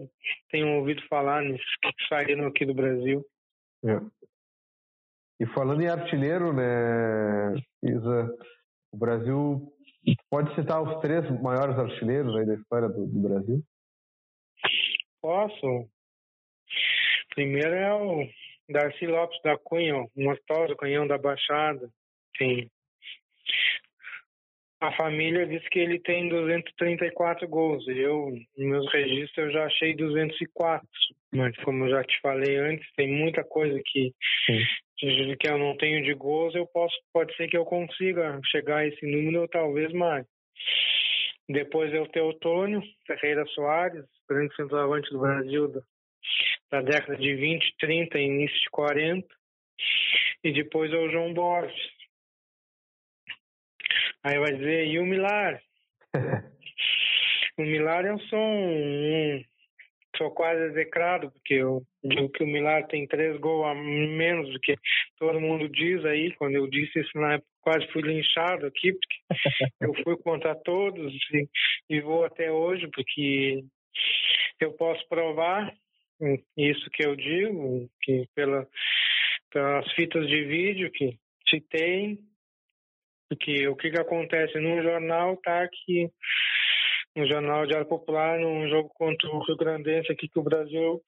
tenham 0.50 0.78
ouvido 0.78 1.02
falar 1.08 1.42
nesses 1.42 1.76
que 1.82 1.90
saíram 2.08 2.46
aqui 2.46 2.64
do 2.64 2.74
Brasil. 2.74 3.24
É. 3.84 4.00
E 5.40 5.46
falando 5.46 5.82
em 5.82 5.88
artilheiro, 5.88 6.52
né, 6.52 7.54
Isa, 7.82 8.34
o 8.92 8.96
Brasil 8.96 9.72
pode 10.30 10.54
citar 10.54 10.80
os 10.82 11.00
três 11.00 11.28
maiores 11.42 11.76
artilheiros 11.78 12.34
aí 12.36 12.46
da 12.46 12.54
história 12.54 12.88
do, 12.88 13.06
do 13.06 13.20
Brasil? 13.20 13.62
Posso? 15.20 15.88
Primeiro 17.34 17.74
é 17.74 17.92
o 17.92 18.28
Darcy 18.70 19.06
Lopes 19.06 19.40
da 19.42 19.58
Cunha, 19.58 19.96
o 19.96 20.10
mortoso 20.16 20.76
canhão 20.76 21.06
da 21.06 21.18
Baixada. 21.18 21.90
Tem. 22.38 22.70
A 24.80 24.92
família 24.92 25.46
diz 25.46 25.66
que 25.70 25.78
ele 25.78 25.98
tem 26.00 26.28
234 26.28 27.48
gols. 27.48 27.86
Eu, 27.88 28.30
nos 28.56 28.68
meus 28.68 28.92
registros, 28.92 29.46
eu 29.46 29.52
já 29.52 29.64
achei 29.64 29.94
204. 29.96 30.86
Mas 31.32 31.56
como 31.58 31.84
eu 31.84 31.90
já 31.90 32.04
te 32.04 32.20
falei 32.20 32.56
antes, 32.56 32.86
tem 32.94 33.08
muita 33.08 33.42
coisa 33.42 33.80
que, 33.84 34.12
que 34.98 35.48
eu 35.48 35.58
não 35.58 35.76
tenho 35.78 36.04
de 36.04 36.12
gols. 36.14 36.54
Eu 36.54 36.66
posso, 36.66 36.94
pode 37.12 37.34
ser 37.36 37.48
que 37.48 37.56
eu 37.56 37.64
consiga 37.64 38.38
chegar 38.50 38.78
a 38.78 38.86
esse 38.86 39.06
número 39.06 39.42
ou 39.42 39.48
talvez 39.48 39.92
mais. 39.92 40.26
Depois 41.48 41.92
é 41.94 42.00
o 42.00 42.08
Teotônio 42.08 42.82
Ferreira 43.06 43.46
Soares, 43.46 44.04
grande 44.28 44.54
centroavante 44.56 45.10
do 45.10 45.20
Brasil 45.20 45.68
da, 45.68 45.80
da 46.70 46.82
década 46.82 47.16
de 47.16 47.34
20, 47.34 47.76
30 47.78 48.18
e 48.18 48.24
início 48.24 48.58
de 48.58 48.70
40. 48.70 49.26
E 50.44 50.52
depois 50.52 50.92
é 50.92 50.96
o 50.96 51.10
João 51.10 51.32
Borges. 51.32 51.95
Aí 54.26 54.40
vai 54.40 54.54
dizer, 54.54 54.88
e 54.88 54.98
o 54.98 55.06
Milar? 55.06 55.62
o 57.56 57.62
Milar 57.62 58.04
eu 58.04 58.18
sou 58.22 58.40
um, 58.40 59.36
um 59.36 59.42
sou 60.16 60.32
quase 60.32 60.64
execrado, 60.64 61.30
porque 61.30 61.54
eu 61.54 61.80
digo 62.02 62.28
que 62.30 62.42
o 62.42 62.46
Milar 62.46 62.88
tem 62.88 63.06
três 63.06 63.38
gols 63.38 63.66
a 63.66 63.74
menos 63.74 64.52
do 64.52 64.58
que 64.58 64.74
todo 65.16 65.40
mundo 65.40 65.68
diz 65.68 66.04
aí. 66.04 66.34
Quando 66.38 66.56
eu 66.56 66.66
disse 66.66 66.98
isso 66.98 67.16
na 67.16 67.34
época, 67.34 67.48
quase 67.60 67.86
fui 67.92 68.02
linchado 68.02 68.66
aqui, 68.66 68.94
porque 68.94 69.16
eu 69.80 69.94
fui 70.02 70.16
contra 70.16 70.56
todos 70.56 71.14
e, 71.32 71.48
e 71.88 72.00
vou 72.00 72.24
até 72.24 72.50
hoje, 72.50 72.88
porque 72.88 73.62
eu 74.58 74.72
posso 74.72 75.06
provar 75.08 75.72
isso 76.56 76.90
que 76.90 77.06
eu 77.06 77.14
digo, 77.14 77.88
que 78.02 78.26
pela, 78.34 78.66
pelas 79.52 79.88
fitas 79.92 80.26
de 80.26 80.44
vídeo 80.46 80.90
que 80.90 81.16
citei, 81.48 82.18
porque 83.28 83.68
o 83.68 83.76
que, 83.76 83.90
que 83.90 84.00
acontece 84.00 84.58
num 84.58 84.82
jornal 84.82 85.36
tá 85.38 85.68
que 85.68 86.10
no 87.14 87.26
Jornal 87.26 87.66
Diário 87.66 87.88
Popular, 87.88 88.38
num 88.38 88.68
jogo 88.68 88.90
contra 88.90 89.28
o 89.30 89.42
Rio 89.44 89.56
Grandense 89.56 90.12
aqui 90.12 90.28
que 90.28 90.38
o 90.38 90.42
Brasil 90.42 91.00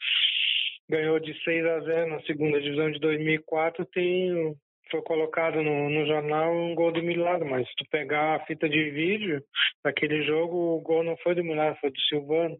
ganhou 0.89 1.21
de 1.21 1.35
6 1.45 1.67
a 1.67 1.81
0 1.81 2.11
na 2.11 2.23
segunda 2.23 2.61
divisão 2.61 2.91
de 2.91 2.99
2004, 2.99 3.85
tem 3.87 4.57
foi 4.91 5.03
colocado 5.03 5.63
no, 5.63 5.91
no 5.91 6.07
jornal 6.07 6.51
um 6.51 6.75
gol 6.75 6.91
do 6.91 7.03
Milagre, 7.03 7.47
mas 7.47 7.69
se 7.69 7.75
tu 7.77 7.85
pegar 7.91 8.37
a 8.37 8.47
fita 8.47 8.67
de 8.67 8.91
vídeo 8.91 9.45
daquele 9.85 10.23
jogo, 10.25 10.77
o 10.77 10.81
gol 10.81 11.05
não 11.05 11.15
foi 11.19 11.35
do 11.35 11.45
Milagre, 11.45 11.79
foi 11.79 11.91
do 11.91 12.01
Silvano. 12.09 12.57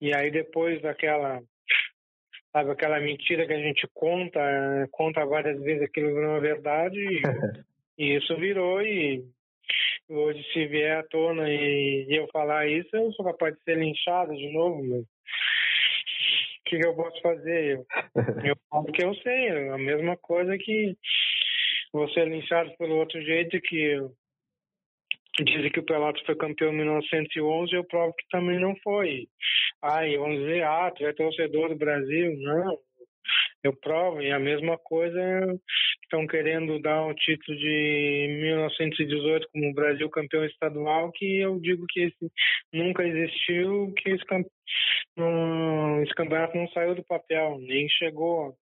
E 0.00 0.14
aí 0.14 0.30
depois 0.30 0.80
daquela 0.80 1.42
sabe 2.52 2.70
aquela 2.70 3.00
mentira 3.00 3.46
que 3.46 3.52
a 3.52 3.58
gente 3.58 3.88
conta, 3.92 4.40
conta 4.92 5.26
várias 5.26 5.60
vezes 5.60 5.82
aquilo 5.82 6.14
virou 6.14 6.30
uma 6.30 6.40
verdade 6.40 6.98
e, 6.98 7.20
e 8.00 8.16
isso 8.16 8.34
virou 8.36 8.80
e 8.80 9.22
hoje 10.08 10.42
se 10.54 10.66
vier 10.66 10.96
à 10.96 11.02
tona 11.02 11.46
e, 11.50 12.06
eu 12.08 12.26
falar 12.32 12.66
isso, 12.66 12.88
eu 12.96 13.12
sou 13.12 13.26
capaz 13.26 13.54
de 13.54 13.62
ser 13.62 13.76
linchado 13.76 14.34
de 14.34 14.50
novo, 14.54 14.82
mas 14.82 15.02
o 15.02 16.64
que, 16.64 16.78
que 16.78 16.86
eu 16.86 16.96
posso 16.96 17.20
fazer? 17.20 17.76
Eu, 17.76 17.86
eu 18.52 18.56
falo 18.70 18.86
que 18.86 19.04
eu 19.04 19.14
sei, 19.16 19.48
é 19.48 19.68
a 19.68 19.76
mesma 19.76 20.16
coisa 20.16 20.56
que 20.56 20.96
você 21.92 22.24
linchado 22.24 22.74
pelo 22.78 22.96
outro 22.96 23.20
jeito 23.20 23.60
que 23.60 23.98
dizem 25.44 25.70
que 25.70 25.80
o 25.80 25.84
Pelotas 25.84 26.22
foi 26.24 26.36
campeão 26.36 26.72
em 26.72 26.76
1911, 26.76 27.74
eu 27.74 27.84
provo 27.84 28.14
que 28.14 28.26
também 28.30 28.58
não 28.58 28.74
foi. 28.82 29.28
Ai, 29.82 30.16
vamos 30.16 30.38
dizer, 30.38 30.64
ah, 30.64 30.90
tu 30.90 31.04
é 31.04 31.12
torcedor 31.12 31.68
do 31.68 31.76
Brasil. 31.76 32.34
Não, 32.38 32.78
eu 33.62 33.74
provo, 33.76 34.22
e 34.22 34.30
a 34.30 34.38
mesma 34.38 34.78
coisa 34.78 35.20
estão 36.02 36.26
querendo 36.26 36.80
dar 36.80 37.06
o 37.06 37.14
título 37.14 37.56
de 37.56 38.38
1918 38.42 39.48
como 39.52 39.74
Brasil 39.74 40.08
campeão 40.10 40.44
estadual, 40.44 41.12
que 41.12 41.38
eu 41.38 41.60
digo 41.60 41.84
que 41.88 42.02
esse 42.02 42.32
nunca 42.72 43.06
existiu, 43.06 43.92
que 43.96 44.10
esse, 44.10 44.24
camp... 44.24 44.46
não, 45.16 46.02
esse 46.02 46.14
campeonato 46.14 46.56
não 46.56 46.68
saiu 46.68 46.94
do 46.94 47.04
papel, 47.04 47.58
nem 47.60 47.88
chegou, 47.88 48.54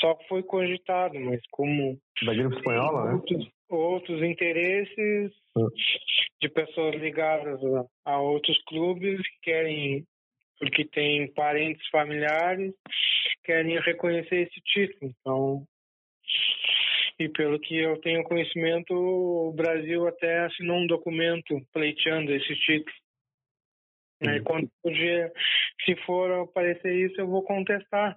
só 0.00 0.16
foi 0.28 0.42
cogitado, 0.42 1.18
mas 1.18 1.40
como 1.50 1.98
da 2.24 2.34
gripe 2.34 2.56
espanhola, 2.56 3.06
né? 3.06 3.14
outros, 3.14 3.48
outros 3.68 4.22
interesses 4.22 5.32
de 6.40 6.48
pessoas 6.48 6.94
ligadas 6.96 7.58
a, 8.04 8.12
a 8.12 8.20
outros 8.20 8.58
clubes 8.64 9.18
que 9.18 9.50
querem 9.50 10.04
porque 10.62 10.84
tem 10.84 11.26
parentes 11.32 11.84
familiares 11.88 12.72
querem 13.42 13.80
reconhecer 13.80 14.42
esse 14.42 14.60
título. 14.60 15.10
Então, 15.10 15.66
e 17.18 17.28
pelo 17.28 17.58
que 17.58 17.76
eu 17.76 18.00
tenho 18.00 18.22
conhecimento, 18.22 18.94
o 18.94 19.52
Brasil 19.52 20.06
até 20.06 20.44
assinou 20.44 20.78
um 20.78 20.86
documento 20.86 21.60
pleiteando 21.72 22.32
esse 22.32 22.54
título. 22.54 22.96
Aí 24.24 24.40
quando 24.40 24.70
dia, 24.84 25.32
se 25.84 25.96
for 26.06 26.30
aparecer 26.30 26.94
isso, 26.94 27.20
eu 27.20 27.26
vou 27.26 27.42
contestar. 27.42 28.16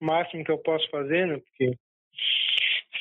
O 0.00 0.06
máximo 0.06 0.42
que 0.44 0.50
eu 0.50 0.58
posso 0.58 0.88
fazer, 0.88 1.26
né? 1.26 1.36
Porque 1.36 1.76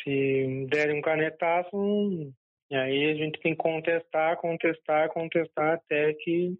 se 0.03 0.67
derem 0.69 0.97
um 0.97 1.01
canetaço, 1.01 2.33
e 2.69 2.75
aí 2.75 3.11
a 3.11 3.15
gente 3.15 3.39
tem 3.39 3.53
que 3.53 3.63
contestar, 3.63 4.35
contestar, 4.35 5.07
contestar 5.07 5.75
até 5.75 6.13
que 6.15 6.57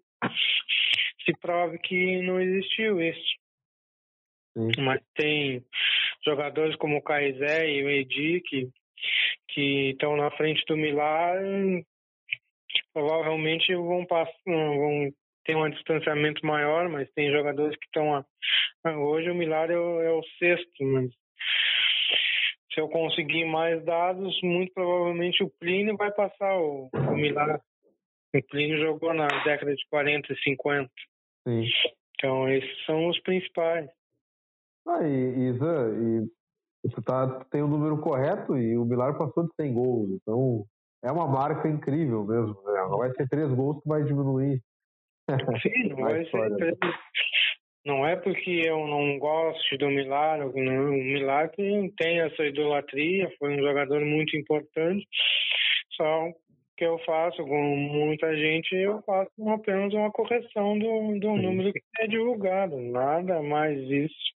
se 1.24 1.32
prove 1.40 1.78
que 1.78 2.22
não 2.22 2.40
existiu 2.40 3.00
isso. 3.00 3.42
Sim. 4.56 4.82
Mas 4.82 5.00
tem 5.14 5.64
jogadores 6.24 6.76
como 6.76 6.98
o 6.98 7.02
Caizé 7.02 7.68
e 7.70 7.84
o 7.84 7.90
Edi 7.90 8.40
que 8.40 8.68
que 9.48 9.90
estão 9.90 10.16
na 10.16 10.30
frente 10.30 10.64
do 10.66 10.76
Milar 10.76 11.38
provavelmente 12.92 13.74
vão 13.74 14.04
passar 14.06 14.32
vão 14.46 15.12
ter 15.44 15.56
um 15.56 15.68
distanciamento 15.70 16.44
maior 16.46 16.88
mas 16.88 17.10
tem 17.12 17.30
jogadores 17.32 17.76
que 17.76 17.86
estão 17.86 18.24
hoje 19.00 19.30
o 19.30 19.34
Milar 19.34 19.70
é 19.70 19.78
o, 19.78 20.00
é 20.00 20.10
o 20.10 20.22
sexto 20.38 20.84
mas 20.84 21.10
se 22.72 22.80
eu 22.80 22.88
conseguir 22.88 23.44
mais 23.44 23.84
dados 23.84 24.40
muito 24.42 24.72
provavelmente 24.72 25.42
o 25.42 25.50
Plínio 25.58 25.96
vai 25.96 26.12
passar 26.12 26.56
o, 26.58 26.88
o 26.92 27.16
Milar 27.16 27.60
o 28.34 28.42
Plínio 28.44 28.78
jogou 28.78 29.12
na 29.12 29.26
década 29.42 29.74
de 29.74 29.84
40 29.90 30.32
e 30.32 30.36
50 30.42 30.90
Sim. 31.46 31.64
então 32.14 32.48
esses 32.48 32.84
são 32.86 33.08
os 33.08 33.18
principais 33.20 33.90
ah, 34.86 35.06
e, 35.06 35.48
Isa, 35.48 35.90
e 35.94 36.88
você 36.88 37.00
tá, 37.02 37.44
tem 37.50 37.62
o 37.62 37.68
número 37.68 37.98
correto 37.98 38.58
e 38.58 38.76
o 38.76 38.84
Milar 38.84 39.16
passou 39.16 39.44
de 39.44 39.54
100 39.54 39.74
gols. 39.74 40.10
Então, 40.10 40.64
é 41.04 41.12
uma 41.12 41.28
marca 41.28 41.68
incrível 41.68 42.24
mesmo. 42.24 42.60
Né? 42.64 42.80
Não 42.88 42.98
vai 42.98 43.12
ser 43.12 43.28
três 43.28 43.52
gols 43.52 43.80
que 43.80 43.88
vai 43.88 44.02
diminuir. 44.02 44.60
Sim, 45.62 45.88
não 45.90 45.96
vai 45.96 46.24
ser 46.24 46.56
três. 46.56 46.78
Não 47.84 48.06
é 48.06 48.16
porque 48.16 48.62
eu 48.64 48.86
não 48.86 49.18
gosto 49.18 49.76
do 49.76 49.88
Milar, 49.88 50.46
o 50.46 50.52
Milar 50.52 51.50
tem 51.50 52.20
essa 52.20 52.44
idolatria, 52.44 53.28
foi 53.38 53.56
um 53.56 53.60
jogador 53.60 54.00
muito 54.04 54.36
importante. 54.36 55.04
Só 55.96 56.28
que 56.82 56.86
eu 56.86 56.98
faço 57.06 57.44
com 57.44 57.76
muita 57.76 58.36
gente, 58.36 58.74
eu 58.74 59.00
faço 59.02 59.30
apenas 59.48 59.94
uma 59.94 60.10
correção 60.10 60.76
do, 60.76 61.16
do 61.20 61.36
número 61.36 61.72
que 61.72 61.80
é 62.00 62.08
divulgado, 62.08 62.76
nada 62.76 63.40
mais 63.40 63.78
isso. 63.78 64.32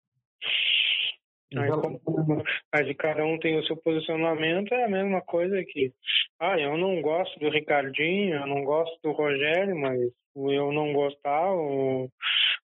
Aí, 1.57 1.71
como, 1.71 2.43
aí 2.71 2.93
cada 2.93 3.25
um 3.25 3.39
tem 3.39 3.57
o 3.57 3.65
seu 3.65 3.75
posicionamento, 3.77 4.75
é 4.75 4.83
a 4.83 4.89
mesma 4.89 5.21
coisa 5.21 5.63
que, 5.67 5.91
ah, 6.39 6.59
eu 6.59 6.77
não 6.77 7.01
gosto 7.01 7.39
do 7.39 7.49
Ricardinho, 7.49 8.35
eu 8.35 8.45
não 8.45 8.63
gosto 8.63 8.95
do 9.01 9.11
Rogério, 9.11 9.75
mas 9.75 9.99
eu 10.35 10.71
não 10.71 10.93
gostar 10.93 11.51
ou, 11.51 12.11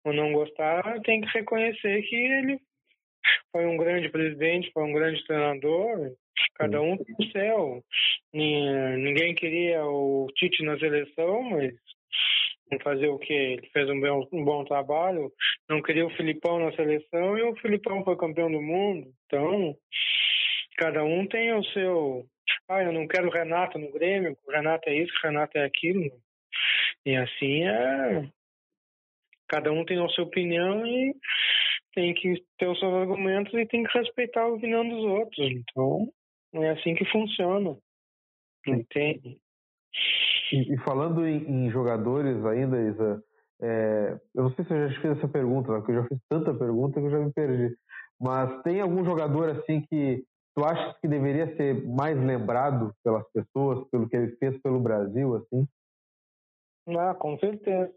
ou 0.04 0.14
não 0.14 0.34
gostar, 0.34 1.00
tem 1.04 1.22
que 1.22 1.28
reconhecer 1.38 2.02
que 2.02 2.16
ele 2.18 2.60
foi 3.52 3.66
um 3.66 3.78
grande 3.78 4.10
presidente, 4.10 4.72
foi 4.72 4.84
um 4.84 4.94
grande 4.94 5.24
treinador, 5.26 6.14
cada 6.56 6.82
um 6.82 6.98
tem 6.98 7.16
o 7.20 7.32
seu. 7.32 7.84
Ninguém 8.34 9.34
queria 9.36 9.84
o 9.86 10.28
Tite 10.36 10.64
na 10.64 10.78
seleção, 10.78 11.42
mas 11.52 11.74
fazer 12.84 13.08
o 13.08 13.18
que 13.18 13.34
ele 13.34 13.68
fez 13.74 13.90
um 13.90 14.00
bom, 14.00 14.28
um 14.32 14.44
bom 14.44 14.64
trabalho, 14.64 15.32
não 15.68 15.82
queria 15.82 16.06
o 16.06 16.16
Filipão 16.16 16.60
na 16.60 16.72
seleção 16.74 17.38
e 17.38 17.42
o 17.42 17.56
Filipão 17.56 18.04
foi 18.04 18.16
campeão 18.16 18.52
do 18.52 18.62
mundo. 18.62 19.12
Então, 19.26 19.76
cada 20.78 21.04
um 21.04 21.26
tem 21.26 21.54
o 21.54 21.64
seu. 21.66 22.26
Ah, 22.68 22.84
eu 22.84 22.92
não 22.92 23.08
quero 23.08 23.28
o 23.28 23.32
Renato 23.32 23.80
no 23.80 23.92
Grêmio, 23.92 24.38
o 24.48 24.52
Renato 24.52 24.88
é 24.90 24.96
isso, 24.96 25.12
o 25.18 25.28
Renato 25.28 25.58
é 25.58 25.66
aquilo. 25.66 26.12
E 27.06 27.16
assim 27.16 27.64
é. 27.64 28.30
Cada 29.48 29.72
um 29.72 29.84
tem 29.84 30.04
a 30.04 30.08
sua 30.10 30.26
opinião 30.26 30.86
e 30.86 31.16
tem 32.00 32.14
que 32.14 32.46
ter 32.58 32.68
os 32.68 32.80
seus 32.80 32.94
argumentos 32.94 33.54
e 33.54 33.66
tem 33.66 33.84
que 33.84 33.98
respeitar 33.98 34.44
a 34.44 34.48
opinião 34.48 34.88
dos 34.88 35.04
outros. 35.04 35.52
Então, 35.52 36.10
é 36.54 36.70
assim 36.70 36.96
que 36.96 37.04
funciona. 37.12 37.78
Entende? 38.66 39.38
E, 40.52 40.74
e 40.74 40.78
falando 40.78 41.28
em, 41.28 41.44
em, 41.44 41.70
jogadores 41.70 42.44
ainda, 42.46 42.82
Isa, 42.82 43.24
é, 43.62 44.20
eu 44.34 44.44
não 44.44 44.52
sei 44.54 44.64
se 44.64 44.74
eu 44.74 44.88
já 44.88 44.94
te 44.94 45.02
fiz 45.02 45.18
essa 45.18 45.28
pergunta, 45.28 45.74
porque 45.74 45.92
eu 45.92 46.02
já 46.02 46.08
fiz 46.08 46.20
tanta 46.30 46.54
pergunta 46.54 47.02
que 47.02 47.06
eu 47.06 47.12
já 47.12 47.20
me 47.20 47.34
perdi. 47.34 47.76
Mas 48.20 48.62
tem 48.64 48.80
algum 48.80 49.04
jogador 49.04 49.50
assim 49.50 49.82
que 49.82 50.24
tu 50.56 50.64
achas 50.64 50.98
que 51.00 51.08
deveria 51.08 51.54
ser 51.58 51.86
mais 51.86 52.18
lembrado 52.18 52.94
pelas 53.04 53.30
pessoas, 53.32 53.86
pelo 53.90 54.08
que 54.08 54.16
ele 54.16 54.38
fez 54.38 54.58
pelo 54.62 54.80
Brasil, 54.80 55.36
assim? 55.36 55.68
Ah, 56.98 57.14
com 57.14 57.38
certeza. 57.40 57.94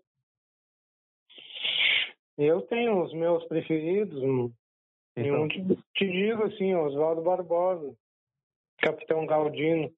Eu 2.39 2.62
tenho 2.62 3.03
os 3.03 3.12
meus 3.12 3.45
preferidos. 3.45 4.22
Então. 5.16 5.43
um 5.43 5.49
te, 5.49 5.62
te 5.95 6.11
digo 6.11 6.45
assim, 6.45 6.74
Oswaldo 6.74 7.22
Barbosa, 7.22 7.95
Capitão 8.78 9.26
Galdino. 9.26 9.93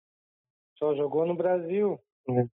Só 0.76 0.94
jogou 0.96 1.24
no 1.24 1.34
Brasil. 1.34 2.00
Né? 2.26 2.48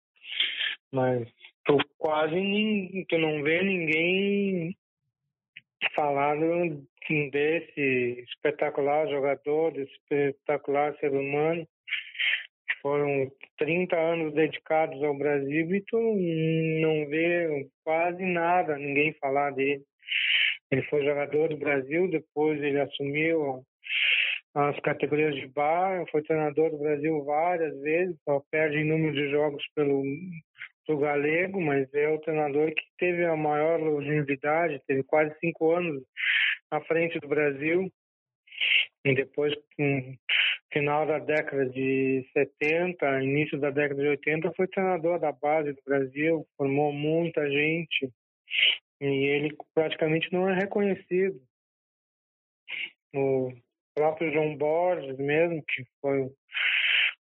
Mas 0.91 1.27
tu 1.65 1.77
quase 1.97 2.35
ninguém, 2.35 3.05
tu 3.05 3.17
não 3.17 3.43
vê 3.43 3.61
ninguém 3.61 4.75
falando 5.95 6.85
desse 7.31 8.25
espetacular 8.27 9.07
jogador, 9.07 9.71
desse 9.71 9.93
espetacular 9.93 10.97
ser 10.97 11.11
humano. 11.11 11.67
Foram 12.81 13.31
30 13.57 13.95
anos 13.95 14.33
dedicados 14.33 15.01
ao 15.03 15.17
Brasil 15.17 15.75
e 15.75 15.81
tu 15.81 15.97
não 15.97 17.07
vê 17.07 17.67
quase 17.83 18.23
nada, 18.23 18.77
ninguém 18.77 19.13
falar 19.13 19.51
dele. 19.51 19.83
Ele 20.71 20.81
foi 20.83 21.03
jogador 21.03 21.49
do 21.49 21.57
Brasil, 21.57 22.09
depois 22.09 22.61
ele 22.61 22.79
assumiu 22.79 23.63
as 24.53 24.79
categorias 24.79 25.35
de 25.35 25.47
bar, 25.47 26.03
foi 26.11 26.23
treinador 26.23 26.71
do 26.71 26.79
Brasil 26.79 27.23
várias 27.23 27.79
vezes, 27.81 28.17
só 28.23 28.41
perde 28.51 28.77
em 28.77 28.89
número 28.89 29.13
de 29.13 29.29
jogos 29.29 29.63
pelo 29.75 30.03
do 30.87 30.97
Galego, 30.97 31.59
mas 31.61 31.93
é 31.93 32.07
o 32.09 32.19
treinador 32.19 32.73
que 32.73 32.83
teve 32.97 33.25
a 33.25 33.35
maior 33.35 33.79
longevidade, 33.79 34.81
teve 34.87 35.03
quase 35.03 35.37
cinco 35.39 35.71
anos 35.73 36.01
à 36.71 36.79
frente 36.81 37.19
do 37.19 37.27
Brasil. 37.27 37.91
E 39.05 39.13
depois, 39.13 39.53
final 40.71 41.05
da 41.05 41.19
década 41.19 41.65
de 41.69 42.27
70, 42.33 43.23
início 43.23 43.59
da 43.59 43.69
década 43.69 44.01
de 44.01 44.07
80, 44.09 44.53
foi 44.53 44.67
treinador 44.67 45.19
da 45.19 45.31
base 45.31 45.73
do 45.73 45.81
Brasil, 45.85 46.47
formou 46.57 46.91
muita 46.91 47.49
gente 47.49 48.11
e 48.99 49.05
ele 49.05 49.55
praticamente 49.73 50.31
não 50.31 50.49
é 50.49 50.55
reconhecido. 50.55 51.39
O 53.15 53.51
próprio 53.95 54.31
João 54.31 54.55
Borges 54.55 55.17
mesmo, 55.17 55.63
que 55.63 55.85
foi 56.01 56.29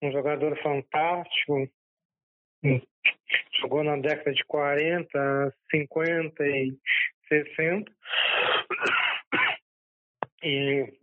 um 0.02 0.12
jogador 0.12 0.58
fantástico, 0.62 1.70
jogou 3.62 3.84
na 3.84 3.98
década 3.98 4.34
de 4.34 4.44
40, 4.46 5.56
50 5.72 6.48
e 6.48 6.78
60. 7.28 7.92
E 10.44 11.03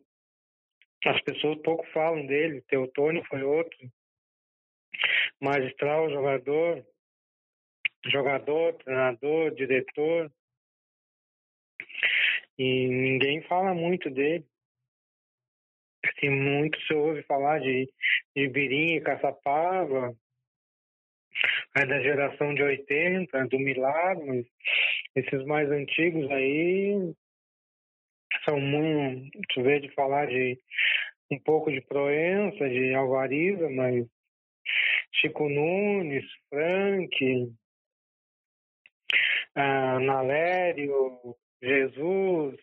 as 1.05 1.21
pessoas 1.23 1.61
pouco 1.63 1.87
falam 1.93 2.27
dele. 2.27 2.63
Teotônio 2.63 3.25
foi 3.25 3.43
outro. 3.43 3.79
Magistral 5.41 6.11
jogador, 6.11 6.85
jogador, 8.07 8.75
treinador, 8.75 9.55
diretor. 9.55 10.31
E 12.59 12.89
ninguém 12.89 13.43
fala 13.43 13.73
muito 13.73 14.11
dele. 14.11 14.45
Assim, 16.05 16.31
muito 16.31 16.79
se 16.83 16.95
ouve 16.95 17.23
falar 17.23 17.61
de, 17.61 17.91
de 18.35 18.49
Birim 18.49 18.97
e 18.97 19.01
Caçapava, 19.01 20.15
é 21.77 21.87
da 21.87 22.01
geração 22.01 22.55
de 22.55 22.63
80, 22.63 23.47
do 23.49 23.59
Milagre, 23.59 24.47
esses 25.15 25.45
mais 25.45 25.71
antigos 25.71 26.31
aí 26.31 27.15
são 28.45 28.61
muito, 28.61 29.63
vê 29.63 29.81
de 29.81 29.93
falar 29.95 30.27
de 30.27 30.59
um 31.31 31.39
pouco 31.39 31.71
de 31.71 31.81
Proença, 31.81 32.69
de 32.69 32.95
Alvariza, 32.95 33.69
mas 33.71 34.07
Chico 35.13 35.49
Nunes, 35.49 36.25
Frank, 36.49 37.53
ah, 39.55 39.99
Nalério, 40.01 41.37
Jesus, 41.63 42.57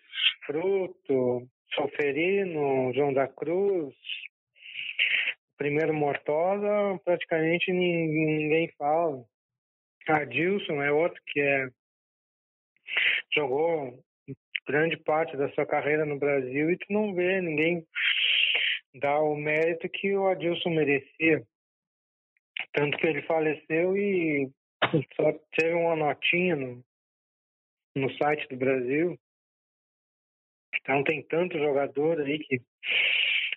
Fruto, 0.46 1.48
Solferino, 1.74 2.94
João 2.94 3.14
da 3.14 3.28
Cruz, 3.28 3.96
primeiro 5.58 5.94
Mortosa, 5.94 7.00
praticamente 7.04 7.72
ninguém 7.72 8.72
fala. 8.78 9.24
Adilson 10.08 10.82
é 10.82 10.92
outro 10.92 11.22
que 11.28 11.42
é 11.42 11.68
jogou 13.34 14.04
grande 14.68 14.98
parte 14.98 15.38
da 15.38 15.50
sua 15.54 15.66
carreira 15.66 16.06
no 16.06 16.20
Brasil 16.20 16.70
e 16.70 16.78
tu 16.78 16.86
não 16.90 17.16
vê 17.16 17.42
ninguém 17.42 17.88
dar 18.96 19.22
o 19.22 19.36
mérito 19.36 19.88
que 19.90 20.16
o 20.16 20.28
Adilson 20.28 20.70
merecia. 20.70 21.42
Tanto 22.74 22.98
que 22.98 23.08
ele 23.08 23.22
faleceu 23.24 23.96
e 23.96 24.50
só 25.16 25.32
teve 25.58 25.74
uma 25.74 25.96
notinha 25.96 26.56
no, 26.56 26.84
no 27.96 28.12
site 28.18 28.48
do 28.50 28.58
Brasil. 28.58 29.18
Então 30.82 31.04
tem 31.04 31.24
tanto 31.24 31.58
jogador 31.58 32.22
aí 32.22 32.40
que 32.40 32.62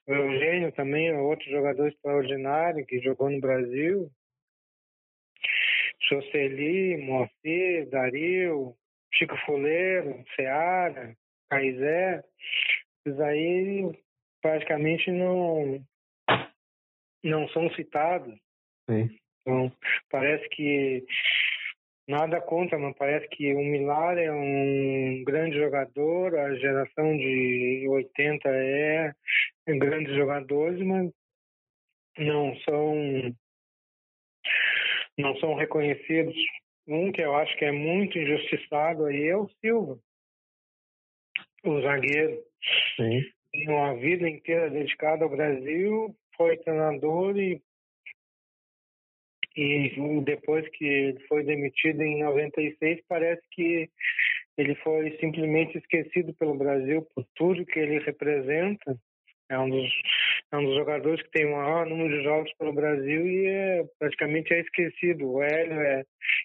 o 0.07 0.13
Eugênio 0.13 0.73
também 0.73 1.09
é 1.09 1.19
outro 1.19 1.49
jogador 1.51 1.89
extraordinário 1.89 2.87
que 2.87 3.01
jogou 3.01 3.31
no 3.31 3.41
Brasil. 3.41 4.11
Jocely, 6.09 6.97
Moacir, 6.97 7.89
Dario, 7.91 8.75
Chico 9.15 9.37
Fuleiro, 9.45 10.25
Seara, 10.35 11.17
Caizé. 11.51 12.23
Esses 13.07 13.21
aí 13.21 13.93
praticamente 14.43 15.11
não, 15.11 15.85
não 17.25 17.49
são 17.49 17.71
citados. 17.75 18.35
Sim. 18.89 19.11
Então, 19.43 19.73
parece 20.11 20.49
que 20.51 21.05
nada 22.09 22.41
contra, 22.41 22.79
mas 22.79 22.97
parece 22.97 23.29
que 23.29 23.55
o 23.55 23.59
Milar 23.59 24.19
é 24.19 24.33
um 24.33 25.23
grande 25.25 25.59
jogador, 25.59 26.37
a 26.37 26.55
geração 26.57 27.17
de 27.17 27.87
80 27.89 28.49
é 28.49 29.13
grandes 29.79 30.15
jogadores, 30.17 30.81
mas 30.85 31.11
não 32.19 32.57
são 32.61 32.95
não 35.17 35.37
são 35.37 35.55
reconhecidos. 35.55 36.35
Um 36.91 37.13
que 37.13 37.23
eu 37.23 37.37
acho 37.37 37.57
que 37.57 37.65
é 37.65 37.71
muito 37.71 38.19
injustiçado 38.19 39.07
aí 39.07 39.29
é 39.29 39.37
o 39.37 39.49
Silva, 39.61 39.97
o 41.65 41.81
zagueiro. 41.81 42.43
Sim. 42.97 43.23
Tem 43.53 43.69
uma 43.69 43.95
vida 43.95 44.29
inteira 44.29 44.69
dedicada 44.69 45.25
ao 45.25 45.31
Brasil, 45.31 46.15
foi 46.37 46.57
treinador 46.59 47.39
e 47.39 47.63
e 49.57 49.91
depois 50.25 50.69
que 50.71 50.85
ele 50.85 51.21
foi 51.27 51.45
demitido 51.45 52.01
em 52.03 52.23
96, 52.23 53.01
parece 53.09 53.43
que 53.51 53.91
ele 54.57 54.75
foi 54.77 55.17
simplesmente 55.19 55.77
esquecido 55.77 56.33
pelo 56.35 56.55
Brasil 56.55 57.07
por 57.15 57.27
tudo 57.35 57.67
que 57.67 57.79
ele 57.79 57.99
representa. 57.99 58.97
É 59.49 59.59
um 59.59 59.69
dos, 59.69 59.93
é 60.53 60.57
um 60.57 60.65
dos 60.65 60.75
jogadores 60.75 61.23
que 61.23 61.31
tem 61.31 61.47
o 61.47 61.57
maior 61.57 61.87
número 61.87 62.09
de 62.09 62.25
jogos 62.25 62.53
pelo 62.55 62.73
Brasil 62.73 63.27
e 63.27 63.47
é, 63.47 63.85
praticamente 63.99 64.53
é 64.53 64.61
esquecido. 64.61 65.31
O 65.31 65.43
Hélio 65.43 65.81
é 65.81 66.05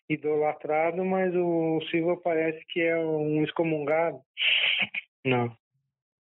idolatrado, 0.09 1.03
mas 1.03 1.33
o 1.35 1.81
Silva 1.89 2.15
parece 2.17 2.63
que 2.69 2.81
é 2.81 2.97
um 2.97 3.43
excomungado. 3.43 4.19
Não. 5.25 5.55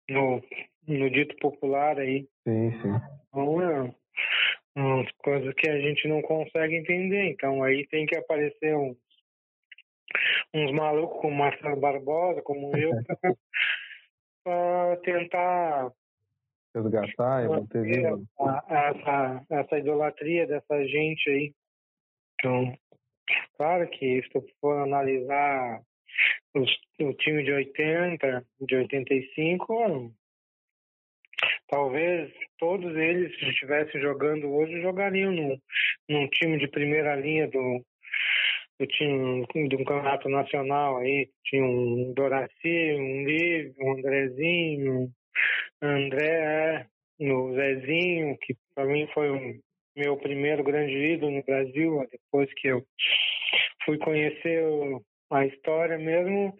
No, 0.09 0.41
no 0.87 1.09
dito 1.11 1.35
popular 1.37 1.99
aí. 1.99 2.27
Sim, 2.47 2.71
sim. 2.81 2.93
Então, 3.29 3.61
é, 3.61 3.93
umas 4.75 5.11
coisas 5.17 5.53
que 5.55 5.69
a 5.69 5.79
gente 5.79 6.07
não 6.07 6.21
consegue 6.21 6.75
entender. 6.75 7.29
Então 7.31 7.63
aí 7.63 7.85
tem 7.87 8.05
que 8.05 8.17
aparecer 8.17 8.75
uns, 8.75 8.97
uns 10.53 10.71
malucos 10.71 11.21
como 11.21 11.35
Marcelo 11.35 11.79
Barbosa, 11.79 12.41
como 12.41 12.75
eu, 12.75 12.91
para 14.43 14.97
tentar 14.97 15.91
resgatar 16.75 17.43
e 17.43 17.47
manter 17.47 17.83
vivo. 17.83 18.25
Essa, 18.67 19.45
essa 19.49 19.77
idolatria 19.77 20.47
dessa 20.47 20.85
gente 20.85 21.29
aí. 21.29 21.53
Então, 22.35 22.73
claro 23.57 23.87
que 23.89 24.21
se 24.23 24.53
for 24.61 24.81
analisar 24.81 25.81
os, 26.55 26.69
o 27.01 27.13
time 27.13 27.43
de 27.43 27.51
80, 27.51 28.45
de 28.61 28.75
85, 28.75 30.13
talvez 31.67 32.31
todos 32.57 32.95
eles, 32.95 33.37
se 33.37 33.45
estivessem 33.49 34.01
jogando 34.01 34.51
hoje, 34.51 34.81
jogariam 34.81 35.31
num, 35.31 35.57
num 36.09 36.27
time 36.29 36.57
de 36.57 36.67
primeira 36.67 37.15
linha 37.15 37.47
do, 37.47 37.85
do 38.79 38.87
time 38.87 39.69
do 39.69 39.77
campeonato 39.77 40.29
nacional 40.29 40.97
aí. 40.97 41.29
Tinha 41.45 41.63
um 41.63 42.13
Doraci, 42.13 42.93
um 42.93 43.25
Livre, 43.25 43.75
um 43.79 43.93
Andrezinho, 43.93 44.93
um 45.01 45.11
André, 45.81 46.87
no 47.19 47.53
Zezinho, 47.53 48.37
que 48.39 48.55
para 48.75 48.85
mim 48.85 49.07
foi 49.13 49.29
o 49.29 49.59
meu 49.95 50.17
primeiro 50.17 50.63
grande 50.63 50.93
ídolo 50.93 51.31
no 51.31 51.43
Brasil, 51.43 52.07
depois 52.11 52.53
que 52.55 52.67
eu 52.67 52.85
fui 53.85 53.97
conhecer 53.97 54.63
a 55.31 55.45
história 55.45 55.97
mesmo. 55.97 56.57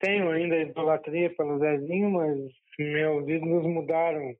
Tenho 0.00 0.30
ainda 0.30 0.56
idolatria 0.58 1.34
pelo 1.34 1.58
Zezinho, 1.58 2.10
mas 2.10 2.38
meus 2.78 3.28
ídolos 3.28 3.64
mudaram 3.66 4.34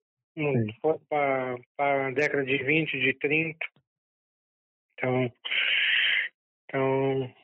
para 1.08 2.06
a 2.06 2.10
década 2.10 2.44
de 2.44 2.56
20, 2.62 3.00
de 3.00 3.18
30. 3.18 3.58
Então, 4.94 5.32
então 6.64 7.34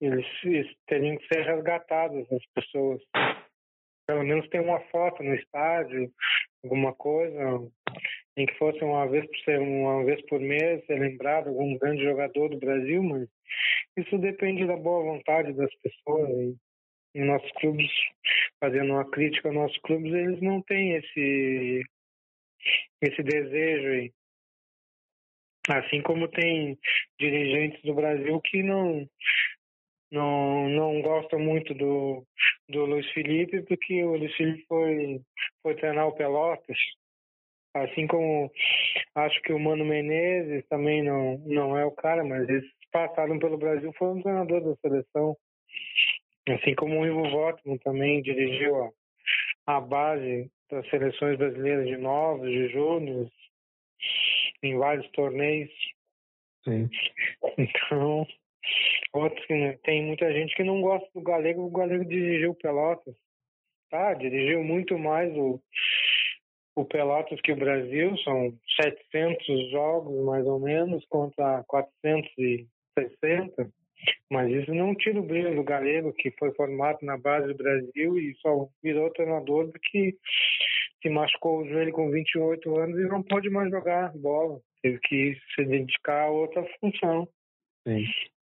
eles, 0.00 0.26
eles 0.44 0.76
teriam 0.86 1.16
que 1.16 1.26
ser 1.28 1.44
resgatados, 1.44 2.30
as 2.30 2.46
pessoas. 2.54 3.00
Pelo 4.06 4.22
menos 4.22 4.48
ter 4.48 4.60
uma 4.60 4.80
foto 4.90 5.22
no 5.22 5.34
estádio, 5.34 6.12
alguma 6.62 6.94
coisa, 6.94 7.40
em 8.36 8.46
que 8.46 8.54
fosse 8.58 8.82
uma 8.82 9.06
vez 9.08 9.26
por 9.26 9.38
ser 9.38 9.58
uma 9.60 10.04
vez 10.04 10.20
por 10.26 10.40
mês 10.40 10.84
ser 10.86 10.98
lembrado 10.98 11.48
algum 11.48 11.78
grande 11.78 12.02
jogador 12.02 12.48
do 12.48 12.58
Brasil, 12.58 13.02
mas 13.02 13.28
isso 13.96 14.18
depende 14.18 14.66
da 14.66 14.76
boa 14.76 15.04
vontade 15.04 15.52
das 15.52 15.72
pessoas. 15.76 16.28
E 16.30 16.56
em 17.14 17.24
nossos 17.24 17.50
clubes, 17.52 17.90
fazendo 18.60 18.92
uma 18.92 19.08
crítica 19.08 19.48
aos 19.48 19.54
nossos 19.54 19.78
clubes, 19.78 20.12
eles 20.12 20.40
não 20.40 20.60
têm 20.62 20.96
esse 20.96 21.84
esse 23.00 23.22
desejo 23.22 23.88
aí. 23.88 24.12
Assim 25.68 26.02
como 26.02 26.28
tem 26.28 26.78
dirigentes 27.18 27.80
do 27.82 27.94
Brasil 27.94 28.40
que 28.40 28.62
não 28.62 29.08
não 30.10 30.68
não 30.68 31.02
gostam 31.02 31.38
muito 31.38 31.74
do 31.74 32.24
do 32.68 32.84
Luiz 32.84 33.08
Felipe 33.12 33.62
porque 33.62 34.02
o 34.02 34.16
Luiz 34.16 34.34
Felipe 34.36 34.64
foi 34.66 35.20
foi 35.62 35.74
treinar 35.76 36.08
o 36.08 36.14
Pelotas. 36.14 36.78
Assim 37.74 38.06
como 38.06 38.52
acho 39.16 39.42
que 39.42 39.52
o 39.52 39.58
Mano 39.58 39.84
Menezes 39.84 40.64
também 40.68 41.02
não 41.02 41.38
não 41.38 41.76
é 41.76 41.84
o 41.84 41.92
cara, 41.92 42.24
mas 42.24 42.48
eles 42.48 42.64
passaram 42.92 43.38
pelo 43.40 43.58
Brasil, 43.58 43.92
foi 43.98 44.08
um 44.08 44.22
treinador 44.22 44.60
da 44.62 44.76
seleção. 44.76 45.36
Assim 46.48 46.74
como 46.74 47.00
o 47.00 47.06
Ivo 47.06 47.28
Vottman 47.30 47.78
também 47.78 48.22
dirigiu 48.22 48.84
a, 49.66 49.76
a 49.76 49.80
base 49.80 50.48
das 50.70 50.88
seleções 50.90 51.36
brasileiras 51.36 51.86
de 51.86 51.96
novos, 51.96 52.48
de 52.48 52.68
júniores, 52.68 53.32
em 54.62 54.78
vários 54.78 55.10
torneios. 55.10 55.72
Sim. 56.64 56.88
Então, 57.58 58.26
outros, 59.14 59.46
né? 59.48 59.78
tem 59.84 60.04
muita 60.04 60.32
gente 60.32 60.54
que 60.54 60.64
não 60.64 60.80
gosta 60.80 61.08
do 61.14 61.22
Galego, 61.22 61.62
o 61.62 61.70
Galego 61.70 62.04
dirigiu 62.04 62.54
Pelotas. 62.54 63.14
Tá, 63.90 64.14
dirigiu 64.14 64.64
muito 64.64 64.98
mais 64.98 65.32
o, 65.36 65.60
o 66.74 66.84
Pelotas 66.84 67.40
que 67.40 67.52
o 67.52 67.56
Brasil, 67.56 68.16
são 68.18 68.52
700 68.80 69.70
jogos 69.70 70.24
mais 70.24 70.44
ou 70.46 70.58
menos 70.58 71.04
contra 71.06 71.62
460. 71.68 73.70
Mas 74.30 74.50
isso 74.50 74.74
não 74.74 74.94
tira 74.94 75.18
o 75.18 75.22
brilho 75.22 75.54
do 75.54 75.62
Galego, 75.62 76.12
que 76.12 76.30
foi 76.32 76.52
formado 76.54 76.98
na 77.02 77.16
base 77.16 77.46
do 77.46 77.54
Brasil 77.54 78.18
e 78.18 78.34
só 78.36 78.68
virou 78.82 79.10
treinador 79.10 79.70
porque 79.70 80.16
se 81.00 81.08
machucou 81.08 81.60
o 81.60 81.68
joelho 81.68 81.92
com 81.92 82.10
28 82.10 82.78
anos 82.78 82.98
e 82.98 83.08
não 83.08 83.22
pode 83.22 83.48
mais 83.48 83.70
jogar 83.70 84.12
bola. 84.16 84.60
Teve 84.82 84.98
que 85.00 85.38
se 85.54 85.64
dedicar 85.64 86.24
a 86.24 86.30
outra 86.30 86.66
função. 86.80 87.28
Sim. 87.86 88.04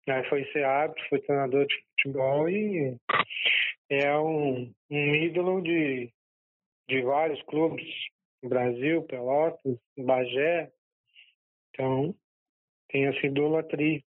Aí 0.07 0.27
foi 0.29 0.45
ser 0.51 0.65
árbitro, 0.65 1.03
foi 1.09 1.19
treinador 1.21 1.65
de 1.65 1.75
futebol 1.91 2.49
e 2.49 2.97
é 3.89 4.17
um, 4.17 4.73
um 4.89 5.15
ídolo 5.15 5.61
de, 5.61 6.11
de 6.89 7.01
vários 7.01 7.41
clubes. 7.43 7.87
Brasil, 8.43 9.03
Pelotas, 9.03 9.77
Bagé. 9.97 10.69
Então, 11.69 12.13
tem 12.89 13.05
essa 13.07 13.25
idolatria. 13.25 14.01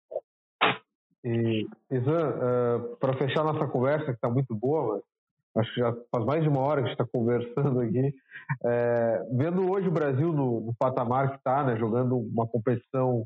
E, 1.25 1.67
Isan, 1.91 2.31
uh, 2.31 2.97
para 2.97 3.17
fechar 3.17 3.45
nossa 3.45 3.67
conversa, 3.69 4.07
que 4.07 4.13
está 4.13 4.29
muito 4.29 4.55
boa, 4.55 4.95
mas 5.55 5.65
acho 5.65 5.75
que 5.75 5.81
já 5.81 5.95
faz 6.11 6.25
mais 6.25 6.43
de 6.43 6.49
uma 6.49 6.61
hora 6.61 6.81
que 6.81 6.87
a 6.87 6.91
gente 6.91 7.01
está 7.01 7.13
conversando 7.13 7.81
aqui, 7.81 8.13
é, 8.65 9.27
vendo 9.31 9.71
hoje 9.71 9.87
o 9.87 9.93
Brasil 9.93 10.33
no, 10.33 10.61
no 10.61 10.75
patamar 10.75 11.31
que 11.31 11.37
está, 11.37 11.63
né, 11.63 11.77
jogando 11.77 12.17
uma 12.17 12.47
competição, 12.47 13.25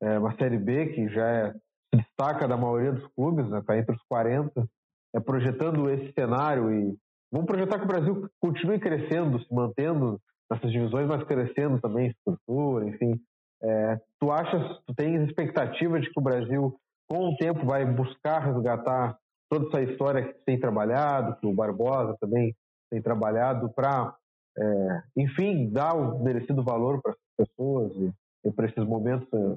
é, 0.00 0.18
uma 0.18 0.34
Série 0.36 0.58
B, 0.58 0.86
que 0.88 1.08
já 1.10 1.28
é, 1.28 1.54
se 1.94 2.00
destaca 2.00 2.46
da 2.46 2.56
maioria 2.56 2.92
dos 2.92 3.06
clubes, 3.14 3.44
está 3.46 3.56
né, 3.56 3.64
tá 3.66 3.78
entre 3.78 3.94
os 3.94 4.02
40, 4.08 4.68
é, 5.14 5.20
projetando 5.20 5.90
esse 5.90 6.12
cenário 6.12 6.72
e 6.72 6.96
vamos 7.32 7.46
projetar 7.46 7.78
que 7.78 7.84
o 7.84 7.88
Brasil 7.88 8.30
continue 8.40 8.78
crescendo, 8.78 9.40
se 9.40 9.52
mantendo 9.52 10.20
nessas 10.50 10.70
divisões, 10.70 11.06
mas 11.06 11.24
crescendo 11.24 11.80
também 11.80 12.08
estrutura, 12.08 12.88
enfim. 12.88 13.20
É, 13.62 14.00
tu 14.20 14.30
achas, 14.30 14.78
tu 14.86 14.94
tens 14.94 15.28
expectativa 15.28 16.00
de 16.00 16.10
que 16.10 16.20
o 16.20 16.22
Brasil 16.22 16.78
com 17.08 17.30
o 17.30 17.36
tempo 17.36 17.64
vai 17.66 17.84
buscar 17.84 18.40
resgatar 18.40 19.18
toda 19.50 19.66
essa 19.68 19.90
história 19.90 20.22
que 20.22 20.44
tem 20.44 20.60
trabalhado, 20.60 21.36
que 21.40 21.46
o 21.46 21.54
Barbosa 21.54 22.16
também 22.20 22.54
tem 22.90 23.00
trabalhado 23.02 23.70
para, 23.70 24.14
é, 24.56 25.02
enfim, 25.16 25.70
dar 25.70 25.94
o 25.94 26.22
merecido 26.22 26.62
valor 26.62 27.00
para 27.02 27.12
as 27.12 27.46
pessoas 27.46 27.92
e, 27.96 28.12
e 28.44 28.52
para 28.52 28.66
esses 28.66 28.84
momentos 28.84 29.28
é, 29.32 29.54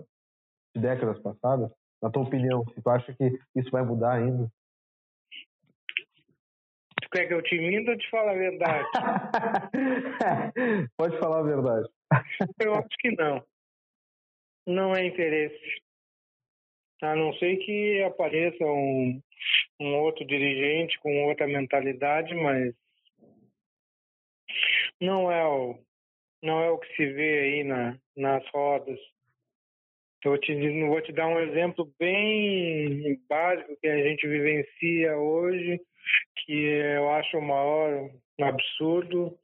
de 0.76 0.82
décadas 0.82 1.20
passadas? 1.20 1.70
Na 2.02 2.10
tua 2.10 2.24
opinião, 2.24 2.66
se 2.74 2.82
tu 2.82 2.90
acha 2.90 3.14
que 3.14 3.40
isso 3.56 3.70
vai 3.70 3.84
mudar 3.84 4.14
ainda? 4.14 4.52
Tu 7.02 7.10
quer 7.12 7.28
que 7.28 7.34
eu 7.34 7.44
te 7.44 7.58
minta 7.58 7.92
ou 7.92 7.98
te 7.98 8.10
fale 8.10 8.30
a 8.30 8.34
verdade? 8.34 8.88
Pode 10.98 11.20
falar 11.20 11.40
a 11.40 11.44
verdade. 11.44 11.88
Eu 12.60 12.74
acho 12.74 12.88
que 13.00 13.12
não. 13.12 13.44
Não 14.66 14.96
é 14.96 15.06
interesse. 15.06 15.82
A 17.02 17.16
não 17.16 17.34
ser 17.34 17.58
que 17.58 18.04
apareça 18.04 18.64
um, 18.64 19.22
um 19.80 19.96
outro 19.98 20.26
dirigente 20.26 21.00
com 21.00 21.26
outra 21.26 21.48
mentalidade, 21.48 22.34
mas 22.36 22.74
não 25.00 25.32
é 25.32 25.46
o, 25.46 25.80
não 26.44 26.62
é 26.62 26.70
o 26.70 26.78
que 26.78 26.96
se 26.96 27.12
vê 27.12 27.40
aí 27.40 27.64
na, 27.64 27.98
nas 28.16 28.48
rodas. 28.50 29.00
Eu 30.24 30.38
te, 30.38 30.54
vou 30.86 31.02
te 31.02 31.12
dar 31.12 31.28
um 31.28 31.40
exemplo 31.40 31.92
bem 32.00 33.20
básico 33.28 33.76
que 33.82 33.88
a 33.88 33.98
gente 33.98 34.28
vivencia 34.28 35.18
hoje, 35.18 35.80
que 36.38 36.54
eu 36.54 37.10
acho 37.10 37.38
o 37.38 37.42
maior 37.42 38.10
absurdo. 38.40 39.36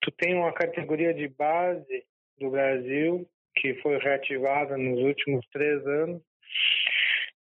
Tu 0.00 0.10
tem 0.12 0.34
uma 0.34 0.52
categoria 0.52 1.12
de 1.12 1.28
base 1.28 2.04
do 2.38 2.50
Brasil 2.50 3.28
que 3.54 3.74
foi 3.82 3.98
reativada 3.98 4.78
nos 4.78 4.98
últimos 5.00 5.46
três 5.52 5.86
anos, 5.86 6.22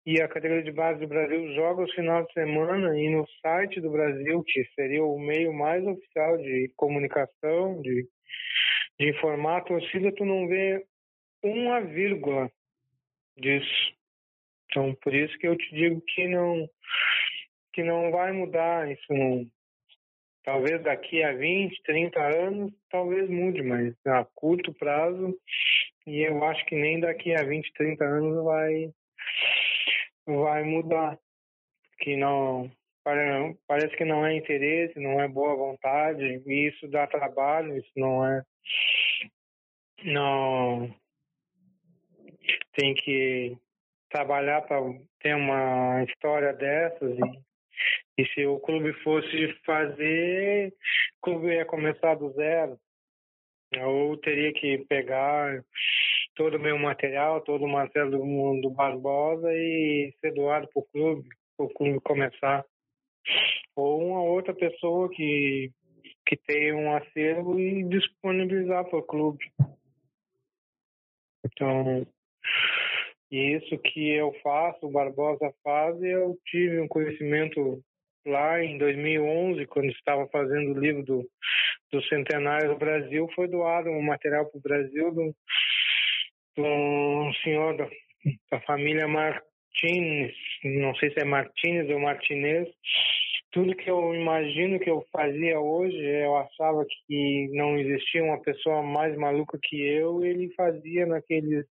e 0.05 0.21
a 0.21 0.27
categoria 0.29 0.63
de 0.63 0.71
base 0.71 1.01
do 1.01 1.07
Brasil 1.07 1.53
joga 1.53 1.83
os 1.83 1.93
finais 1.93 2.25
de 2.27 2.33
semana 2.33 2.97
e 2.97 3.09
no 3.09 3.27
site 3.41 3.81
do 3.81 3.91
Brasil, 3.91 4.41
que 4.47 4.63
seria 4.73 5.03
o 5.03 5.19
meio 5.19 5.51
mais 5.51 5.85
oficial 5.85 6.37
de 6.37 6.71
comunicação, 6.77 7.81
de, 7.81 8.07
de 8.97 9.09
informar 9.09 9.57
a 9.57 9.61
torcida, 9.65 10.13
tu 10.13 10.23
não 10.23 10.47
vê 10.47 10.81
uma 11.43 11.81
vírgula 11.81 12.49
disso. 13.37 13.95
Então, 14.69 14.93
por 15.01 15.13
isso 15.13 15.37
que 15.37 15.47
eu 15.47 15.57
te 15.57 15.73
digo 15.73 16.01
que 16.01 16.27
não 16.27 16.69
que 17.73 17.83
não 17.83 18.11
vai 18.11 18.31
mudar 18.31 18.91
isso 18.91 19.13
não. 19.13 19.45
Talvez 20.43 20.81
daqui 20.81 21.21
a 21.23 21.33
20, 21.33 21.83
30 21.83 22.19
anos, 22.19 22.73
talvez 22.89 23.29
mude, 23.29 23.61
mas 23.61 23.93
a 24.05 24.25
curto 24.33 24.73
prazo, 24.73 25.37
e 26.07 26.21
eu 26.21 26.43
acho 26.45 26.65
que 26.65 26.75
nem 26.75 26.99
daqui 26.99 27.35
a 27.35 27.43
20, 27.43 27.73
30 27.73 28.03
anos 28.03 28.43
vai 28.43 28.91
vai 30.25 30.63
mudar. 30.63 31.19
Que 31.99 32.15
não 32.15 32.71
parece 33.67 33.95
que 33.95 34.05
não 34.05 34.25
é 34.25 34.35
interesse, 34.35 34.99
não 34.99 35.21
é 35.21 35.27
boa 35.27 35.55
vontade, 35.55 36.41
e 36.45 36.67
isso 36.67 36.87
dá 36.87 37.07
trabalho, 37.07 37.77
isso 37.77 37.91
não 37.95 38.25
é 38.25 38.43
não 40.03 40.93
tem 42.73 42.93
que 42.95 43.57
trabalhar 44.09 44.61
para 44.61 44.81
ter 45.19 45.35
uma 45.35 46.03
história 46.03 46.53
dessas 46.53 47.17
e, 47.17 48.21
e 48.21 48.25
se 48.33 48.45
o 48.45 48.59
clube 48.59 48.93
fosse 49.03 49.53
fazer, 49.65 50.73
o 51.17 51.21
clube 51.21 51.47
ia 51.47 51.65
começar 51.65 52.15
do 52.15 52.31
zero. 52.33 52.77
Ou 53.79 54.17
teria 54.17 54.53
que 54.53 54.85
pegar 54.87 55.61
todo 56.35 56.55
o 56.55 56.59
meu 56.59 56.77
material, 56.77 57.41
todo 57.41 57.65
o 57.65 57.69
material 57.69 58.09
do, 58.09 58.61
do 58.61 58.69
Barbosa 58.69 59.51
e 59.51 60.13
ser 60.21 60.33
doado 60.33 60.67
para 60.73 60.79
o 60.79 60.85
clube, 60.85 61.29
para 61.57 61.65
o 61.65 61.73
clube 61.73 61.99
começar. 62.01 62.65
Ou 63.75 64.01
uma 64.01 64.23
outra 64.23 64.53
pessoa 64.53 65.09
que, 65.09 65.71
que 66.25 66.37
tem 66.37 66.73
um 66.73 66.95
acervo 66.95 67.59
e 67.59 67.83
disponibilizar 67.83 68.85
para 68.85 68.99
o 68.99 69.03
clube. 69.03 69.51
Então, 71.45 72.05
isso 73.31 73.77
que 73.79 74.09
eu 74.09 74.33
faço, 74.41 74.85
o 74.85 74.91
Barbosa 74.91 75.53
faz, 75.63 76.01
eu 76.01 76.37
tive 76.45 76.79
um 76.79 76.87
conhecimento 76.87 77.81
lá 78.25 78.63
em 78.63 78.77
2011, 78.77 79.65
quando 79.67 79.89
estava 79.89 80.27
fazendo 80.27 80.71
o 80.71 80.79
livro 80.79 81.03
do, 81.03 81.29
do 81.91 82.03
Centenário 82.03 82.69
do 82.69 82.77
Brasil, 82.77 83.27
foi 83.35 83.47
doado 83.47 83.89
um 83.89 84.01
material 84.01 84.45
para 84.45 84.57
o 84.57 84.61
Brasil 84.61 85.13
do, 85.13 85.33
um 86.57 87.33
senhor 87.43 87.75
da, 87.77 87.87
da 88.51 88.61
família 88.61 89.07
Martins, 89.07 90.33
não 90.63 90.95
sei 90.95 91.11
se 91.11 91.19
é 91.19 91.25
Martins 91.25 91.89
ou 91.89 91.99
Martinez. 91.99 92.67
Tudo 93.51 93.75
que 93.75 93.89
eu 93.89 94.13
imagino 94.13 94.79
que 94.79 94.89
eu 94.89 95.05
fazia 95.11 95.59
hoje, 95.59 95.97
eu 95.97 96.35
achava 96.35 96.85
que 96.85 97.49
não 97.53 97.77
existia 97.77 98.23
uma 98.23 98.41
pessoa 98.41 98.83
mais 98.83 99.17
maluca 99.17 99.57
que 99.61 99.81
eu, 99.81 100.23
ele 100.23 100.53
fazia 100.53 101.05
naqueles 101.05 101.65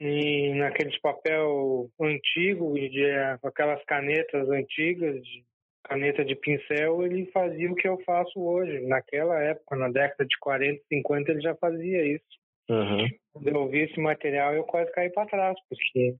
e 0.00 0.54
naqueles 0.54 0.98
papel 1.00 1.90
antigo 2.00 2.74
de 2.74 3.04
aquelas 3.42 3.84
canetas 3.84 4.48
antigas 4.48 5.22
de 5.22 5.44
caneta 5.84 6.24
de 6.24 6.34
pincel 6.36 7.04
ele 7.04 7.26
fazia 7.32 7.70
o 7.70 7.74
que 7.74 7.88
eu 7.88 7.98
faço 8.04 8.40
hoje 8.40 8.80
naquela 8.86 9.38
época 9.42 9.76
na 9.76 9.88
década 9.88 10.26
de 10.26 10.38
40 10.38 10.80
50 10.88 11.30
ele 11.30 11.40
já 11.40 11.54
fazia 11.56 12.04
isso 12.04 12.40
Uhum. 12.70 13.08
Quando 13.32 13.48
eu 13.48 13.68
vi 13.68 13.80
esse 13.80 14.00
material, 14.00 14.54
eu 14.54 14.62
quase 14.62 14.92
caí 14.92 15.10
para 15.10 15.28
trás, 15.28 15.56
porque 15.68 16.14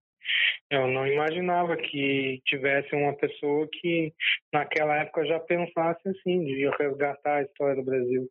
eu 0.68 0.89
não 0.89 1.07
imaginava 1.07 1.76
que 1.76 2.41
tivesse 2.45 2.93
uma 2.95 3.14
pessoa 3.16 3.68
que 3.70 4.12
naquela 4.53 4.97
época 4.97 5.24
já 5.26 5.39
pensasse 5.39 6.09
assim, 6.09 6.45
de 6.45 6.68
resgatar 6.76 7.37
a 7.37 7.43
história 7.43 7.76
do 7.76 7.85
Brasil. 7.85 8.28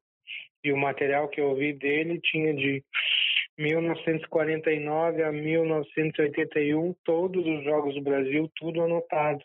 E 0.63 0.73
o 0.73 0.77
material 0.77 1.29
que 1.29 1.39
eu 1.39 1.55
vi 1.55 1.71
dele 1.71 2.19
tinha 2.21 2.53
de 2.53 2.83
1949 3.59 5.21
a 5.21 5.31
1981, 5.33 6.95
todos 7.03 7.45
os 7.45 7.63
jogos 7.65 7.93
do 7.93 8.01
Brasil, 8.01 8.49
tudo 8.55 8.81
anotado, 8.81 9.43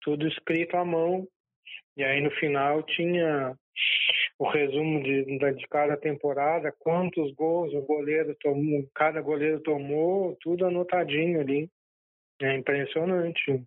tudo 0.00 0.26
escrito 0.26 0.76
à 0.76 0.84
mão. 0.84 1.28
E 1.94 2.02
aí 2.02 2.22
no 2.22 2.30
final 2.30 2.82
tinha 2.82 3.54
o 4.38 4.48
resumo 4.48 5.02
de, 5.02 5.24
de 5.24 5.68
cada 5.68 5.94
temporada, 5.94 6.74
quantos 6.78 7.34
gols 7.34 7.74
o 7.74 7.82
goleiro 7.82 8.34
tomou, 8.40 8.88
cada 8.94 9.20
goleiro 9.20 9.60
tomou, 9.60 10.36
tudo 10.40 10.66
anotadinho 10.66 11.40
ali. 11.40 11.68
É 12.40 12.56
impressionante 12.56 13.62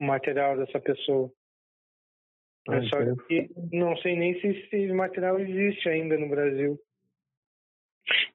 o 0.00 0.04
material 0.04 0.56
dessa 0.56 0.78
pessoa. 0.80 1.30
Ah, 2.68 2.82
Só 2.82 2.98
que 3.26 3.50
não 3.72 3.96
sei 3.96 4.16
nem 4.16 4.40
se 4.40 4.46
esse 4.46 4.92
material 4.92 5.40
existe 5.40 5.88
ainda 5.88 6.16
no 6.16 6.28
Brasil. 6.28 6.78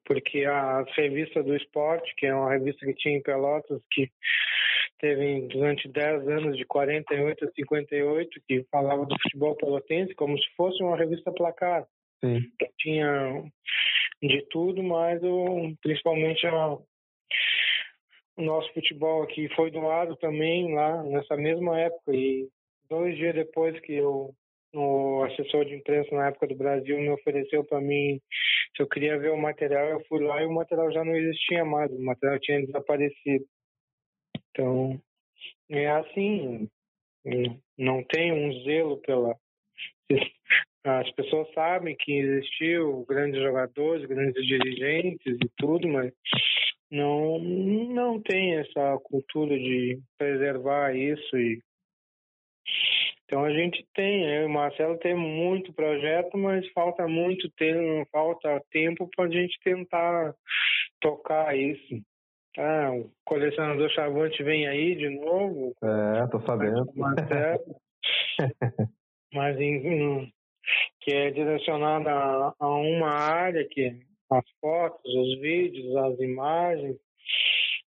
Porque 0.04 0.44
a 0.44 0.84
revista 0.96 1.42
do 1.42 1.56
esporte, 1.56 2.14
que 2.16 2.26
é 2.26 2.34
uma 2.34 2.52
revista 2.52 2.84
que 2.86 2.94
tinha 2.94 3.16
em 3.16 3.22
Pelotas, 3.22 3.80
que 3.90 4.10
teve 4.98 5.48
durante 5.48 5.88
10 5.88 6.28
anos, 6.28 6.56
de 6.56 6.64
48 6.64 7.44
a 7.44 7.50
58, 7.50 8.40
que 8.46 8.64
falava 8.70 9.04
do 9.04 9.16
futebol 9.22 9.56
pelotense 9.56 10.14
como 10.14 10.38
se 10.38 10.46
fosse 10.56 10.82
uma 10.82 10.96
revista 10.96 11.32
placar. 11.32 11.86
Sim. 12.24 12.40
Tinha 12.78 13.44
de 14.22 14.46
tudo, 14.48 14.82
mas 14.82 15.22
o, 15.22 15.74
principalmente 15.82 16.46
a, 16.46 16.72
o 18.36 18.42
nosso 18.42 18.72
futebol 18.72 19.22
aqui 19.22 19.48
foi 19.54 19.70
doado 19.70 20.16
também 20.16 20.74
lá 20.74 21.02
nessa 21.02 21.36
mesma 21.36 21.78
época. 21.78 22.14
E 22.14 22.48
dois 22.88 23.16
dias 23.16 23.34
depois 23.34 23.78
que 23.80 23.94
eu, 23.94 24.34
o 24.74 25.22
assessor 25.24 25.64
de 25.64 25.74
imprensa 25.74 26.14
na 26.14 26.28
época 26.28 26.46
do 26.48 26.56
Brasil 26.56 26.98
me 26.98 27.10
ofereceu 27.10 27.64
para 27.64 27.80
mim 27.80 28.20
se 28.76 28.82
eu 28.82 28.88
queria 28.88 29.18
ver 29.18 29.30
o 29.30 29.36
material, 29.36 29.86
eu 29.86 30.04
fui 30.06 30.22
lá 30.24 30.42
e 30.42 30.46
o 30.46 30.52
material 30.52 30.90
já 30.92 31.04
não 31.04 31.14
existia 31.14 31.64
mais, 31.64 31.90
o 31.92 32.02
material 32.02 32.38
tinha 32.40 32.66
desaparecido. 32.66 33.44
Então, 34.50 35.00
é 35.70 35.88
assim, 35.90 36.68
não 37.78 38.02
tem 38.04 38.32
um 38.32 38.52
zelo 38.64 38.98
pela. 38.98 39.36
As 40.86 41.10
pessoas 41.12 41.50
sabem 41.54 41.96
que 41.98 42.12
existiu 42.12 43.06
grandes 43.08 43.40
jogadores, 43.40 44.06
grandes 44.06 44.44
dirigentes 44.44 45.34
e 45.42 45.50
tudo, 45.56 45.88
mas 45.88 46.12
não, 46.90 47.38
não 47.38 48.20
tem 48.20 48.56
essa 48.56 48.98
cultura 49.02 49.56
de 49.58 49.98
preservar 50.18 50.94
isso 50.94 51.38
e 51.38 51.62
então 53.24 53.44
a 53.44 53.50
gente 53.50 53.86
tem, 53.94 54.24
eu 54.24 54.42
e 54.42 54.46
o 54.46 54.50
Marcelo 54.50 54.98
tem 54.98 55.14
muito 55.14 55.72
projeto, 55.72 56.36
mas 56.36 56.68
falta 56.72 57.08
muito 57.08 57.50
tempo, 57.56 58.06
falta 58.12 58.62
tempo 58.70 59.08
para 59.14 59.24
a 59.24 59.30
gente 59.30 59.58
tentar 59.62 60.34
tocar 61.00 61.56
isso. 61.56 62.02
Ah, 62.56 62.92
o 62.92 63.10
colecionador 63.24 63.90
Chavante 63.90 64.42
vem 64.42 64.68
aí 64.68 64.94
de 64.94 65.08
novo. 65.08 65.74
É, 65.82 66.26
tô 66.28 66.40
sabendo. 66.42 66.86
Mas 69.34 69.58
em, 69.58 70.30
que 71.00 71.12
é 71.12 71.30
direcionada 71.30 72.10
a, 72.10 72.54
a, 72.58 72.68
uma 72.68 73.10
área 73.10 73.66
que 73.68 73.98
as 74.30 74.44
fotos, 74.60 75.14
os 75.14 75.40
vídeos, 75.40 75.94
as 75.96 76.18
imagens. 76.20 76.96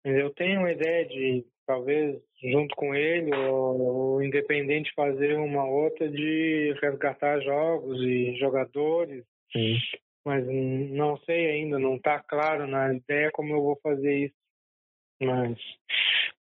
Eu 0.05 0.29
tenho 0.35 0.59
uma 0.59 0.71
ideia 0.71 1.03
de, 1.07 1.43
talvez, 1.65 2.21
junto 2.39 2.75
com 2.75 2.93
ele, 2.93 3.35
ou, 3.35 4.21
independente, 4.21 4.93
fazer 4.93 5.35
uma 5.35 5.67
outra 5.67 6.07
de 6.07 6.77
resgatar 6.79 7.41
jogos 7.41 7.99
e 8.01 8.35
jogadores. 8.37 9.25
Sim. 9.51 9.75
Mas 10.23 10.45
não 10.47 11.17
sei 11.17 11.49
ainda, 11.49 11.79
não 11.79 11.95
está 11.95 12.19
claro 12.19 12.67
na 12.67 12.93
ideia 12.93 13.31
como 13.31 13.51
eu 13.51 13.63
vou 13.63 13.79
fazer 13.81 14.25
isso. 14.25 14.35
Mas 15.19 15.57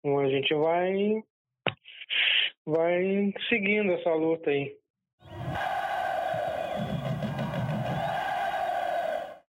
bom, 0.02 0.18
a 0.18 0.28
gente 0.28 0.52
vai 0.54 1.22
vai 2.66 3.32
seguindo 3.48 3.92
essa 3.92 4.14
luta 4.14 4.50
aí. 4.50 4.76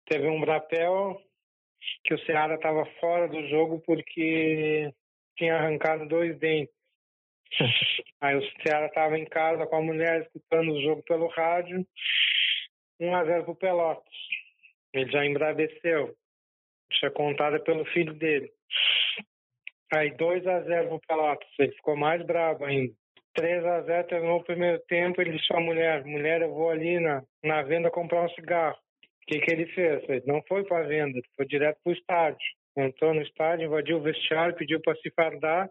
Teve 0.06 0.28
um 0.28 0.40
brapel 0.40 1.20
que 2.08 2.14
o 2.14 2.24
Ceará 2.24 2.54
estava 2.54 2.86
fora 2.98 3.28
do 3.28 3.46
jogo 3.48 3.82
porque 3.84 4.90
tinha 5.36 5.56
arrancado 5.56 6.08
dois 6.08 6.38
dentes. 6.38 6.74
Aí 8.22 8.34
o 8.34 8.62
Ceará 8.62 8.86
estava 8.86 9.18
em 9.18 9.26
casa 9.26 9.66
com 9.66 9.76
a 9.76 9.82
mulher 9.82 10.22
escutando 10.22 10.72
o 10.72 10.80
jogo 10.80 11.02
pelo 11.02 11.28
rádio. 11.28 11.86
1 12.98 13.14
a 13.14 13.24
0 13.26 13.44
pro 13.44 13.54
Pelotas. 13.56 14.14
Ele 14.94 15.12
já 15.12 15.24
embraveceu. 15.26 16.16
Isso 16.90 17.04
é 17.04 17.10
contada 17.10 17.60
pelo 17.60 17.84
filho 17.84 18.14
dele. 18.14 18.50
Aí 19.92 20.10
2 20.16 20.46
a 20.46 20.62
0 20.62 20.88
pro 20.88 21.00
Pelotas. 21.06 21.48
Ele 21.58 21.72
ficou 21.72 21.94
mais 21.94 22.24
bravo 22.24 22.64
ainda. 22.64 22.94
3 23.34 23.66
a 23.66 23.82
0 23.82 24.08
terminou 24.08 24.38
o 24.38 24.44
primeiro 24.44 24.80
tempo. 24.88 25.20
Ele 25.20 25.36
disse 25.36 25.52
à 25.52 25.60
mulher: 25.60 26.06
Mulher, 26.06 26.40
eu 26.40 26.54
vou 26.54 26.70
ali 26.70 26.98
na, 26.98 27.22
na 27.44 27.62
venda 27.62 27.90
comprar 27.90 28.24
um 28.24 28.30
cigarro. 28.30 28.78
O 29.28 29.30
que, 29.30 29.40
que 29.40 29.52
ele 29.52 29.66
fez? 29.66 30.08
Ele 30.08 30.22
não 30.24 30.42
foi 30.48 30.64
para 30.64 30.88
venda, 30.88 31.20
foi 31.36 31.46
direto 31.46 31.78
para 31.84 31.90
o 31.90 31.94
estádio. 31.94 32.38
Entrou 32.74 33.12
no 33.12 33.20
estádio, 33.20 33.66
invadiu 33.66 33.98
o 33.98 34.02
vestiário, 34.02 34.56
pediu 34.56 34.80
para 34.80 34.96
se 34.96 35.10
fardar. 35.10 35.68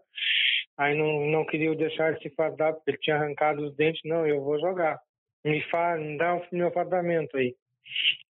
Aí 0.77 0.95
não, 0.95 1.25
não 1.25 1.43
queria 1.43 1.73
deixar 1.73 2.11
ele 2.11 2.21
se 2.21 2.29
fardar 2.35 2.75
porque 2.75 2.91
ele 2.91 2.99
tinha 2.99 3.15
arrancado 3.15 3.65
os 3.65 3.75
dentes. 3.75 3.99
Não, 4.05 4.27
eu 4.27 4.43
vou 4.43 4.59
jogar. 4.59 4.99
Me, 5.43 5.59
fa, 5.71 5.97
me 5.97 6.19
dá 6.19 6.35
o 6.35 6.45
meu 6.51 6.71
fardamento 6.71 7.35
aí. 7.35 7.55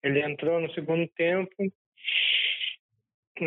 Ele 0.01 0.21
entrou 0.21 0.61
no 0.61 0.71
segundo 0.71 1.05
tempo. 1.09 1.51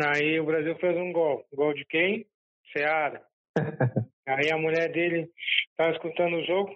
Aí 0.05 0.39
o 0.39 0.45
Brasil 0.45 0.75
fez 0.75 0.95
um 0.95 1.11
gol. 1.11 1.43
Gol 1.51 1.73
de 1.73 1.83
quem? 1.85 2.27
Seara. 2.71 3.23
Aí 4.27 4.51
a 4.51 4.57
mulher 4.57 4.91
dele 4.91 5.27
estava 5.71 5.93
escutando 5.93 6.37
o 6.37 6.45
jogo. 6.45 6.75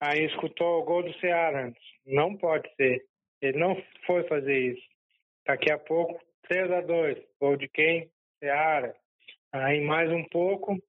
Aí 0.00 0.24
escutou 0.24 0.80
o 0.80 0.84
gol 0.84 1.04
do 1.04 1.14
Seara 1.20 1.66
antes. 1.66 1.82
Não 2.04 2.36
pode 2.36 2.68
ser. 2.74 3.00
Ele 3.44 3.58
não 3.58 3.76
foi 4.06 4.24
fazer 4.24 4.58
isso. 4.58 4.88
Daqui 5.46 5.70
a 5.70 5.78
pouco, 5.78 6.18
3 6.48 6.70
a 6.72 6.80
2 6.80 7.18
Gol 7.38 7.56
de 7.56 7.68
quem? 7.68 8.10
Seara. 8.38 8.94
Aí 9.52 9.80
mais 9.82 10.10
um 10.10 10.24
pouco, 10.24 10.82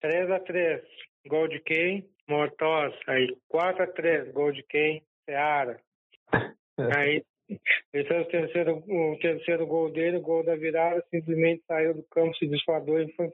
3 0.00 0.30
a 0.30 0.40
3 0.40 0.82
Gol 1.26 1.48
de 1.48 1.60
quem? 1.60 2.08
Mortosa. 2.26 2.96
Aí 3.06 3.36
4 3.48 3.82
a 3.82 3.86
3 3.86 4.32
Gol 4.32 4.52
de 4.52 4.62
quem? 4.62 5.02
Seara. 5.26 5.78
Aí 6.96 7.22
ele 7.92 8.08
fez 8.08 8.26
o 8.26 8.30
terceiro, 8.30 8.76
o 8.76 9.18
terceiro 9.20 9.66
gol 9.66 9.90
dele, 9.90 10.18
o 10.18 10.22
gol 10.22 10.44
da 10.44 10.54
virada, 10.56 11.04
simplesmente 11.10 11.64
saiu 11.66 11.94
do 11.94 12.02
campo, 12.04 12.34
se 12.36 12.46
disfarçou 12.46 13.00
e 13.00 13.12
foi 13.12 13.28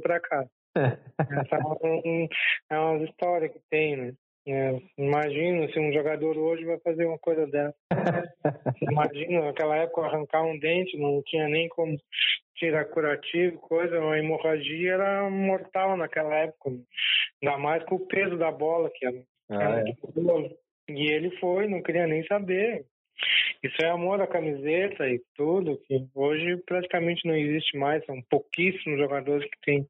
para 0.00 0.20
casa. 0.20 0.50
Essa 0.76 1.56
é, 1.56 1.86
um, 1.86 2.28
é 2.70 2.78
uma 2.78 3.04
história 3.04 3.48
que 3.48 3.60
tem, 3.68 3.96
né? 3.96 4.14
É, 4.48 4.80
imagina 4.96 5.66
se 5.72 5.78
um 5.80 5.92
jogador 5.92 6.38
hoje 6.38 6.64
vai 6.64 6.78
fazer 6.78 7.04
uma 7.04 7.18
coisa 7.18 7.48
dessa. 7.48 7.74
imagina 8.80 9.42
naquela 9.42 9.76
época 9.76 10.02
arrancar 10.02 10.44
um 10.44 10.56
dente, 10.56 10.96
não 10.96 11.20
tinha 11.26 11.48
nem 11.48 11.68
como 11.68 11.96
tirar 12.54 12.84
curativo, 12.84 13.58
coisa, 13.58 13.98
a 13.98 14.18
hemorragia 14.18 14.92
era 14.92 15.28
mortal 15.28 15.96
naquela 15.96 16.32
época. 16.36 16.70
Ainda 17.42 17.58
mais 17.58 17.84
com 17.84 17.96
o 17.96 18.06
peso 18.06 18.38
da 18.38 18.52
bola 18.52 18.88
que 18.94 19.04
era. 19.04 19.20
Ah, 19.50 19.80
é. 19.80 19.84
E 20.90 21.10
ele 21.10 21.36
foi, 21.38 21.66
não 21.66 21.82
queria 21.82 22.06
nem 22.06 22.24
saber. 22.26 22.86
Isso 23.64 23.76
é 23.82 23.88
amor 23.90 24.20
à 24.20 24.28
camiseta 24.28 25.08
e 25.08 25.20
tudo, 25.34 25.80
que 25.88 26.06
hoje 26.14 26.56
praticamente 26.58 27.26
não 27.26 27.34
existe 27.34 27.76
mais, 27.76 28.04
são 28.04 28.22
pouquíssimos 28.30 28.98
jogadores 28.98 29.44
que 29.50 29.60
têm 29.64 29.88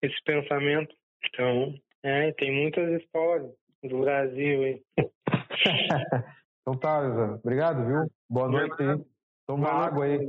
esse 0.00 0.22
pensamento. 0.24 0.94
Então, 1.26 1.74
é, 2.04 2.30
tem 2.32 2.52
muitas 2.52 3.02
histórias 3.02 3.50
do 3.88 4.00
Brasil 4.00 4.62
aí. 4.62 4.82
então 6.60 6.74
tá, 6.78 7.06
Isa. 7.08 7.40
Obrigado, 7.42 7.84
viu? 7.86 8.10
Boa 8.28 8.48
noite 8.48 8.74
aí. 8.82 9.04
Toma 9.46 9.68
Valeu, 9.68 9.84
água 9.84 10.04
aí. 10.04 10.28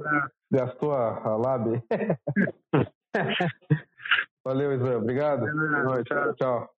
Gastou 0.51 0.93
a, 0.93 1.17
a 1.17 1.37
lábia. 1.37 1.83
Valeu, 4.45 4.73
Isa. 4.73 4.97
Obrigado. 4.97 5.41
Boa 5.41 5.83
noite. 5.83 6.07
Tchau. 6.07 6.33
Tchau. 6.35 6.76